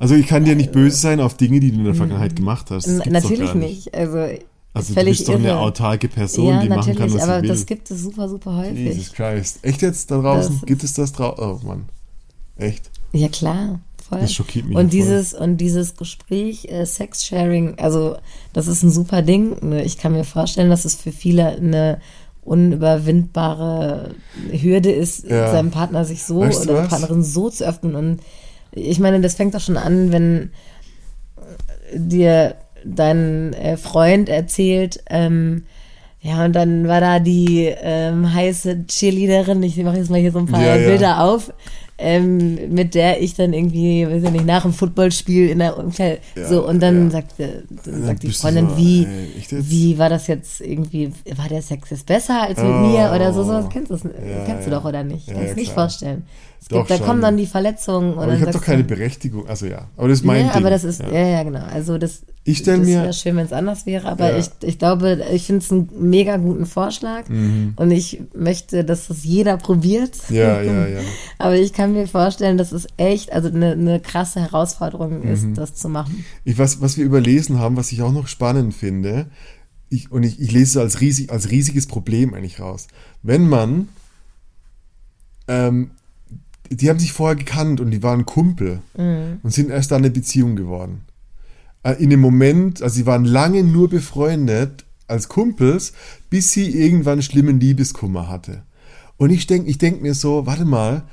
Also 0.00 0.16
ich 0.16 0.26
kann 0.26 0.44
dir 0.44 0.56
nicht 0.56 0.72
böse 0.72 0.96
sein 0.96 1.20
auf 1.20 1.34
Dinge, 1.36 1.60
die 1.60 1.70
du 1.70 1.78
in 1.78 1.84
der 1.84 1.94
Vergangenheit 1.94 2.34
gemacht 2.34 2.70
hast. 2.72 2.88
Natürlich 3.06 3.52
gar 3.52 3.54
nicht. 3.54 3.94
Also, 3.94 4.16
Also 4.18 4.40
ist 4.74 4.88
du 4.90 4.94
völlig 4.94 5.18
bist 5.18 5.28
doch 5.28 5.34
irre. 5.34 5.42
eine 5.52 5.58
autarke 5.60 6.08
Person, 6.08 6.48
ja, 6.48 6.62
die 6.62 6.68
machen 6.68 6.96
kann, 6.96 7.14
was 7.14 7.22
aber 7.22 7.36
sie 7.36 7.42
will. 7.42 7.48
das 7.50 7.66
gibt 7.66 7.88
es 7.92 8.00
super, 8.00 8.28
super 8.28 8.56
häufig. 8.56 8.78
Jesus 8.96 9.12
Christ. 9.12 9.60
Echt 9.62 9.82
jetzt 9.82 10.10
da 10.10 10.20
draußen? 10.20 10.56
Das 10.58 10.66
gibt 10.66 10.82
es 10.82 10.94
das 10.94 11.12
draußen? 11.12 11.44
Oh 11.44 11.60
Mann. 11.64 11.84
Echt? 12.56 12.90
Ja, 13.12 13.28
klar. 13.28 13.78
Voll. 14.12 14.20
Das 14.20 14.32
schockiert 14.34 14.66
mich 14.66 14.76
und 14.76 14.84
ja 14.84 14.90
voll. 14.90 15.08
dieses 15.08 15.34
und 15.34 15.56
dieses 15.58 15.96
Gespräch 15.96 16.66
äh, 16.70 16.84
Sex-Sharing, 16.84 17.78
also 17.78 18.16
das 18.52 18.66
ist 18.66 18.82
ein 18.82 18.90
super 18.90 19.22
Ding. 19.22 19.56
Ne? 19.68 19.82
Ich 19.84 19.98
kann 19.98 20.12
mir 20.12 20.24
vorstellen, 20.24 20.70
dass 20.70 20.84
es 20.84 20.94
für 20.96 21.12
viele 21.12 21.46
eine 21.48 21.98
unüberwindbare 22.44 24.14
Hürde 24.50 24.90
ist, 24.90 25.28
Ja. 25.28 25.50
seinem 25.50 25.70
Partner 25.70 26.04
sich 26.04 26.24
so 26.24 26.40
Weißt 26.40 26.68
oder? 26.68 26.82
Partnerin 26.86 27.22
so 27.22 27.48
zu 27.50 27.64
öffnen. 27.66 27.94
Und 27.94 28.20
ich 28.72 28.98
meine, 28.98 29.20
das 29.20 29.34
fängt 29.34 29.54
doch 29.54 29.60
schon 29.60 29.76
an, 29.76 30.12
wenn 30.12 30.50
dir 31.94 32.56
dein 32.84 33.52
äh, 33.54 33.76
Freund 33.76 34.28
erzählt, 34.28 35.02
ähm, 35.08 35.64
ja, 36.20 36.44
und 36.44 36.52
dann 36.52 36.86
war 36.86 37.00
da 37.00 37.18
die 37.18 37.64
ähm, 37.82 38.32
heiße 38.32 38.86
Cheerleaderin, 38.86 39.62
ich 39.64 39.76
mache 39.78 39.96
jetzt 39.96 40.10
mal 40.10 40.20
hier 40.20 40.30
so 40.32 40.38
ein 40.38 40.46
paar 40.46 40.62
Ja, 40.62 40.76
ja. 40.76 40.88
Bilder 40.88 41.20
auf, 41.24 41.52
ähm, 42.02 42.72
mit 42.74 42.94
der 42.94 43.22
ich 43.22 43.34
dann 43.34 43.52
irgendwie, 43.52 44.06
weiß 44.06 44.24
ich 44.24 44.30
nicht, 44.30 44.44
nach 44.44 44.62
dem 44.62 44.72
Footballspiel 44.72 45.48
in 45.48 45.60
der 45.60 45.78
Umkleide, 45.78 46.18
Ja, 46.36 46.48
so, 46.48 46.66
und 46.66 46.80
dann 46.80 47.04
ja. 47.04 47.10
sagt, 47.10 47.40
äh, 47.40 47.62
dann 47.84 47.94
Dann 47.94 48.04
sagt 48.06 48.22
die 48.24 48.30
Freundin, 48.32 48.68
so, 48.70 48.76
wie, 48.76 49.04
ey, 49.06 49.28
echt 49.38 49.52
jetzt? 49.52 49.70
wie 49.70 49.98
war 49.98 50.08
das 50.08 50.26
jetzt 50.26 50.60
irgendwie, 50.60 51.12
war 51.36 51.48
der 51.48 51.62
Sex 51.62 51.90
jetzt 51.90 52.06
besser 52.06 52.42
als 52.42 52.58
mit 52.58 52.66
Oh. 52.66 52.78
mir 52.86 53.12
oder 53.14 53.32
so, 53.32 53.44
sowas 53.44 53.66
kennst, 53.72 53.90
du's, 53.90 54.02
Ja, 54.04 54.44
kennst 54.44 54.66
du 54.66 54.70
doch 54.70 54.84
oder 54.84 55.04
nicht? 55.04 55.26
Kannst 55.28 55.48
ja, 55.48 55.54
nicht 55.54 55.72
vorstellen. 55.72 56.24
Es 56.60 56.68
Doch 56.68 56.78
gibt, 56.78 56.90
da 56.90 56.96
schon. 56.98 57.06
kommen 57.06 57.22
dann 57.22 57.36
die 57.36 57.46
Verletzungen 57.46 58.18
Aber 58.18 58.34
ich 58.34 58.40
habe 58.40 58.52
doch 58.52 58.60
keine 58.62 58.84
Berechtigung. 58.84 59.48
Also 59.48 59.66
ja, 59.66 59.88
aber 59.96 60.08
das 60.08 60.18
ist 60.20 60.24
mein 60.24 60.46
ja, 60.46 60.52
Ding. 60.52 60.60
aber 60.60 60.70
das 60.70 60.84
ist, 60.84 61.00
ja, 61.00 61.26
ja, 61.26 61.42
genau. 61.42 61.64
Also 61.72 61.98
das, 61.98 62.22
Ich 62.44 62.58
stell 62.58 62.78
das 62.78 62.88
mir- 62.88 63.02
wäre 63.02 63.12
schön, 63.12 63.36
wenn 63.36 63.46
es 63.46 63.52
anders 63.52 63.86
wäre, 63.86 64.08
aber 64.08 64.32
Ja. 64.32 64.38
ich, 64.38 64.50
ich 64.62 64.78
glaube, 64.78 65.24
ich 65.32 65.46
finde 65.46 65.64
es 65.64 65.70
einen 65.70 65.88
mega 65.96 66.36
guten 66.38 66.66
Vorschlag 66.66 67.28
Mhm. 67.28 67.74
und 67.76 67.90
ich 67.92 68.20
möchte, 68.34 68.84
dass 68.84 69.06
das 69.06 69.22
jeder 69.22 69.56
probiert. 69.58 70.16
Ja, 70.28 70.60
ja, 70.60 70.88
ja. 70.88 70.98
Aber 71.38 71.54
ich 71.56 71.72
kann 71.72 71.92
mir 71.92 72.08
vorstellen, 72.08 72.58
dass 72.58 72.72
es 72.72 72.88
echt, 72.96 73.32
also 73.32 73.46
eine, 73.48 73.72
eine 73.72 74.00
krasse 74.00 74.40
Herausforderung 74.40 75.22
ist, 75.22 75.44
Mhm. 75.44 75.54
das 75.54 75.74
zu 75.76 75.88
machen. 75.88 76.24
Ich, 76.44 76.58
was, 76.58 76.80
was 76.80 76.96
wir 76.96 77.04
überlesen 77.04 77.60
haben, 77.60 77.76
was 77.76 77.92
ich 77.92 78.02
auch 78.02 78.12
noch 78.12 78.26
spannend 78.26 78.74
finde, 78.74 79.26
ich, 79.88 80.10
und 80.10 80.24
ich, 80.24 80.40
ich 80.40 80.50
lese 80.50 80.78
es 80.80 80.84
als, 80.84 81.00
riesig, 81.00 81.30
als 81.30 81.50
riesiges 81.50 81.86
Problem 81.86 82.34
eigentlich 82.34 82.58
raus. 82.58 82.88
Wenn 83.22 83.48
man, 83.48 83.88
ähm, 85.48 85.90
die 86.70 86.88
haben 86.88 86.98
sich 86.98 87.12
vorher 87.12 87.36
gekannt 87.36 87.80
und 87.80 87.90
die 87.90 88.02
waren 88.02 88.24
Kumpel 88.24 88.80
und 88.94 89.52
sind 89.52 89.70
erst 89.70 89.90
dann 89.90 89.98
eine 89.98 90.10
Beziehung 90.10 90.56
geworden. 90.56 91.02
Äh, 91.82 92.02
In 92.02 92.10
dem 92.10 92.20
Moment, 92.20 92.82
also 92.82 92.94
sie 92.94 93.06
waren 93.06 93.24
lange 93.24 93.64
nur 93.64 93.88
befreundet 93.88 94.84
als 95.06 95.28
Kumpels, 95.28 95.92
bis 96.30 96.52
sie 96.52 96.70
irgendwann 96.70 97.22
schlimmen 97.22 97.60
Liebeskummer 97.60 98.28
hatte. 98.28 98.62
Und 99.16 99.30
ich 99.30 99.46
denke 99.46 99.70
ich 99.70 99.78
denk 99.78 100.02
mir 100.02 100.14
so, 100.14 100.46
warte 100.46 100.64
mal, 100.64 101.04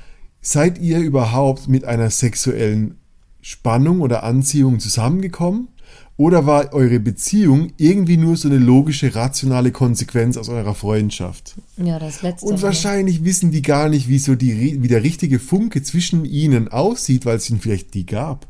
seid 0.42 0.80
ihr 0.80 1.00
überhaupt 1.00 1.68
mit 1.68 1.86
einer 1.86 2.10
sexuellen 2.10 2.96
Spannung 3.42 4.02
oder 4.02 4.24
Anziehung 4.24 4.80
zusammengekommen? 4.80 5.70
Oder 6.18 6.46
war 6.46 6.74
eure 6.74 7.00
Beziehung 7.00 7.72
irgendwie 7.78 8.18
nur 8.18 8.36
so 8.36 8.50
eine 8.50 8.58
logische, 8.58 9.16
rationale 9.16 9.72
Konsequenz 9.72 10.36
aus 10.36 10.50
eurer 10.50 10.76
Freundschaft? 10.76 11.56
Ja, 11.78 11.98
das 11.98 12.22
letzte. 12.22 12.46
Und 12.46 12.62
wahrscheinlich 12.62 13.24
wissen 13.24 13.52
die 13.52 13.62
gar 13.62 13.88
nicht, 13.88 14.10
wie, 14.10 14.20
so 14.20 14.36
die, 14.36 14.84
wie 14.84 14.88
der 14.90 15.02
richtige 15.02 15.40
Funke 15.40 15.82
zwischen 15.82 16.26
ihnen 16.26 16.68
aussieht, 16.68 17.26
weil 17.26 17.38
es 17.38 17.50
ihn 17.50 17.62
vielleicht 17.62 17.94
die 17.94 18.06
gab. 18.06 18.49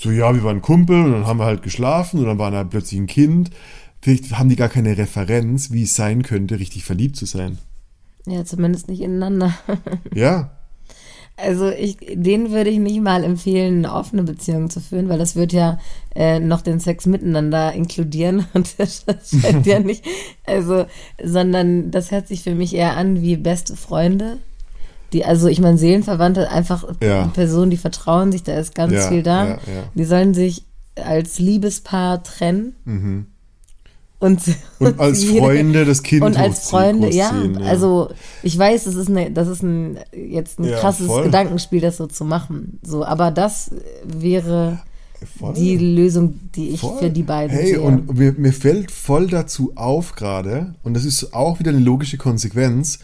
So, 0.00 0.12
ja, 0.12 0.32
wir 0.32 0.44
waren 0.44 0.62
Kumpel 0.62 1.04
und 1.04 1.10
dann 1.10 1.26
haben 1.26 1.40
wir 1.40 1.46
halt 1.46 1.62
geschlafen 1.62 2.20
und 2.20 2.26
dann 2.26 2.38
war 2.38 2.52
da 2.52 2.62
plötzlich 2.62 3.00
ein 3.00 3.08
Kind. 3.08 3.50
Vielleicht 4.00 4.38
haben 4.38 4.48
die 4.48 4.54
gar 4.54 4.68
keine 4.68 4.96
Referenz, 4.96 5.72
wie 5.72 5.82
es 5.82 5.94
sein 5.96 6.22
könnte, 6.22 6.60
richtig 6.60 6.84
verliebt 6.84 7.16
zu 7.16 7.26
sein. 7.26 7.58
Ja, 8.24 8.44
zumindest 8.44 8.88
nicht 8.88 9.00
ineinander. 9.00 9.52
Ja, 10.14 10.52
Also 11.36 11.68
ich, 11.70 11.96
denen 12.14 12.50
würde 12.52 12.70
ich 12.70 12.78
nicht 12.78 13.00
mal 13.00 13.24
empfehlen, 13.24 13.84
eine 13.84 13.92
offene 13.94 14.22
Beziehung 14.22 14.70
zu 14.70 14.80
führen, 14.80 15.08
weil 15.08 15.18
das 15.18 15.34
wird 15.34 15.52
ja 15.52 15.78
äh, 16.14 16.38
noch 16.38 16.60
den 16.62 16.78
Sex 16.78 17.06
miteinander 17.06 17.72
inkludieren 17.72 18.46
und 18.54 18.78
das 18.78 19.04
scheint 19.42 19.66
ja 19.66 19.78
nicht, 19.80 20.04
also, 20.46 20.86
sondern 21.22 21.90
das 21.90 22.12
hört 22.12 22.28
sich 22.28 22.42
für 22.44 22.54
mich 22.54 22.72
eher 22.74 22.96
an 22.96 23.20
wie 23.20 23.36
beste 23.36 23.74
Freunde. 23.76 24.38
Die, 25.12 25.24
also 25.24 25.46
ich 25.48 25.60
meine, 25.60 25.78
Seelenverwandte, 25.78 26.50
einfach 26.50 26.84
Ja. 27.02 27.26
Personen, 27.28 27.70
die 27.70 27.76
vertrauen 27.78 28.30
sich, 28.32 28.42
da 28.42 28.58
ist 28.58 28.74
ganz 28.74 28.92
Ja, 28.92 29.08
viel 29.08 29.22
da. 29.22 29.44
ja, 29.44 29.50
ja. 29.54 29.58
Die 29.94 30.04
sollen 30.04 30.34
sich 30.34 30.64
als 30.96 31.38
Liebespaar 31.38 32.22
trennen. 32.22 32.74
Und, 32.84 32.94
Mhm. 32.94 33.26
Und 34.20 34.40
als 34.98 35.22
jede- 35.22 35.38
Freunde 35.38 35.84
das 35.84 36.02
Kind 36.02 36.22
und 36.24 36.36
als 36.36 36.68
Freunde, 36.70 37.08
ja, 37.10 37.30
großziehen, 37.30 37.60
ja. 37.60 37.66
Also 37.66 38.10
ich 38.42 38.58
weiß, 38.58 38.84
das 38.84 38.96
ist, 38.96 39.08
eine, 39.08 39.30
das 39.30 39.46
ist 39.48 39.62
ein, 39.62 39.98
jetzt 40.12 40.58
ein 40.58 40.64
Ja, 40.64 40.78
krasses 40.80 41.06
voll. 41.06 41.24
Gedankenspiel, 41.24 41.80
das 41.80 41.96
so 41.98 42.06
zu 42.06 42.24
machen. 42.24 42.80
So, 42.82 43.04
aber 43.04 43.30
das 43.30 43.70
wäre 44.04 44.80
Voll. 45.38 45.54
die 45.54 45.76
Lösung, 45.76 46.40
die 46.56 46.70
ich 46.70 46.80
Voll. 46.80 46.98
für 46.98 47.10
die 47.10 47.22
beiden 47.22 47.56
Hey, 47.56 47.68
sehe. 47.74 47.80
und 47.80 48.18
mir, 48.18 48.32
mir 48.36 48.52
fällt 48.52 48.90
voll 48.90 49.28
dazu 49.28 49.72
auf 49.76 50.16
gerade, 50.16 50.74
und 50.82 50.94
das 50.94 51.04
ist 51.04 51.32
auch 51.32 51.60
wieder 51.60 51.70
eine 51.70 51.78
logische 51.80 52.18
Konsequenz, 52.18 52.98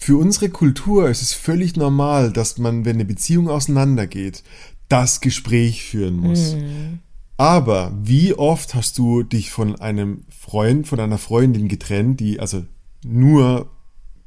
für 0.00 0.16
unsere 0.16 0.48
Kultur 0.48 1.10
ist 1.10 1.20
es 1.20 1.34
völlig 1.34 1.76
normal, 1.76 2.32
dass 2.32 2.56
man, 2.56 2.86
wenn 2.86 2.96
eine 2.96 3.04
Beziehung 3.04 3.50
auseinandergeht, 3.50 4.42
das 4.88 5.20
Gespräch 5.20 5.84
führen 5.84 6.16
muss. 6.16 6.54
Mhm. 6.54 7.00
Aber 7.36 7.92
wie 8.02 8.32
oft 8.32 8.74
hast 8.74 8.96
du 8.96 9.22
dich 9.22 9.50
von 9.50 9.76
einem 9.76 10.24
Freund, 10.30 10.88
von 10.88 11.00
einer 11.00 11.18
Freundin 11.18 11.68
getrennt, 11.68 12.18
die 12.18 12.40
also 12.40 12.64
nur 13.04 13.70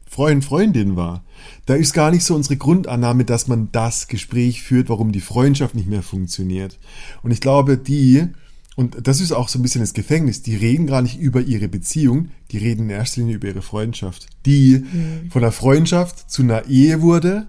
Freund, 0.06 0.46
Freundin 0.46 0.96
war? 0.96 1.26
Da 1.66 1.74
ist 1.74 1.94
gar 1.94 2.12
nicht 2.12 2.24
so 2.24 2.36
unsere 2.36 2.58
Grundannahme, 2.58 3.26
dass 3.26 3.48
man 3.48 3.70
das 3.72 4.08
Gespräch 4.08 4.62
führt, 4.62 4.90
warum 4.90 5.12
die 5.12 5.22
Freundschaft 5.22 5.74
nicht 5.74 5.90
mehr 5.90 6.04
funktioniert. 6.04 6.78
Und 7.24 7.32
ich 7.32 7.42
glaube, 7.42 7.80
die, 7.80 8.28
und 8.76 9.08
das 9.08 9.22
ist 9.22 9.32
auch 9.32 9.50
so 9.50 9.60
ein 9.60 9.62
bisschen 9.62 9.82
das 9.82 9.94
Gefängnis, 9.94 10.42
die 10.42 10.56
reden 10.56 10.88
gar 10.88 11.02
nicht 11.02 11.20
über 11.20 11.42
ihre 11.42 11.68
Beziehung, 11.68 12.30
die 12.52 12.58
reden 12.58 12.84
in 12.84 12.90
erster 12.90 13.22
Linie 13.22 13.36
über 13.36 13.48
ihre 13.48 13.62
Freundschaft. 13.62 14.28
Die 14.46 14.84
von 15.30 15.44
einer 15.44 15.52
Freundschaft 15.52 16.32
zu 16.32 16.42
einer 16.42 16.68
Ehe 16.68 17.02
wurde, 17.02 17.48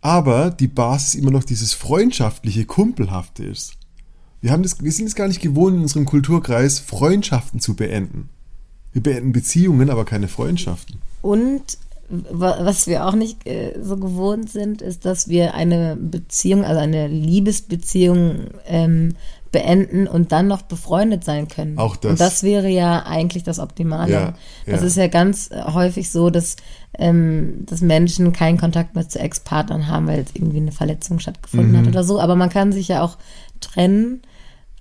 aber 0.00 0.50
die 0.50 0.68
Basis 0.68 1.14
immer 1.16 1.30
noch 1.30 1.44
dieses 1.44 1.74
freundschaftliche, 1.74 2.64
kumpelhafte 2.64 3.44
ist. 3.44 3.72
Wir, 4.40 4.52
haben 4.52 4.62
das, 4.62 4.82
wir 4.82 4.92
sind 4.92 5.06
es 5.06 5.14
gar 5.16 5.28
nicht 5.28 5.40
gewohnt, 5.42 5.76
in 5.76 5.82
unserem 5.82 6.04
Kulturkreis 6.04 6.78
Freundschaften 6.78 7.60
zu 7.60 7.74
beenden. 7.74 8.28
Wir 8.92 9.02
beenden 9.02 9.32
Beziehungen, 9.32 9.90
aber 9.90 10.04
keine 10.04 10.28
Freundschaften. 10.28 10.96
Und 11.20 11.62
wa- 12.08 12.58
was 12.62 12.86
wir 12.86 13.04
auch 13.06 13.16
nicht 13.16 13.46
äh, 13.46 13.78
so 13.82 13.96
gewohnt 13.96 14.48
sind, 14.50 14.80
ist, 14.80 15.04
dass 15.04 15.28
wir 15.28 15.54
eine 15.54 15.96
Beziehung, 15.96 16.64
also 16.64 16.80
eine 16.80 17.08
Liebesbeziehung 17.08 18.46
ähm, 18.66 19.16
beenden 19.50 20.06
und 20.06 20.32
dann 20.32 20.46
noch 20.46 20.62
befreundet 20.62 21.24
sein 21.24 21.48
können. 21.48 21.78
Auch 21.78 21.96
das. 21.96 22.12
Und 22.12 22.20
das 22.20 22.42
wäre 22.42 22.68
ja 22.68 23.04
eigentlich 23.06 23.42
das 23.44 23.58
Optimale. 23.58 24.12
Ja, 24.12 24.34
das 24.66 24.80
ja. 24.80 24.86
ist 24.86 24.96
ja 24.96 25.06
ganz 25.08 25.50
äh, 25.50 25.62
häufig 25.72 26.10
so, 26.10 26.30
dass, 26.30 26.56
ähm, 26.98 27.64
dass 27.66 27.80
Menschen 27.80 28.32
keinen 28.32 28.58
Kontakt 28.58 28.94
mehr 28.94 29.08
zu 29.08 29.18
Ex-Partnern 29.18 29.86
haben, 29.88 30.06
weil 30.06 30.18
jetzt 30.18 30.36
irgendwie 30.36 30.58
eine 30.58 30.72
Verletzung 30.72 31.18
stattgefunden 31.18 31.72
Mhm. 31.72 31.78
hat 31.78 31.86
oder 31.88 32.04
so. 32.04 32.20
Aber 32.20 32.36
man 32.36 32.50
kann 32.50 32.72
sich 32.72 32.88
ja 32.88 33.02
auch 33.02 33.16
trennen 33.60 34.22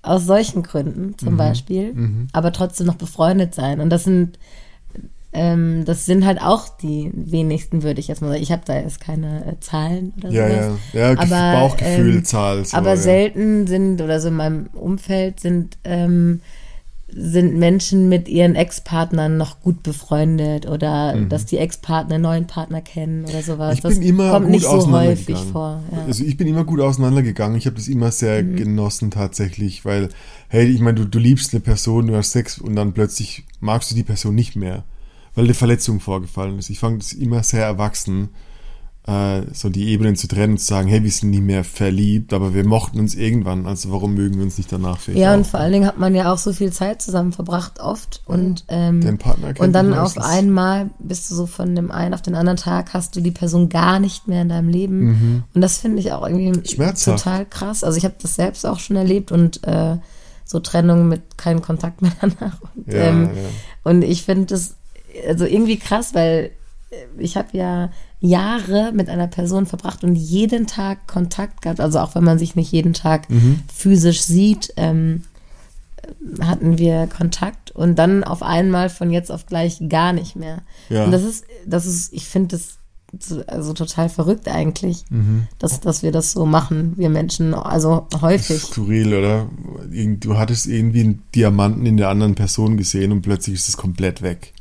aus 0.02 0.26
solchen 0.26 0.64
Gründen 0.64 1.18
zum 1.18 1.34
Mhm. 1.34 1.38
Beispiel, 1.38 1.96
aber 2.32 2.54
trotzdem 2.54 2.88
noch 2.88 2.96
befreundet 2.96 3.54
sein. 3.56 3.82
Und 3.82 3.90
das 3.90 4.04
sind 4.06 4.38
ähm, 5.38 5.84
das 5.86 6.06
sind 6.06 6.26
halt 6.26 6.42
auch 6.42 6.68
die 6.78 7.12
wenigsten, 7.14 7.84
würde 7.84 8.00
ich 8.00 8.08
jetzt 8.08 8.22
mal 8.22 8.30
sagen. 8.30 8.42
Ich 8.42 8.52
habe 8.52 8.64
da 8.66 8.76
jetzt 8.80 9.00
keine 9.00 9.46
äh, 9.46 9.60
Zahlen 9.60 10.12
oder 10.18 10.30
Ja, 10.32 10.48
sowas. 10.50 10.80
ja. 10.94 11.00
Ja, 11.00 11.12
Gef- 11.22 11.54
Bauchgefühl, 11.60 12.16
ähm, 12.16 12.26
Zahl, 12.26 12.66
so, 12.66 12.76
aber 12.76 12.90
ja. 12.92 12.98
selten 12.98 13.68
sind, 13.68 14.02
oder 14.02 14.20
so 14.20 14.30
in 14.30 14.34
meinem 14.36 14.68
Umfeld 14.74 15.40
sind, 15.40 15.78
ähm, 15.84 16.42
sind 17.10 17.56
Menschen 17.58 18.10
mit 18.10 18.28
ihren 18.28 18.56
Ex-Partnern 18.56 19.38
noch 19.38 19.62
gut 19.62 19.82
befreundet 19.82 20.68
oder 20.68 21.16
dass 21.30 21.46
die 21.46 21.58
Ex-Partner 21.58 22.16
einen 22.16 22.24
neuen 22.24 22.48
Partner 22.48 22.82
kennen 22.82 23.24
oder 23.24 23.42
sowas. 23.42 23.70
Mhm. 23.70 23.74
Ich 23.76 23.82
das 23.82 23.94
bin 23.94 24.02
immer 24.02 24.32
kommt 24.32 24.46
gut 24.48 24.52
nicht 24.56 24.66
so 24.66 24.92
häufig 24.92 25.38
vor. 25.54 25.82
Ja. 25.90 26.04
Also 26.06 26.26
ich 26.26 26.36
bin 26.36 26.48
immer 26.48 26.66
gut 26.66 26.82
auseinandergegangen. 26.82 27.58
Ich 27.58 27.66
habe 27.66 27.78
das 27.78 27.88
immer 27.88 28.12
sehr 28.12 28.44
Mhm. 28.44 28.58
genossen 28.58 29.10
tatsächlich, 29.12 29.86
weil, 29.86 30.10
hey, 30.50 30.66
ich 30.68 30.82
meine, 30.82 30.96
du, 31.00 31.06
du 31.06 31.18
liebst 31.18 31.54
eine 31.54 31.62
Person, 31.62 32.08
du 32.08 32.16
hast 32.18 32.34
Sex 32.34 32.58
und 32.60 32.76
dann 32.76 32.92
plötzlich 32.92 33.46
magst 33.62 33.90
du 33.90 33.96
die 33.96 34.04
Person 34.04 34.36
nicht 34.36 34.58
mehr, 34.58 34.84
weil 35.38 35.46
eine 35.46 35.54
Verletzung 35.54 36.00
vorgefallen 36.02 36.60
ist. 36.60 36.70
Ich 36.70 36.80
fand 36.80 37.02
das 37.02 37.14
immer 37.14 37.44
sehr 37.44 37.64
erwachsen. 37.64 38.30
äh, 39.10 39.44
so 39.54 39.70
die 39.70 39.88
Ebenen 39.88 40.18
zu 40.18 40.28
trennen 40.28 40.54
und 40.54 40.58
zu 40.58 40.66
sagen, 40.66 40.90
hey, 40.90 41.02
wir 41.02 41.12
sind 41.12 41.30
nicht 41.30 41.42
mehr 41.44 41.64
verliebt, 41.64 42.34
aber 42.34 42.54
wir 42.54 42.66
mochten 42.66 43.00
uns 43.00 43.16
irgendwann, 43.16 43.66
also 43.66 43.90
warum 43.94 44.16
mögen 44.16 44.36
wir 44.36 44.44
uns 44.44 44.58
nicht 44.58 44.70
danach 44.70 45.00
vielleicht 45.00 45.22
Ja, 45.24 45.32
auch? 45.32 45.38
und 45.38 45.48
vor 45.48 45.62
allen 45.62 45.72
Dingen 45.72 45.86
hat 45.88 45.98
man 45.98 46.14
ja 46.14 46.34
auch 46.34 46.38
so 46.38 46.52
viel 46.52 46.74
Zeit 46.74 47.02
zusammen 47.02 47.32
verbracht, 47.32 47.80
oft. 47.80 48.22
Und, 48.26 48.66
ähm, 48.68 49.00
Den 49.00 49.18
Partner 49.18 49.54
kennt 49.54 49.60
und 49.62 49.72
dann 49.72 49.94
auf 49.94 50.18
einmal 50.18 50.90
bist 51.00 51.32
du 51.32 51.36
so 51.36 51.46
von 51.46 51.74
dem 51.74 51.90
einen 51.90 52.14
auf 52.16 52.22
den 52.22 52.36
anderen 52.36 52.58
Tag, 52.58 52.94
hast 52.94 53.16
du 53.16 53.22
die 53.22 53.32
Person 53.32 53.70
gar 53.70 54.00
nicht 54.02 54.28
mehr 54.28 54.42
in 54.42 54.50
deinem 54.50 54.68
Leben. 54.68 55.00
Mhm. 55.06 55.44
Und 55.54 55.62
das 55.62 55.78
finde 55.78 56.00
ich 56.00 56.12
auch 56.12 56.28
irgendwie 56.28 56.68
Schmerzhaft. 56.68 57.24
total 57.24 57.46
krass. 57.46 57.86
Also 57.86 57.98
ich 57.98 58.04
habe 58.04 58.16
das 58.22 58.36
selbst 58.36 58.66
auch 58.66 58.80
schon 58.80 58.98
erlebt 58.98 59.32
und 59.32 59.64
äh, 59.66 59.96
so 60.44 60.60
Trennung 60.60 61.08
mit 61.08 61.38
keinem 61.38 61.62
Kontakt 61.62 62.02
mehr 62.02 62.12
danach. 62.22 62.60
Und, 62.76 62.88
Ja, 62.92 63.04
ähm, 63.04 63.24
ja. 63.34 63.42
und 63.90 64.02
ich 64.02 64.24
finde 64.24 64.48
das 64.48 64.76
also 65.28 65.46
irgendwie 65.46 65.78
krass, 65.78 66.14
weil 66.14 66.52
äh, 66.92 66.96
ich 67.18 67.38
habe 67.38 67.50
ja 67.58 67.90
Jahre 68.20 68.92
mit 68.94 69.10
einer 69.10 69.28
Person 69.28 69.66
verbracht 69.68 70.04
und 70.04 70.16
jeden 70.16 70.66
Tag 70.68 71.08
Kontakt 71.08 71.62
gehabt. 71.62 71.80
Also 71.80 72.00
auch 72.00 72.16
wenn 72.16 72.24
man 72.24 72.40
sich 72.40 72.56
nicht 72.56 72.72
jeden 72.72 72.94
Tag 72.94 73.30
Mhm. 73.30 73.60
physisch 73.74 74.22
sieht, 74.22 74.74
ähm, 74.76 75.24
hatten 76.42 76.78
wir 76.78 77.08
Kontakt 77.08 77.72
und 77.72 77.96
dann 77.98 78.24
auf 78.24 78.42
einmal 78.42 78.90
von 78.90 79.12
jetzt 79.12 79.32
auf 79.32 79.46
gleich 79.46 79.80
gar 79.90 80.14
nicht 80.14 80.36
mehr. 80.36 80.60
Ja. 80.90 81.06
Und 81.06 81.12
das 81.12 81.24
ist, 81.24 81.46
das 81.66 81.86
ist, 81.86 82.14
ich 82.14 82.26
finde 82.26 82.56
das 82.58 82.78
so- 83.20 83.44
also 83.48 83.74
total 83.74 84.10
verrückt 84.10 84.48
eigentlich, 84.48 85.04
Mhm. 85.10 85.48
dass, 85.60 85.80
dass 85.80 86.04
wir 86.04 86.12
das 86.12 86.32
so 86.32 86.46
machen, 86.46 86.94
wir 86.98 87.10
Menschen, 87.10 87.54
also 87.54 88.08
häufig. 88.22 88.62
Skurril, 88.62 89.14
oder? 89.14 89.50
Du 90.20 90.38
hattest 90.38 90.68
irgendwie 90.68 91.02
einen 91.02 91.24
Diamanten 91.36 91.86
in 91.86 91.98
der 91.98 92.10
anderen 92.10 92.36
Person 92.36 92.78
gesehen 92.78 93.12
und 93.12 93.22
plötzlich 93.22 93.56
ist 93.56 93.70
es 93.70 93.78
komplett 93.78 94.22
weg. 94.22 94.54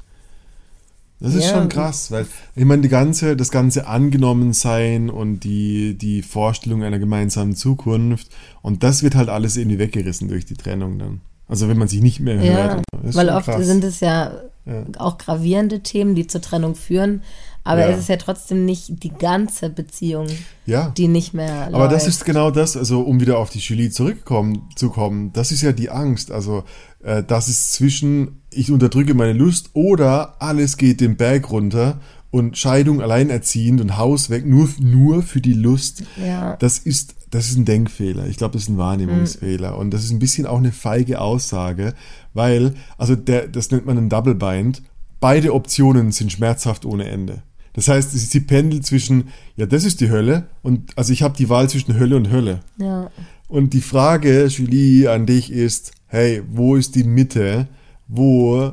Das 1.19 1.35
ist 1.35 1.45
Ja, 1.45 1.53
schon 1.59 1.69
krass, 1.71 2.11
weil 2.11 2.27
ich 2.55 2.65
meine, 2.67 2.83
die 2.83 2.89
ganze, 2.91 3.37
das 3.37 3.51
ganze 3.51 3.87
Angenommensein 3.87 5.09
und 5.09 5.41
die, 5.41 5.97
die 5.97 6.23
Vorstellung 6.23 6.83
einer 6.83 6.99
gemeinsamen 6.99 7.57
Zukunft 7.57 8.29
und 8.63 8.83
das 8.83 9.03
wird 9.03 9.15
halt 9.15 9.29
alles 9.29 9.57
irgendwie 9.57 9.79
weggerissen 9.79 10.29
durch 10.29 10.45
die 10.45 10.55
Trennung 10.55 10.99
dann. 10.99 11.21
Also 11.49 11.69
wenn 11.69 11.79
man 11.79 11.89
sich 11.89 12.03
nicht 12.03 12.21
mehr 12.21 12.39
hört. 12.39 12.83
Ja, 13.03 13.15
weil 13.15 13.31
oft 13.31 13.47
krass. 13.47 13.65
sind 13.67 13.85
es 13.85 14.01
ja, 14.01 14.33
Ja. 14.67 14.85
auch 14.99 15.17
gravierende 15.17 15.81
Themen, 15.81 16.15
die 16.17 16.27
zur 16.27 16.41
Trennung 16.43 16.75
führen, 16.75 17.23
aber 17.67 17.83
Ja. 17.83 17.89
es 17.89 17.99
ist 17.99 18.09
ja 18.09 18.17
trotzdem 18.17 18.65
nicht 18.65 19.03
die 19.03 19.11
ganze 19.11 19.69
Beziehung, 19.71 20.27
ja. 20.65 20.89
die 20.97 21.09
nicht 21.09 21.35
mehr 21.35 21.67
Aber 21.73 21.89
das 21.89 22.05
läuft. 22.05 22.09
ist 22.17 22.25
genau 22.25 22.51
das, 22.51 22.77
also 22.77 23.01
um 23.03 23.21
wieder 23.21 23.39
auf 23.39 23.51
die 23.51 23.59
Julie 23.59 23.91
zurückkommen 23.91 24.69
zu 24.77 24.91
kommen, 24.91 25.33
das 25.33 25.53
ist 25.53 25.63
ja 25.63 25.73
die 25.73 25.91
Angst. 25.91 26.31
Also 26.31 26.65
äh, 27.03 27.23
das 27.23 27.49
ist 27.49 27.73
zwischen 27.73 28.41
ich 28.51 28.71
unterdrücke 28.71 29.13
meine 29.15 29.35
Lust 29.35 29.71
oder 29.75 30.41
alles 30.41 30.77
geht 30.79 31.01
den 31.01 31.17
Berg 31.17 31.51
runter 31.51 32.01
und 32.31 32.57
Scheidung 32.57 33.03
alleinerziehend 33.03 33.81
und 33.81 33.97
Haus 33.99 34.31
weg 34.31 34.47
nur 34.47 34.69
nur 34.81 35.23
für 35.23 35.41
die 35.41 35.53
Lust. 35.53 36.05
Ja. 36.25 36.57
Das 36.57 36.79
ist 36.79 37.15
das 37.31 37.49
ist 37.49 37.57
ein 37.57 37.65
Denkfehler. 37.65 38.27
Ich 38.29 38.37
glaube, 38.37 38.53
das 38.53 38.63
ist 38.63 38.69
ein 38.69 38.79
Wahrnehmungsfehler 38.79 39.77
und 39.77 39.91
das 39.91 40.05
ist 40.05 40.11
ein 40.13 40.19
bisschen 40.21 40.47
auch 40.47 40.59
eine 40.59 40.73
feige 40.73 41.21
Aussage, 41.21 41.93
weil 42.35 42.75
also 42.99 43.17
der 43.17 43.49
das 43.49 43.71
nennt 43.71 43.87
man 43.87 43.99
ein 43.99 44.09
Double 44.09 44.35
Bind. 44.35 44.83
Beide 45.19 45.55
Optionen 45.55 46.13
sind 46.13 46.31
schmerzhaft 46.31 46.85
ohne 46.85 47.09
Ende. 47.09 47.43
Das 47.77 47.89
heißt, 47.89 48.13
sie, 48.13 48.19
sie 48.19 48.41
pendelt 48.41 48.87
zwischen, 48.87 49.29
ja, 49.55 49.67
das 49.67 49.85
ist 49.85 50.01
die 50.01 50.11
Hölle 50.11 50.49
und 50.63 50.97
also 50.97 51.13
ich 51.13 51.23
habe 51.23 51.37
die 51.37 51.51
Wahl 51.51 51.69
zwischen 51.69 51.99
Hölle 51.99 52.17
und 52.17 52.31
Hölle. 52.31 52.61
Ja. 52.79 53.11
Und 53.49 53.75
die 53.75 53.83
Frage, 53.83 54.47
Julie, 54.47 55.11
an 55.13 55.27
dich 55.27 55.53
ist, 55.53 55.93
hey, 56.07 56.43
wo 56.51 56.75
ist 56.75 56.95
die 56.95 57.05
Mitte, 57.05 57.69
wo 58.09 58.73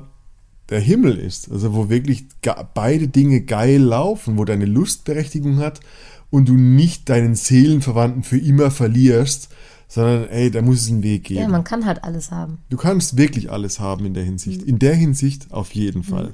der 0.69 0.79
Himmel 0.79 1.17
ist? 1.17 1.51
Also 1.51 1.75
wo 1.75 1.89
wirklich 1.89 2.25
beide 2.73 3.09
Dinge 3.09 3.41
geil 3.41 3.81
laufen, 3.81 4.37
wo 4.37 4.45
deine 4.45 4.65
Lust 4.65 5.03
Berechtigung 5.03 5.57
hat 5.57 5.81
und 6.29 6.47
du 6.47 6.53
nicht 6.53 7.09
deinen 7.09 7.35
Seelenverwandten 7.35 8.23
für 8.23 8.37
immer 8.37 8.71
verlierst, 8.71 9.49
sondern 9.89 10.29
ey, 10.29 10.49
da 10.49 10.61
muss 10.61 10.81
es 10.81 10.89
einen 10.89 11.03
Weg 11.03 11.25
geben. 11.25 11.41
ja, 11.41 11.47
man 11.49 11.65
kann 11.65 11.85
halt 11.85 12.05
alles 12.05 12.31
haben. 12.31 12.59
Du 12.69 12.77
kannst 12.77 13.17
wirklich 13.17 13.51
alles 13.51 13.81
haben 13.81 14.05
in 14.05 14.13
der 14.13 14.23
Hinsicht. 14.23 14.63
In 14.63 14.79
der 14.79 14.95
Hinsicht 14.95 15.51
auf 15.51 15.75
jeden 15.75 16.03
Fall. 16.03 16.33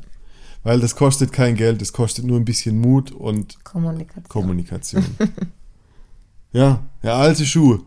Weil 0.63 0.79
das 0.79 0.95
kostet 0.95 1.31
kein 1.31 1.55
Geld, 1.55 1.81
das 1.81 1.93
kostet 1.93 2.25
nur 2.25 2.37
ein 2.37 2.45
bisschen 2.45 2.79
Mut 2.79 3.11
und 3.11 3.63
Kommunikation. 3.63 4.27
Kommunikation. 4.27 5.05
ja, 6.51 6.83
der 7.01 7.15
alte 7.15 7.45
Schuh. 7.45 7.79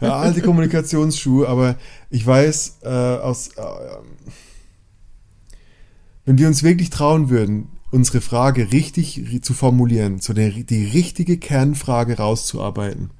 Der 0.00 0.14
alte 0.14 0.40
Kommunikationsschuh, 0.40 1.44
aber 1.46 1.76
ich 2.10 2.26
weiß 2.26 2.78
äh, 2.82 2.88
aus. 2.88 3.48
Äh, 3.48 3.62
wenn 6.24 6.38
wir 6.38 6.48
uns 6.48 6.62
wirklich 6.62 6.90
trauen 6.90 7.30
würden, 7.30 7.68
unsere 7.92 8.20
Frage 8.20 8.72
richtig 8.72 9.16
ri- 9.18 9.42
zu 9.42 9.54
formulieren, 9.54 10.18
so 10.18 10.32
der, 10.32 10.50
die 10.50 10.84
richtige 10.86 11.38
Kernfrage 11.38 12.16
rauszuarbeiten, 12.16 13.10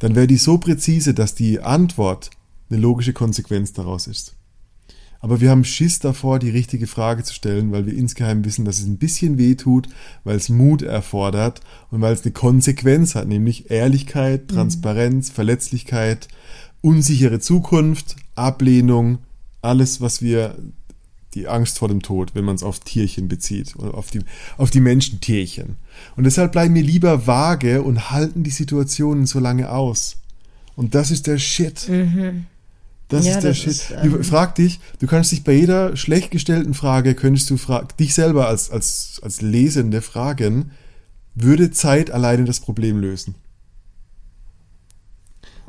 dann 0.00 0.14
wäre 0.14 0.26
die 0.26 0.36
so 0.36 0.58
präzise, 0.58 1.14
dass 1.14 1.34
die 1.34 1.60
Antwort 1.60 2.30
eine 2.68 2.80
logische 2.80 3.12
Konsequenz 3.12 3.72
daraus 3.72 4.06
ist. 4.06 4.34
Aber 5.22 5.40
wir 5.40 5.50
haben 5.50 5.64
Schiss 5.64 6.00
davor, 6.00 6.40
die 6.40 6.50
richtige 6.50 6.88
Frage 6.88 7.22
zu 7.22 7.32
stellen, 7.32 7.70
weil 7.70 7.86
wir 7.86 7.94
insgeheim 7.94 8.44
wissen, 8.44 8.64
dass 8.64 8.80
es 8.80 8.86
ein 8.86 8.98
bisschen 8.98 9.38
weh 9.38 9.54
tut, 9.54 9.88
weil 10.24 10.36
es 10.36 10.48
Mut 10.48 10.82
erfordert 10.82 11.60
und 11.92 12.00
weil 12.00 12.12
es 12.12 12.24
eine 12.24 12.32
Konsequenz 12.32 13.14
hat, 13.14 13.28
nämlich 13.28 13.70
Ehrlichkeit, 13.70 14.48
Transparenz, 14.48 15.30
Verletzlichkeit, 15.30 16.26
unsichere 16.80 17.38
Zukunft, 17.38 18.16
Ablehnung, 18.34 19.18
alles, 19.62 20.00
was 20.00 20.22
wir, 20.22 20.56
die 21.34 21.46
Angst 21.46 21.78
vor 21.78 21.86
dem 21.88 22.02
Tod, 22.02 22.34
wenn 22.34 22.44
man 22.44 22.56
es 22.56 22.64
auf 22.64 22.80
Tierchen 22.80 23.28
bezieht, 23.28 23.76
oder 23.76 23.94
auf 23.94 24.10
die, 24.10 24.20
auf 24.58 24.70
die 24.70 24.80
Menschentierchen. 24.80 25.76
Und 26.16 26.24
deshalb 26.24 26.50
bleiben 26.50 26.74
wir 26.74 26.82
lieber 26.82 27.28
vage 27.28 27.82
und 27.82 28.10
halten 28.10 28.42
die 28.42 28.50
Situationen 28.50 29.26
so 29.26 29.38
lange 29.38 29.70
aus. 29.70 30.16
Und 30.74 30.96
das 30.96 31.12
ist 31.12 31.28
der 31.28 31.38
Shit. 31.38 31.88
Das 33.12 33.26
Ja, 33.26 33.32
ist 33.34 33.42
der 33.42 33.50
das 33.50 33.58
Shit. 33.58 33.68
ist, 33.68 33.90
ähm, 34.02 34.24
Frag 34.24 34.54
dich, 34.54 34.80
du 34.98 35.06
kannst 35.06 35.32
dich 35.32 35.44
bei 35.44 35.52
jeder 35.52 35.96
schlecht 35.96 36.30
gestellten 36.30 36.72
Frage, 36.72 37.14
könntest 37.14 37.50
du 37.50 37.58
fra 37.58 37.86
dich 38.00 38.14
selber 38.14 38.48
als, 38.48 38.70
als, 38.70 39.20
als 39.22 39.42
Lesende 39.42 40.00
fragen, 40.00 40.70
würde 41.34 41.70
Zeit 41.70 42.10
alleine 42.10 42.44
das 42.44 42.60
Problem 42.60 42.98
lösen? 42.98 43.34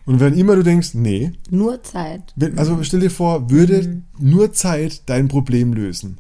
Und 0.06 0.20
wenn 0.20 0.38
immer 0.38 0.56
du 0.56 0.64
denkst, 0.64 0.94
nee, 0.94 1.32
Nur 1.50 1.82
Zeit. 1.84 2.34
wenn, 2.36 2.58
also 2.58 2.82
stell 2.84 3.00
dir 3.02 3.12
vor, 3.12 3.50
würde 3.50 4.02
nur 4.20 4.52
Zeit 4.54 5.04
dein 5.06 5.28
Problem 5.28 5.74
lösen. 5.74 6.18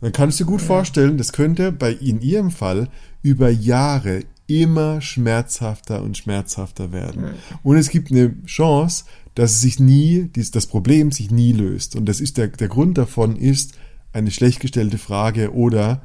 Dann 0.00 0.10
kannst 0.12 0.40
du 0.40 0.44
gut 0.44 0.60
vorstellen, 0.60 1.16
das 1.18 1.32
könnte 1.32 1.70
bei 1.70 1.92
in 1.92 2.20
ihrem 2.20 2.50
Fall 2.50 2.88
über 3.22 3.48
Jahre 3.50 4.24
immer 4.46 5.00
schmerzhafter 5.00 6.02
und 6.02 6.16
schmerzhafter 6.16 6.92
werden. 6.92 7.24
Und 7.62 7.76
es 7.76 7.88
gibt 7.90 8.10
eine 8.10 8.34
Chance, 8.44 9.04
dass 9.34 9.52
es 9.52 9.60
sich 9.62 9.78
nie, 9.80 10.28
dies- 10.34 10.50
das 10.50 10.66
Problem 10.66 11.10
sich 11.12 11.30
nie 11.30 11.52
löst. 11.52 11.96
Und 11.96 12.06
das 12.06 12.20
ist 12.20 12.36
der, 12.36 12.48
der 12.48 12.68
Grund 12.68 12.98
davon 12.98 13.36
ist 13.36 13.72
eine 14.12 14.30
schlecht 14.30 14.60
gestellte 14.60 14.98
Frage 14.98 15.54
oder 15.54 16.02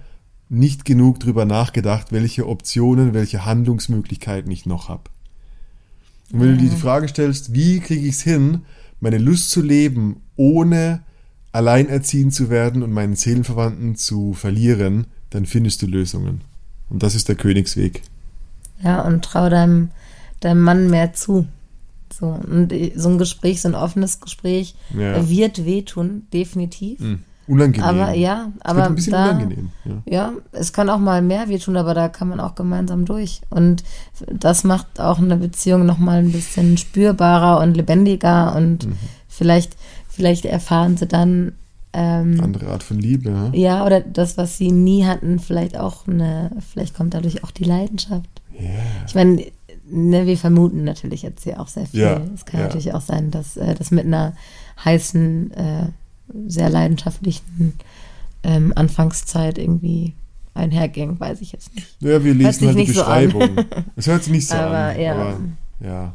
nicht 0.49 0.85
genug 0.85 1.19
drüber 1.19 1.43
nachgedacht, 1.43 2.13
welche 2.13 2.47
Optionen, 2.47 3.13
welche 3.13 3.43
Handlungsmöglichkeiten 3.45 4.49
ich 4.49 4.65
noch 4.65 4.87
habe. 4.87 5.03
Und 6.31 6.39
wenn 6.41 6.51
du 6.51 6.57
dir 6.63 6.69
die 6.69 6.75
Frage 6.77 7.07
stellst, 7.09 7.53
wie 7.53 7.79
kriege 7.79 8.07
ich 8.07 8.15
es 8.15 8.21
hin, 8.21 8.61
meine 9.01 9.17
Lust 9.17 9.51
zu 9.51 9.61
leben, 9.61 10.21
ohne 10.35 11.01
alleinerziehend 11.51 12.33
zu 12.33 12.49
werden 12.49 12.83
und 12.83 12.91
meinen 12.91 13.15
Seelenverwandten 13.15 13.95
zu 13.95 14.33
verlieren, 14.33 15.07
dann 15.29 15.45
findest 15.45 15.81
du 15.81 15.87
Lösungen. 15.87 16.41
Und 16.89 17.03
das 17.03 17.15
ist 17.15 17.27
der 17.27 17.35
Königsweg. 17.35 18.03
Ja, 18.83 19.01
und 19.01 19.23
trau 19.25 19.49
deinem, 19.49 19.89
deinem 20.39 20.61
Mann 20.61 20.89
mehr 20.89 21.13
zu. 21.13 21.47
So, 22.17 22.27
und 22.27 22.73
so 22.95 23.09
ein 23.09 23.17
Gespräch, 23.17 23.61
so 23.61 23.67
ein 23.67 23.75
offenes 23.75 24.19
Gespräch 24.21 24.75
Ja. 24.97 25.27
wird 25.29 25.65
wehtun, 25.65 26.25
definitiv. 26.33 26.99
Hm. 26.99 27.19
Unangenehm. 27.47 27.83
Aber 27.87 28.11
ja, 28.13 28.51
Es 28.59 28.65
aber 28.65 28.85
ein 28.85 28.95
bisschen 28.95 29.13
da, 29.13 29.23
unangenehm. 29.31 29.69
Ja. 29.85 29.93
Ja, 30.05 30.33
es 30.51 30.73
kann 30.73 30.89
auch 30.89 30.99
mal 30.99 31.21
mehr 31.21 31.47
wehtun, 31.47 31.77
aber 31.77 31.93
da 31.93 32.09
kann 32.09 32.27
man 32.27 32.39
auch 32.41 32.55
gemeinsam 32.55 33.05
durch. 33.05 33.41
Und 33.49 33.83
das 34.31 34.63
macht 34.65 34.99
auch 34.99 35.19
eine 35.19 35.37
Beziehung 35.37 35.85
nochmal 35.85 36.19
ein 36.19 36.31
bisschen 36.33 36.77
spürbarer 36.77 37.61
und 37.61 37.75
lebendiger 37.77 38.53
und 38.55 38.85
Mhm. 38.87 38.97
vielleicht, 39.29 39.77
vielleicht 40.09 40.43
erfahren 40.45 40.97
sie 40.97 41.07
dann, 41.07 41.53
ähm, 41.93 42.39
Andere 42.43 42.67
Art 42.67 42.83
von 42.83 42.99
Liebe. 42.99 43.29
Ja? 43.29 43.49
ja, 43.53 43.85
oder 43.85 44.01
das, 44.01 44.37
was 44.37 44.57
sie 44.57 44.71
nie 44.71 45.05
hatten, 45.05 45.39
vielleicht 45.39 45.77
auch 45.79 46.05
eine, 46.07 46.51
vielleicht 46.71 46.95
kommt 46.95 47.13
dadurch 47.13 47.43
auch 47.45 47.51
die 47.51 47.63
Leidenschaft. 47.63 48.29
Ich 49.05 49.15
meine, 49.15 49.43
ne, 49.89 50.25
wir 50.25 50.37
vermuten 50.37 50.83
natürlich 50.83 51.21
jetzt 51.21 51.43
hier 51.43 51.59
auch 51.59 51.67
sehr 51.67 51.85
viel. 51.85 52.01
Ja, 52.01 52.21
es 52.33 52.45
kann 52.45 52.59
ja. 52.59 52.65
natürlich 52.67 52.93
auch 52.93 53.01
sein, 53.01 53.31
dass 53.31 53.57
äh, 53.57 53.75
das 53.75 53.91
mit 53.91 54.05
einer 54.05 54.33
heißen, 54.83 55.51
äh, 55.51 55.87
sehr 56.47 56.69
leidenschaftlichen 56.69 57.73
ähm, 58.43 58.73
Anfangszeit 58.75 59.57
irgendwie 59.57 60.13
einherging, 60.53 61.19
weiß 61.19 61.41
ich 61.41 61.51
jetzt 61.51 61.73
nicht. 61.75 61.87
Ja, 62.01 62.23
wir 62.23 62.33
lesen 62.33 62.67
halt 62.67 62.77
die 62.77 62.85
so. 62.85 62.99
Beschreibung. 63.01 63.49
Es 63.95 64.07
hört 64.07 64.23
sich 64.23 64.33
nicht 64.33 64.47
so 64.47 64.55
Aber, 64.55 64.77
an. 64.77 64.99
ja. 64.99 65.13
Aber 65.13 65.39
ja. 65.79 66.13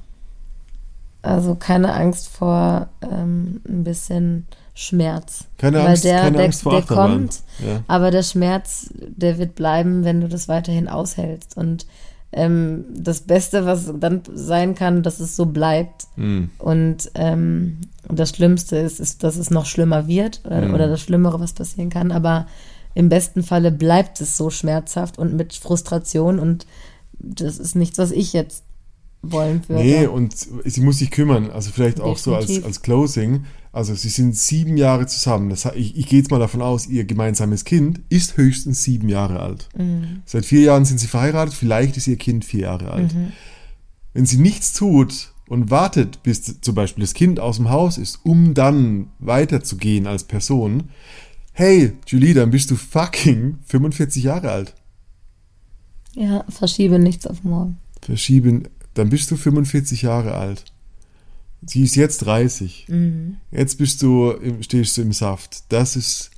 Also 1.23 1.55
keine 1.55 1.95
Angst 1.95 2.29
vor 2.29 2.89
ähm, 3.01 3.61
ein 3.69 3.85
bisschen 3.85 4.47
Schmerz. 4.75 5.45
Keine 5.59 5.79
Weil 5.79 5.89
Angst, 5.89 6.05
der, 6.05 6.21
keine 6.21 6.37
der, 6.39 6.47
Angst 6.47 6.63
vor 6.63 6.73
der 6.73 6.83
Achterbahn. 6.83 7.11
kommt, 7.13 7.41
Ja. 7.65 7.83
aber 7.87 8.11
der 8.11 8.23
Schmerz, 8.25 8.91
der 8.95 9.39
wird 9.39 9.55
bleiben, 9.55 10.05
wenn 10.05 10.21
du 10.21 10.29
das 10.29 10.49
weiterhin 10.49 10.89
aushältst. 10.89 11.57
Und 11.57 11.87
ähm, 12.33 12.85
das 12.95 13.21
Beste, 13.21 13.67
was 13.67 13.93
dann 13.99 14.23
sein 14.33 14.75
kann, 14.75 15.03
dass 15.03 15.21
es 15.21 15.37
so 15.37 15.47
bleibt. 15.47 16.07
Hm. 16.17 16.51
Und 16.59 17.11
ähm, 17.15 17.79
das 18.09 18.31
Schlimmste 18.31 18.77
ist, 18.79 19.01
ist, 19.01 19.23
dass 19.23 19.37
es 19.37 19.51
noch 19.51 19.67
schlimmer 19.67 20.07
wird 20.09 20.41
oder, 20.45 20.63
Mhm. 20.63 20.75
oder 20.75 20.89
das 20.89 21.01
Schlimmere, 21.01 21.41
was 21.41 21.53
passieren 21.53 21.91
kann. 21.91 22.11
Aber 22.11 22.47
im 22.95 23.09
besten 23.09 23.43
Falle 23.43 23.71
bleibt 23.71 24.21
es 24.21 24.37
so 24.37 24.51
schmerzhaft 24.51 25.19
und 25.19 25.35
mit 25.35 25.55
Frustration. 25.55 26.39
Und 26.39 26.67
das 27.19 27.59
ist 27.59 27.77
nichts, 27.77 27.99
was 27.99 28.11
ich 28.11 28.33
jetzt 28.33 28.65
wollen 29.23 29.63
würde. 29.69 29.83
Nee, 29.83 30.07
und 30.07 30.35
sie 30.65 30.81
muss 30.81 30.99
sich 30.99 31.11
kümmern. 31.11 31.51
Also 31.51 31.71
vielleicht 31.71 32.01
auch 32.01 32.19
so 32.19 32.35
als, 32.35 32.47
Definitiv. 32.47 32.67
als 32.67 32.83
Closing. 32.83 33.45
Also 33.73 33.95
sie 33.95 34.09
sind 34.09 34.37
sieben 34.37 34.77
Jahre 34.77 35.07
zusammen. 35.07 35.49
Das, 35.49 35.65
ich, 35.75 35.97
ich 35.97 36.07
gehe 36.07 36.19
jetzt 36.19 36.31
mal 36.31 36.41
davon 36.41 36.61
aus, 36.61 36.87
ihr 36.87 37.05
gemeinsames 37.05 37.65
Kind 37.65 38.01
ist 38.11 38.37
höchstens 38.37 38.83
sieben 38.83 39.09
Jahre 39.09 39.41
alt. 39.41 39.69
Mhm. 39.77 40.23
Seit 40.27 40.45
vier 40.45 40.61
Jahren 40.61 40.85
sind 40.85 40.99
sie 40.99 41.07
verheiratet. 41.07 41.55
Vielleicht 41.55 41.97
ist 41.97 42.07
ihr 42.07 42.17
Kind 42.17 42.45
vier 42.45 42.63
Jahre 42.63 42.91
alt. 42.91 43.15
Mhm. 43.15 43.33
Wenn 44.13 44.27
sie 44.27 44.37
nichts 44.37 44.75
tut 44.75 45.33
und 45.49 45.71
wartet, 45.71 46.23
bis 46.23 46.61
zum 46.61 46.75
Beispiel 46.75 47.03
das 47.03 47.15
Kind 47.15 47.41
aus 47.41 47.57
dem 47.57 47.71
Haus 47.71 47.97
ist, 47.97 48.21
um 48.25 48.53
dann 48.53 49.09
weiterzugehen 49.21 50.07
als 50.07 50.25
Person, 50.25 50.91
hey, 51.53 51.93
Julie, 52.07 52.35
dann 52.35 52.51
bist 52.51 52.71
du 52.71 52.77
fucking 52.77 53.59
45 53.65 54.25
Jahre 54.25 54.51
alt. 54.51 54.75
Ja, 56.15 56.45
verschiebe 56.49 56.99
nichts 56.99 57.27
auf 57.27 57.43
morgen. 57.43 57.79
verschieben, 58.03 58.69
dann 58.95 59.09
bist 59.09 59.31
du 59.31 59.37
45 59.37 60.03
Jahre 60.03 60.35
alt. 60.35 60.65
Sie 61.65 61.83
ist 61.83 61.95
jetzt 61.95 62.19
30. 62.27 62.87
Mhm. 62.89 63.37
Jetzt 63.51 63.79
bist 63.79 64.03
du, 64.03 64.35
stehst 64.61 64.97
du 64.97 65.03
im 65.03 65.13
Saft. 65.13 65.65
Das 65.69 65.97
ist, 65.97 66.31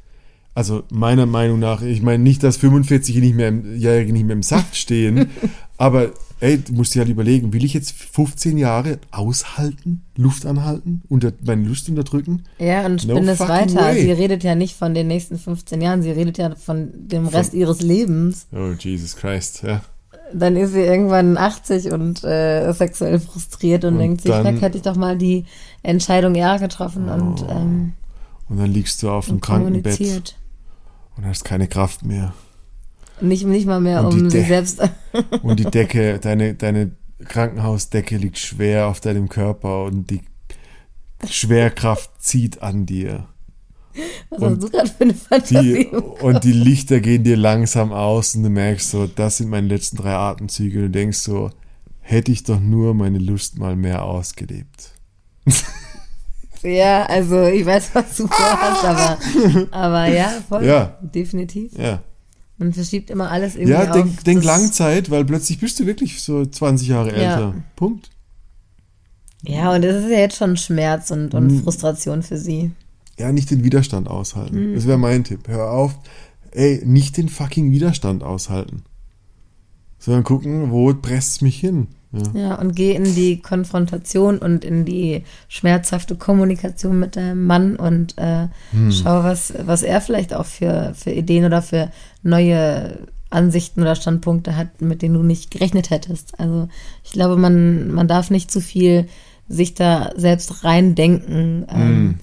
also 0.55 0.85
meiner 0.91 1.27
Meinung 1.27 1.59
nach, 1.59 1.83
ich 1.83 2.03
meine 2.03 2.23
nicht, 2.23 2.43
dass 2.43 2.59
45 2.59 3.17
nicht 3.17 3.35
mehr 3.35 3.49
im, 3.49 3.77
Jährige 3.77 4.13
nicht 4.13 4.27
mehr 4.27 4.37
im 4.37 4.43
Saft 4.43 4.77
stehen, 4.77 5.31
aber 5.79 6.13
ey, 6.41 6.59
du 6.59 6.75
musst 6.75 6.95
dir 6.95 7.01
halt 7.01 7.09
überlegen, 7.09 7.55
will 7.55 7.65
ich 7.65 7.73
jetzt 7.73 7.93
15 7.93 8.59
Jahre 8.59 8.99
aushalten, 9.11 10.03
Luft 10.17 10.45
anhalten, 10.45 11.03
unter, 11.09 11.33
meine 11.45 11.67
Lust 11.67 11.89
unterdrücken? 11.89 12.43
Ja, 12.59 12.85
und 12.85 13.07
No 13.07 13.17
spinn 13.17 13.29
es 13.29 13.41
weiter. 13.41 13.77
way. 13.77 14.03
Sie 14.03 14.13
redet 14.13 14.45
ja 14.45 14.55
nicht 14.55 14.77
von 14.77 14.93
den 14.93 15.07
nächsten 15.07 15.39
15 15.39 15.81
Jahren, 15.81 16.03
sie 16.03 16.11
redet 16.11 16.37
ja 16.37 16.55
von 16.55 16.91
dem 16.95 17.27
Rest 17.27 17.55
ihres 17.55 17.81
Lebens. 17.81 18.47
Oh, 18.53 18.73
Jesus 18.79 19.17
Christ, 19.17 19.63
ja. 19.63 19.83
Dann 20.37 20.57
ist 20.57 20.73
sie 20.73 20.81
irgendwann 20.81 21.37
80 21.39 21.93
und 21.93 22.25
äh, 22.25 22.73
sexuell 22.73 23.21
frustriert 23.21 23.85
und, 23.85 23.95
Und 23.95 24.01
denkt 24.01 24.23
sich, 24.23 24.31
dann- 24.33 24.59
hätte 24.59 24.77
ich 24.77 24.83
doch 24.83 24.97
mal 24.97 25.17
die 25.17 25.45
Entscheidung 25.83 26.35
eher 26.35 26.59
getroffen 26.59 27.09
und, 27.09 27.45
ähm, 27.49 27.93
Und 28.49 28.59
dann 28.59 28.73
liegst 28.73 29.03
du 29.03 29.11
auf 29.11 29.27
dem 29.29 29.41
Krankenbett 29.41 30.35
und 31.17 31.25
hast 31.27 31.45
keine 31.45 31.69
Kraft 31.69 32.05
mehr. 32.05 32.35
Nicht, 33.21 33.47
nicht 33.47 33.67
mal 33.67 33.81
mehr, 33.81 34.01
Und 34.01 34.13
um 34.23 34.31
sich 34.31 34.41
De- 34.43 34.49
selbst. 34.49 34.83
Und 35.43 35.61
die 35.61 35.65
Decke, 35.71 36.19
deine, 36.23 36.55
deine 36.55 36.91
Krankenhausdecke 37.25 38.17
liegt 38.17 38.39
schwer 38.39 38.89
auf 38.89 38.99
deinem 39.01 39.29
Körper 39.29 39.85
und 39.85 40.11
die 40.11 40.21
Schwerkraft 41.29 42.11
zieht 42.21 42.61
an 42.63 42.87
dir. 42.87 43.29
Was 44.31 44.41
Und 44.41 44.51
hast 44.53 44.63
du 44.63 44.69
gerade 44.71 44.89
für 44.91 45.05
eine 45.05 45.13
Die, 45.13 45.19
Fantasie? 45.19 45.87
und 46.21 46.45
die 46.45 46.53
Lichter 46.53 47.01
gehen 47.01 47.23
dir 47.25 47.37
langsam 47.37 47.93
aus 47.93 48.35
und 48.35 48.43
du 48.43 48.51
merkst 48.51 48.91
so, 48.91 49.07
das 49.07 49.37
sind 49.39 49.49
meine 49.51 49.69
letzten 49.69 49.97
drei 49.97 50.15
Atemzüge 50.15 50.79
und 50.81 50.85
du 50.87 50.91
denkst 50.91 51.19
so, 51.19 51.51
hätte 52.01 52.33
ich 52.33 52.43
doch 52.45 52.61
nur 52.61 52.95
meine 52.95 53.19
Lust 53.19 53.59
mal 53.59 53.77
mehr 53.77 54.03
ausgelebt. 54.05 54.91
Ja, 56.63 57.05
also 57.07 57.43
ich 57.45 57.65
weiß, 57.67 57.91
was 57.95 58.17
du 58.17 58.27
vorhast, 58.27 58.85
aber, 58.85 59.19
aber 59.71 60.07
ja, 60.07 60.33
voll. 60.49 60.65
Ja. 60.65 60.97
Definitiv. 61.03 61.77
Ja, 61.77 62.03
Man 62.57 62.73
verschiebt 62.73 63.11
immer 63.11 63.31
alles 63.31 63.55
irgendwie 63.55 63.73
ja 63.73 63.85
auf. 63.91 63.93
denk, 63.93 64.25
denk 64.25 64.39
das- 64.39 64.47
Langzeit, 64.47 65.11
weil 65.11 65.25
plötzlich 65.27 65.59
bist 65.61 65.79
du 65.79 65.87
wirklich 65.87 66.23
so 66.23 66.45
20 66.47 66.89
Jahre 66.89 67.11
Ja. 67.11 67.15
älter. 67.35 67.55
Punkt. 67.77 68.11
Ja, 69.43 69.75
und 69.75 69.85
es 69.85 70.05
ist 70.05 70.11
ja 70.11 70.19
jetzt 70.21 70.37
schon 70.39 70.57
Schmerz 70.57 71.11
und, 71.11 71.35
und 71.35 71.49
Mhm. 71.49 71.63
Frustration 71.65 72.23
für 72.23 72.39
sie. 72.39 72.73
Ja, 73.19 73.31
nicht 73.33 73.51
den 73.51 73.63
Widerstand 73.65 74.09
aushalten. 74.09 74.71
Mhm. 74.71 74.75
Das 74.75 74.87
wäre 74.87 74.99
mein 74.99 75.25
Tipp. 75.25 75.47
Hör 75.49 75.71
auf, 75.71 75.99
ey, 76.51 76.83
nicht 76.85 77.17
den 77.17 77.29
fucking 77.29 77.71
Widerstand 77.71 78.23
aushalten. 78.23 78.83
Sondern 79.99 80.25
gucken, 80.25 80.71
wo 80.71 80.93
presst 80.95 81.37
es 81.37 81.41
mich 81.41 81.59
hin. 81.59 81.89
Ja. 82.13 82.41
Ja, 82.41 82.55
und 82.57 82.77
geh 82.77 82.93
in 82.95 83.15
die 83.15 83.41
Konfrontation 83.41 84.39
und 84.39 84.65
in 84.65 84.85
die 84.85 85.25
schmerzhafte 85.49 86.15
Kommunikation 86.15 86.99
mit 86.99 87.17
deinem 87.17 87.45
Mann 87.47 87.77
und 87.77 88.17
äh, 88.19 88.49
Hm. 88.71 88.93
schau, 88.93 89.25
was, 89.25 89.53
was 89.65 89.83
er 89.83 90.01
vielleicht 90.01 90.33
auch 90.35 90.47
für, 90.47 90.93
für 90.95 91.11
Ideen 91.11 91.45
oder 91.45 91.61
für 91.63 91.91
neue 92.23 92.99
Ansichten 93.31 93.81
oder 93.81 93.97
Standpunkte 93.97 94.57
hat, 94.57 94.81
mit 94.81 95.03
denen 95.03 95.15
du 95.15 95.23
nicht 95.25 95.51
gerechnet 95.51 95.91
hättest. 95.91 96.39
Also 96.39 96.69
ich 97.03 97.11
glaube, 97.13 97.37
man, 97.37 97.91
man 97.91 98.07
darf 98.07 98.31
nicht 98.31 98.51
zu 98.51 98.61
viel 98.61 99.09
sich 99.49 99.75
da 99.75 100.13
selbst 100.17 100.63
reindenken. 100.65 101.67
Ähm, 101.69 101.81
Hm. 101.81 102.15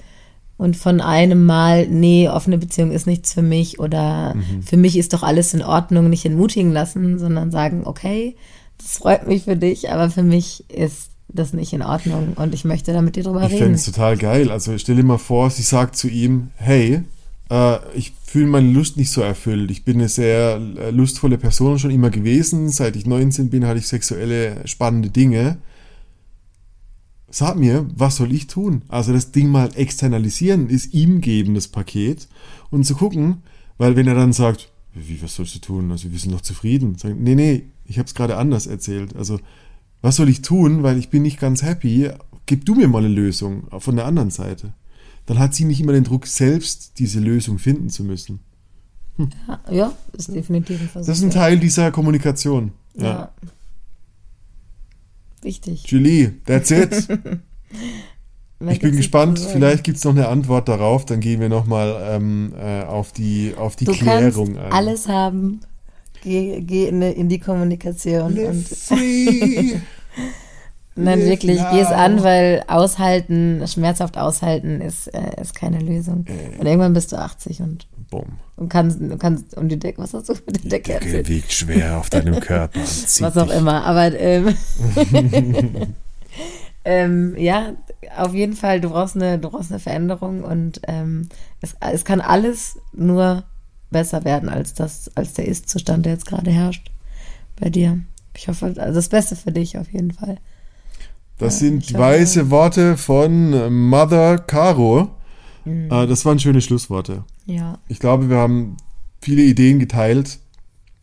Und 0.61 0.77
von 0.77 1.01
einem 1.01 1.43
Mal, 1.47 1.87
nee, 1.87 2.29
offene 2.29 2.59
Beziehung 2.59 2.91
ist 2.91 3.07
nichts 3.07 3.33
für 3.33 3.41
mich 3.41 3.79
oder 3.79 4.35
Mhm. 4.35 4.61
für 4.61 4.77
mich 4.77 4.95
ist 4.95 5.11
doch 5.13 5.23
alles 5.23 5.55
in 5.55 5.63
Ordnung, 5.63 6.07
nicht 6.07 6.23
entmutigen 6.23 6.71
lassen, 6.71 7.17
sondern 7.17 7.49
sagen, 7.49 7.81
okay, 7.85 8.35
das 8.77 8.97
freut 8.99 9.27
mich 9.27 9.45
für 9.45 9.55
dich, 9.55 9.89
aber 9.91 10.11
für 10.11 10.21
mich 10.21 10.63
ist 10.69 11.09
das 11.29 11.53
nicht 11.53 11.73
in 11.73 11.81
Ordnung 11.81 12.33
und 12.35 12.53
ich 12.53 12.63
möchte 12.63 12.93
da 12.93 13.01
mit 13.01 13.15
dir 13.15 13.23
drüber 13.23 13.41
Ich 13.41 13.49
fände 13.49 13.63
reden. 13.65 13.73
es 13.73 13.85
total 13.85 14.17
geil. 14.17 14.51
Also 14.51 14.77
stell 14.77 14.97
dir 14.97 15.03
mal 15.03 15.17
vor, 15.17 15.49
sie 15.49 15.63
sagt 15.63 15.95
zu 15.95 16.07
ihm, 16.09 16.49
hey, 16.57 17.01
äh, 17.49 17.77
ich 17.95 18.13
fühle 18.23 18.45
meine 18.45 18.69
Lust 18.71 18.97
nicht 18.97 19.09
so 19.11 19.21
erfüllt. 19.21 19.71
Ich 19.71 19.83
bin 19.83 19.95
eine 19.97 20.09
sehr 20.09 20.61
äh, 20.77 20.91
lustvolle 20.91 21.39
Person 21.39 21.79
schon 21.79 21.89
immer 21.89 22.11
gewesen. 22.11 22.69
Seit 22.69 22.95
ich 22.95 23.07
19 23.07 23.49
bin, 23.49 23.65
hatte 23.65 23.79
ich 23.79 23.87
sexuelle 23.87 24.57
spannende 24.65 25.09
Dinge. 25.09 25.57
Sag 27.31 27.55
mir, 27.55 27.87
was 27.95 28.17
soll 28.17 28.33
ich 28.33 28.47
tun? 28.47 28.81
Also 28.89 29.13
das 29.13 29.31
Ding 29.31 29.49
mal 29.49 29.71
externalisieren, 29.75 30.69
ist 30.69 30.93
ihm 30.93 31.21
geben, 31.21 31.55
das 31.55 31.69
Paket. 31.69 32.27
Und 32.69 32.85
zu 32.85 32.95
gucken, 32.95 33.37
weil 33.77 33.95
wenn 33.95 34.07
er 34.07 34.15
dann 34.15 34.33
sagt, 34.33 34.69
wie, 34.93 35.21
was 35.21 35.35
sollst 35.35 35.55
du 35.55 35.59
tun? 35.59 35.91
Also 35.91 36.11
wir 36.11 36.19
sind 36.19 36.33
doch 36.33 36.41
zufrieden. 36.41 36.97
Sagen, 36.97 37.23
nee, 37.23 37.35
nee, 37.35 37.63
ich 37.85 37.97
habe 37.97 38.07
es 38.07 38.13
gerade 38.13 38.37
anders 38.37 38.67
erzählt. 38.67 39.15
Also 39.15 39.39
was 40.01 40.15
soll 40.15 40.29
ich 40.29 40.41
tun, 40.41 40.83
weil 40.83 40.97
ich 40.97 41.09
bin 41.09 41.21
nicht 41.21 41.39
ganz 41.39 41.63
happy? 41.63 42.09
Gib 42.45 42.65
du 42.65 42.75
mir 42.75 42.87
mal 42.87 42.99
eine 42.99 43.07
Lösung 43.07 43.67
von 43.79 43.95
der 43.95 44.05
anderen 44.05 44.31
Seite. 44.31 44.73
Dann 45.25 45.39
hat 45.39 45.53
sie 45.53 45.65
nicht 45.65 45.79
immer 45.79 45.93
den 45.93 46.03
Druck, 46.03 46.27
selbst 46.27 46.99
diese 46.99 47.19
Lösung 47.19 47.59
finden 47.59 47.89
zu 47.89 48.03
müssen. 48.03 48.39
Ja, 49.47 49.61
ja, 49.71 49.93
ist 50.13 50.33
definitiv 50.33 50.81
ein 50.81 50.89
Versuch. 50.89 51.07
Das 51.07 51.17
ist 51.19 51.23
ein 51.23 51.31
Teil 51.31 51.59
dieser 51.59 51.91
Kommunikation. 51.91 52.71
Ja. 52.95 53.03
ja. 53.03 53.31
Wichtig. 55.41 55.83
Julie, 55.87 56.33
that's 56.45 56.71
it. 56.71 57.07
Ich 58.69 58.79
bin 58.79 58.95
gespannt. 58.95 59.39
Vielleicht 59.39 59.83
gibt's 59.83 60.03
noch 60.03 60.11
eine 60.11 60.27
Antwort 60.27 60.67
darauf. 60.69 61.03
Dann 61.05 61.19
gehen 61.19 61.39
wir 61.39 61.49
nochmal 61.49 61.99
ähm, 62.11 62.53
äh, 62.55 62.83
auf 62.83 63.11
die, 63.11 63.53
auf 63.57 63.75
die 63.75 63.85
Du 63.85 63.91
Klärung 63.93 64.53
kannst 64.53 64.59
ein. 64.59 64.71
alles 64.71 65.07
haben. 65.07 65.61
Geh, 66.23 66.61
geh 66.61 66.87
in, 66.89 67.01
die- 67.01 67.07
in 67.07 67.27
die 67.27 67.39
Kommunikation. 67.39 68.35
Live 68.35 68.49
Und, 68.49 68.67
free. 68.67 69.73
nein, 70.95 71.19
live 71.21 71.27
wirklich, 71.29 71.59
now. 71.59 71.71
geh 71.71 71.79
es 71.79 71.87
an, 71.87 72.21
weil 72.21 72.63
aushalten, 72.67 73.63
schmerzhaft 73.67 74.19
aushalten 74.19 74.79
ist, 74.79 75.07
äh, 75.07 75.41
ist 75.41 75.55
keine 75.55 75.79
Lösung. 75.79 76.25
Äh. 76.27 76.59
Und 76.59 76.67
irgendwann 76.67 76.93
bist 76.93 77.11
du 77.13 77.15
80 77.17 77.61
und, 77.61 77.87
Bumm. 78.11 78.25
und 78.57 78.69
kannst, 78.69 78.99
du 79.01 79.17
kannst 79.17 79.57
um 79.57 79.67
die 79.69 79.79
Decke, 79.79 79.99
was 80.03 80.13
hast 80.13 80.29
du 80.29 80.33
mit 80.33 80.47
der 80.57 80.61
Die 80.61 80.69
Decke 80.69 80.91
Decke 80.93 81.05
erzählt? 81.05 81.29
wiegt 81.29 81.51
schwer 81.53 81.97
auf 81.97 82.09
deinem 82.11 82.39
Körper. 82.39 82.79
und 82.79 82.85
was 83.21 83.37
auch 83.37 83.47
dich. 83.47 83.55
immer. 83.57 83.83
Aber 83.85 84.13
ähm, 84.19 84.53
ähm, 86.85 87.35
ja, 87.37 87.73
auf 88.17 88.33
jeden 88.33 88.55
Fall, 88.55 88.81
du 88.81 88.89
brauchst 88.89 89.15
eine, 89.15 89.37
du 89.39 89.49
brauchst 89.49 89.71
eine 89.71 89.79
Veränderung 89.79 90.43
und 90.43 90.81
ähm, 90.87 91.29
es, 91.61 91.75
es 91.79 92.05
kann 92.05 92.21
alles 92.21 92.77
nur 92.93 93.43
besser 93.91 94.23
werden 94.25 94.49
als 94.49 94.73
das, 94.73 95.09
als 95.15 95.33
der 95.33 95.47
Ist-Zustand, 95.47 96.05
der 96.05 96.13
jetzt 96.13 96.25
gerade 96.25 96.49
herrscht 96.51 96.91
bei 97.59 97.69
dir. 97.69 97.99
Ich 98.35 98.47
hoffe, 98.47 98.67
also 98.77 98.93
das 98.93 99.09
Beste 99.09 99.35
für 99.35 99.51
dich 99.51 99.77
auf 99.77 99.91
jeden 99.91 100.11
Fall. 100.11 100.37
Das 101.37 101.55
Ja, 101.55 101.67
sind 101.67 101.83
hoffe- 101.85 101.97
weise 101.97 102.49
Worte 102.49 102.97
von 102.97 103.87
Mother 103.89 104.37
Caro. 104.39 105.09
Mhm. 105.65 105.91
Äh, 105.91 106.07
das 106.07 106.25
waren 106.25 106.39
schöne 106.39 106.61
Schlussworte. 106.61 107.23
Ja, 107.45 107.79
Ich 107.87 107.99
glaube, 107.99 108.29
wir 108.29 108.37
haben 108.37 108.77
viele 109.21 109.43
Ideen 109.43 109.79
geteilt. 109.79 110.39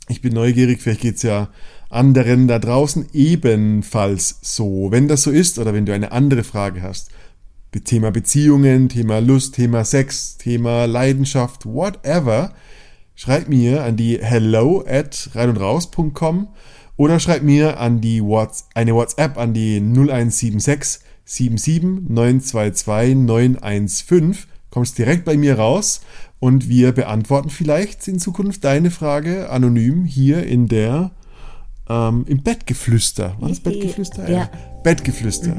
Ich 0.08 0.22
bin 0.22 0.32
neugierig, 0.34 0.80
vielleicht 0.80 1.02
geht's 1.02 1.22
ja 1.22 1.48
anderen 1.90 2.48
da 2.48 2.58
draußen 2.58 3.06
ebenfalls 3.12 4.38
so. 4.42 4.90
Wenn 4.90 5.08
das 5.08 5.22
so 5.22 5.30
ist 5.30 5.58
oder 5.58 5.72
wenn 5.74 5.86
du 5.86 5.94
eine 5.94 6.12
andere 6.12 6.44
Frage 6.44 6.82
hast, 6.82 7.10
Thema 7.84 8.10
Beziehungen, 8.10 8.88
Thema 8.88 9.20
Lust, 9.20 9.54
Thema 9.54 9.84
Sex, 9.84 10.38
Thema 10.38 10.86
Leidenschaft, 10.86 11.66
whatever, 11.66 12.54
schreib 13.14 13.48
mir 13.48 13.84
an 13.84 13.96
die 13.96 14.18
hello 14.20 14.84
at 14.86 15.30
reinundraus.com 15.34 16.48
oder 16.96 17.20
schreib 17.20 17.42
mir 17.42 17.78
an 17.78 18.00
die 18.00 18.22
Whats 18.22 18.68
eine 18.74 18.94
WhatsApp 18.94 19.36
an 19.38 19.54
die 19.54 19.80
0176 19.80 21.00
77 21.28 22.08
922 22.08 23.14
915 23.14 24.48
kommst 24.70 24.98
direkt 24.98 25.24
bei 25.24 25.36
mir 25.36 25.58
raus 25.58 26.00
und 26.40 26.68
wir 26.68 26.92
beantworten 26.92 27.50
vielleicht 27.50 28.06
in 28.08 28.18
Zukunft 28.18 28.64
deine 28.64 28.90
Frage 28.90 29.50
anonym 29.50 30.04
hier 30.04 30.44
in 30.44 30.68
der 30.68 31.10
ähm, 31.88 32.24
im 32.28 32.42
Bettgeflüster. 32.42 33.34
War 33.38 33.48
das 33.48 33.60
Bettgeflüster? 33.60 34.30
Ja. 34.30 34.50
Bettgeflüster. 34.82 35.54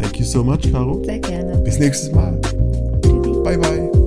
Thank 0.00 0.18
you 0.18 0.24
so 0.24 0.42
much, 0.42 0.70
Caro. 0.70 1.02
Sehr 1.04 1.18
gerne. 1.18 1.58
Bis 1.58 1.78
nächstes 1.78 2.12
Mal. 2.12 2.40
Bye 3.44 3.58
bye. 3.58 3.99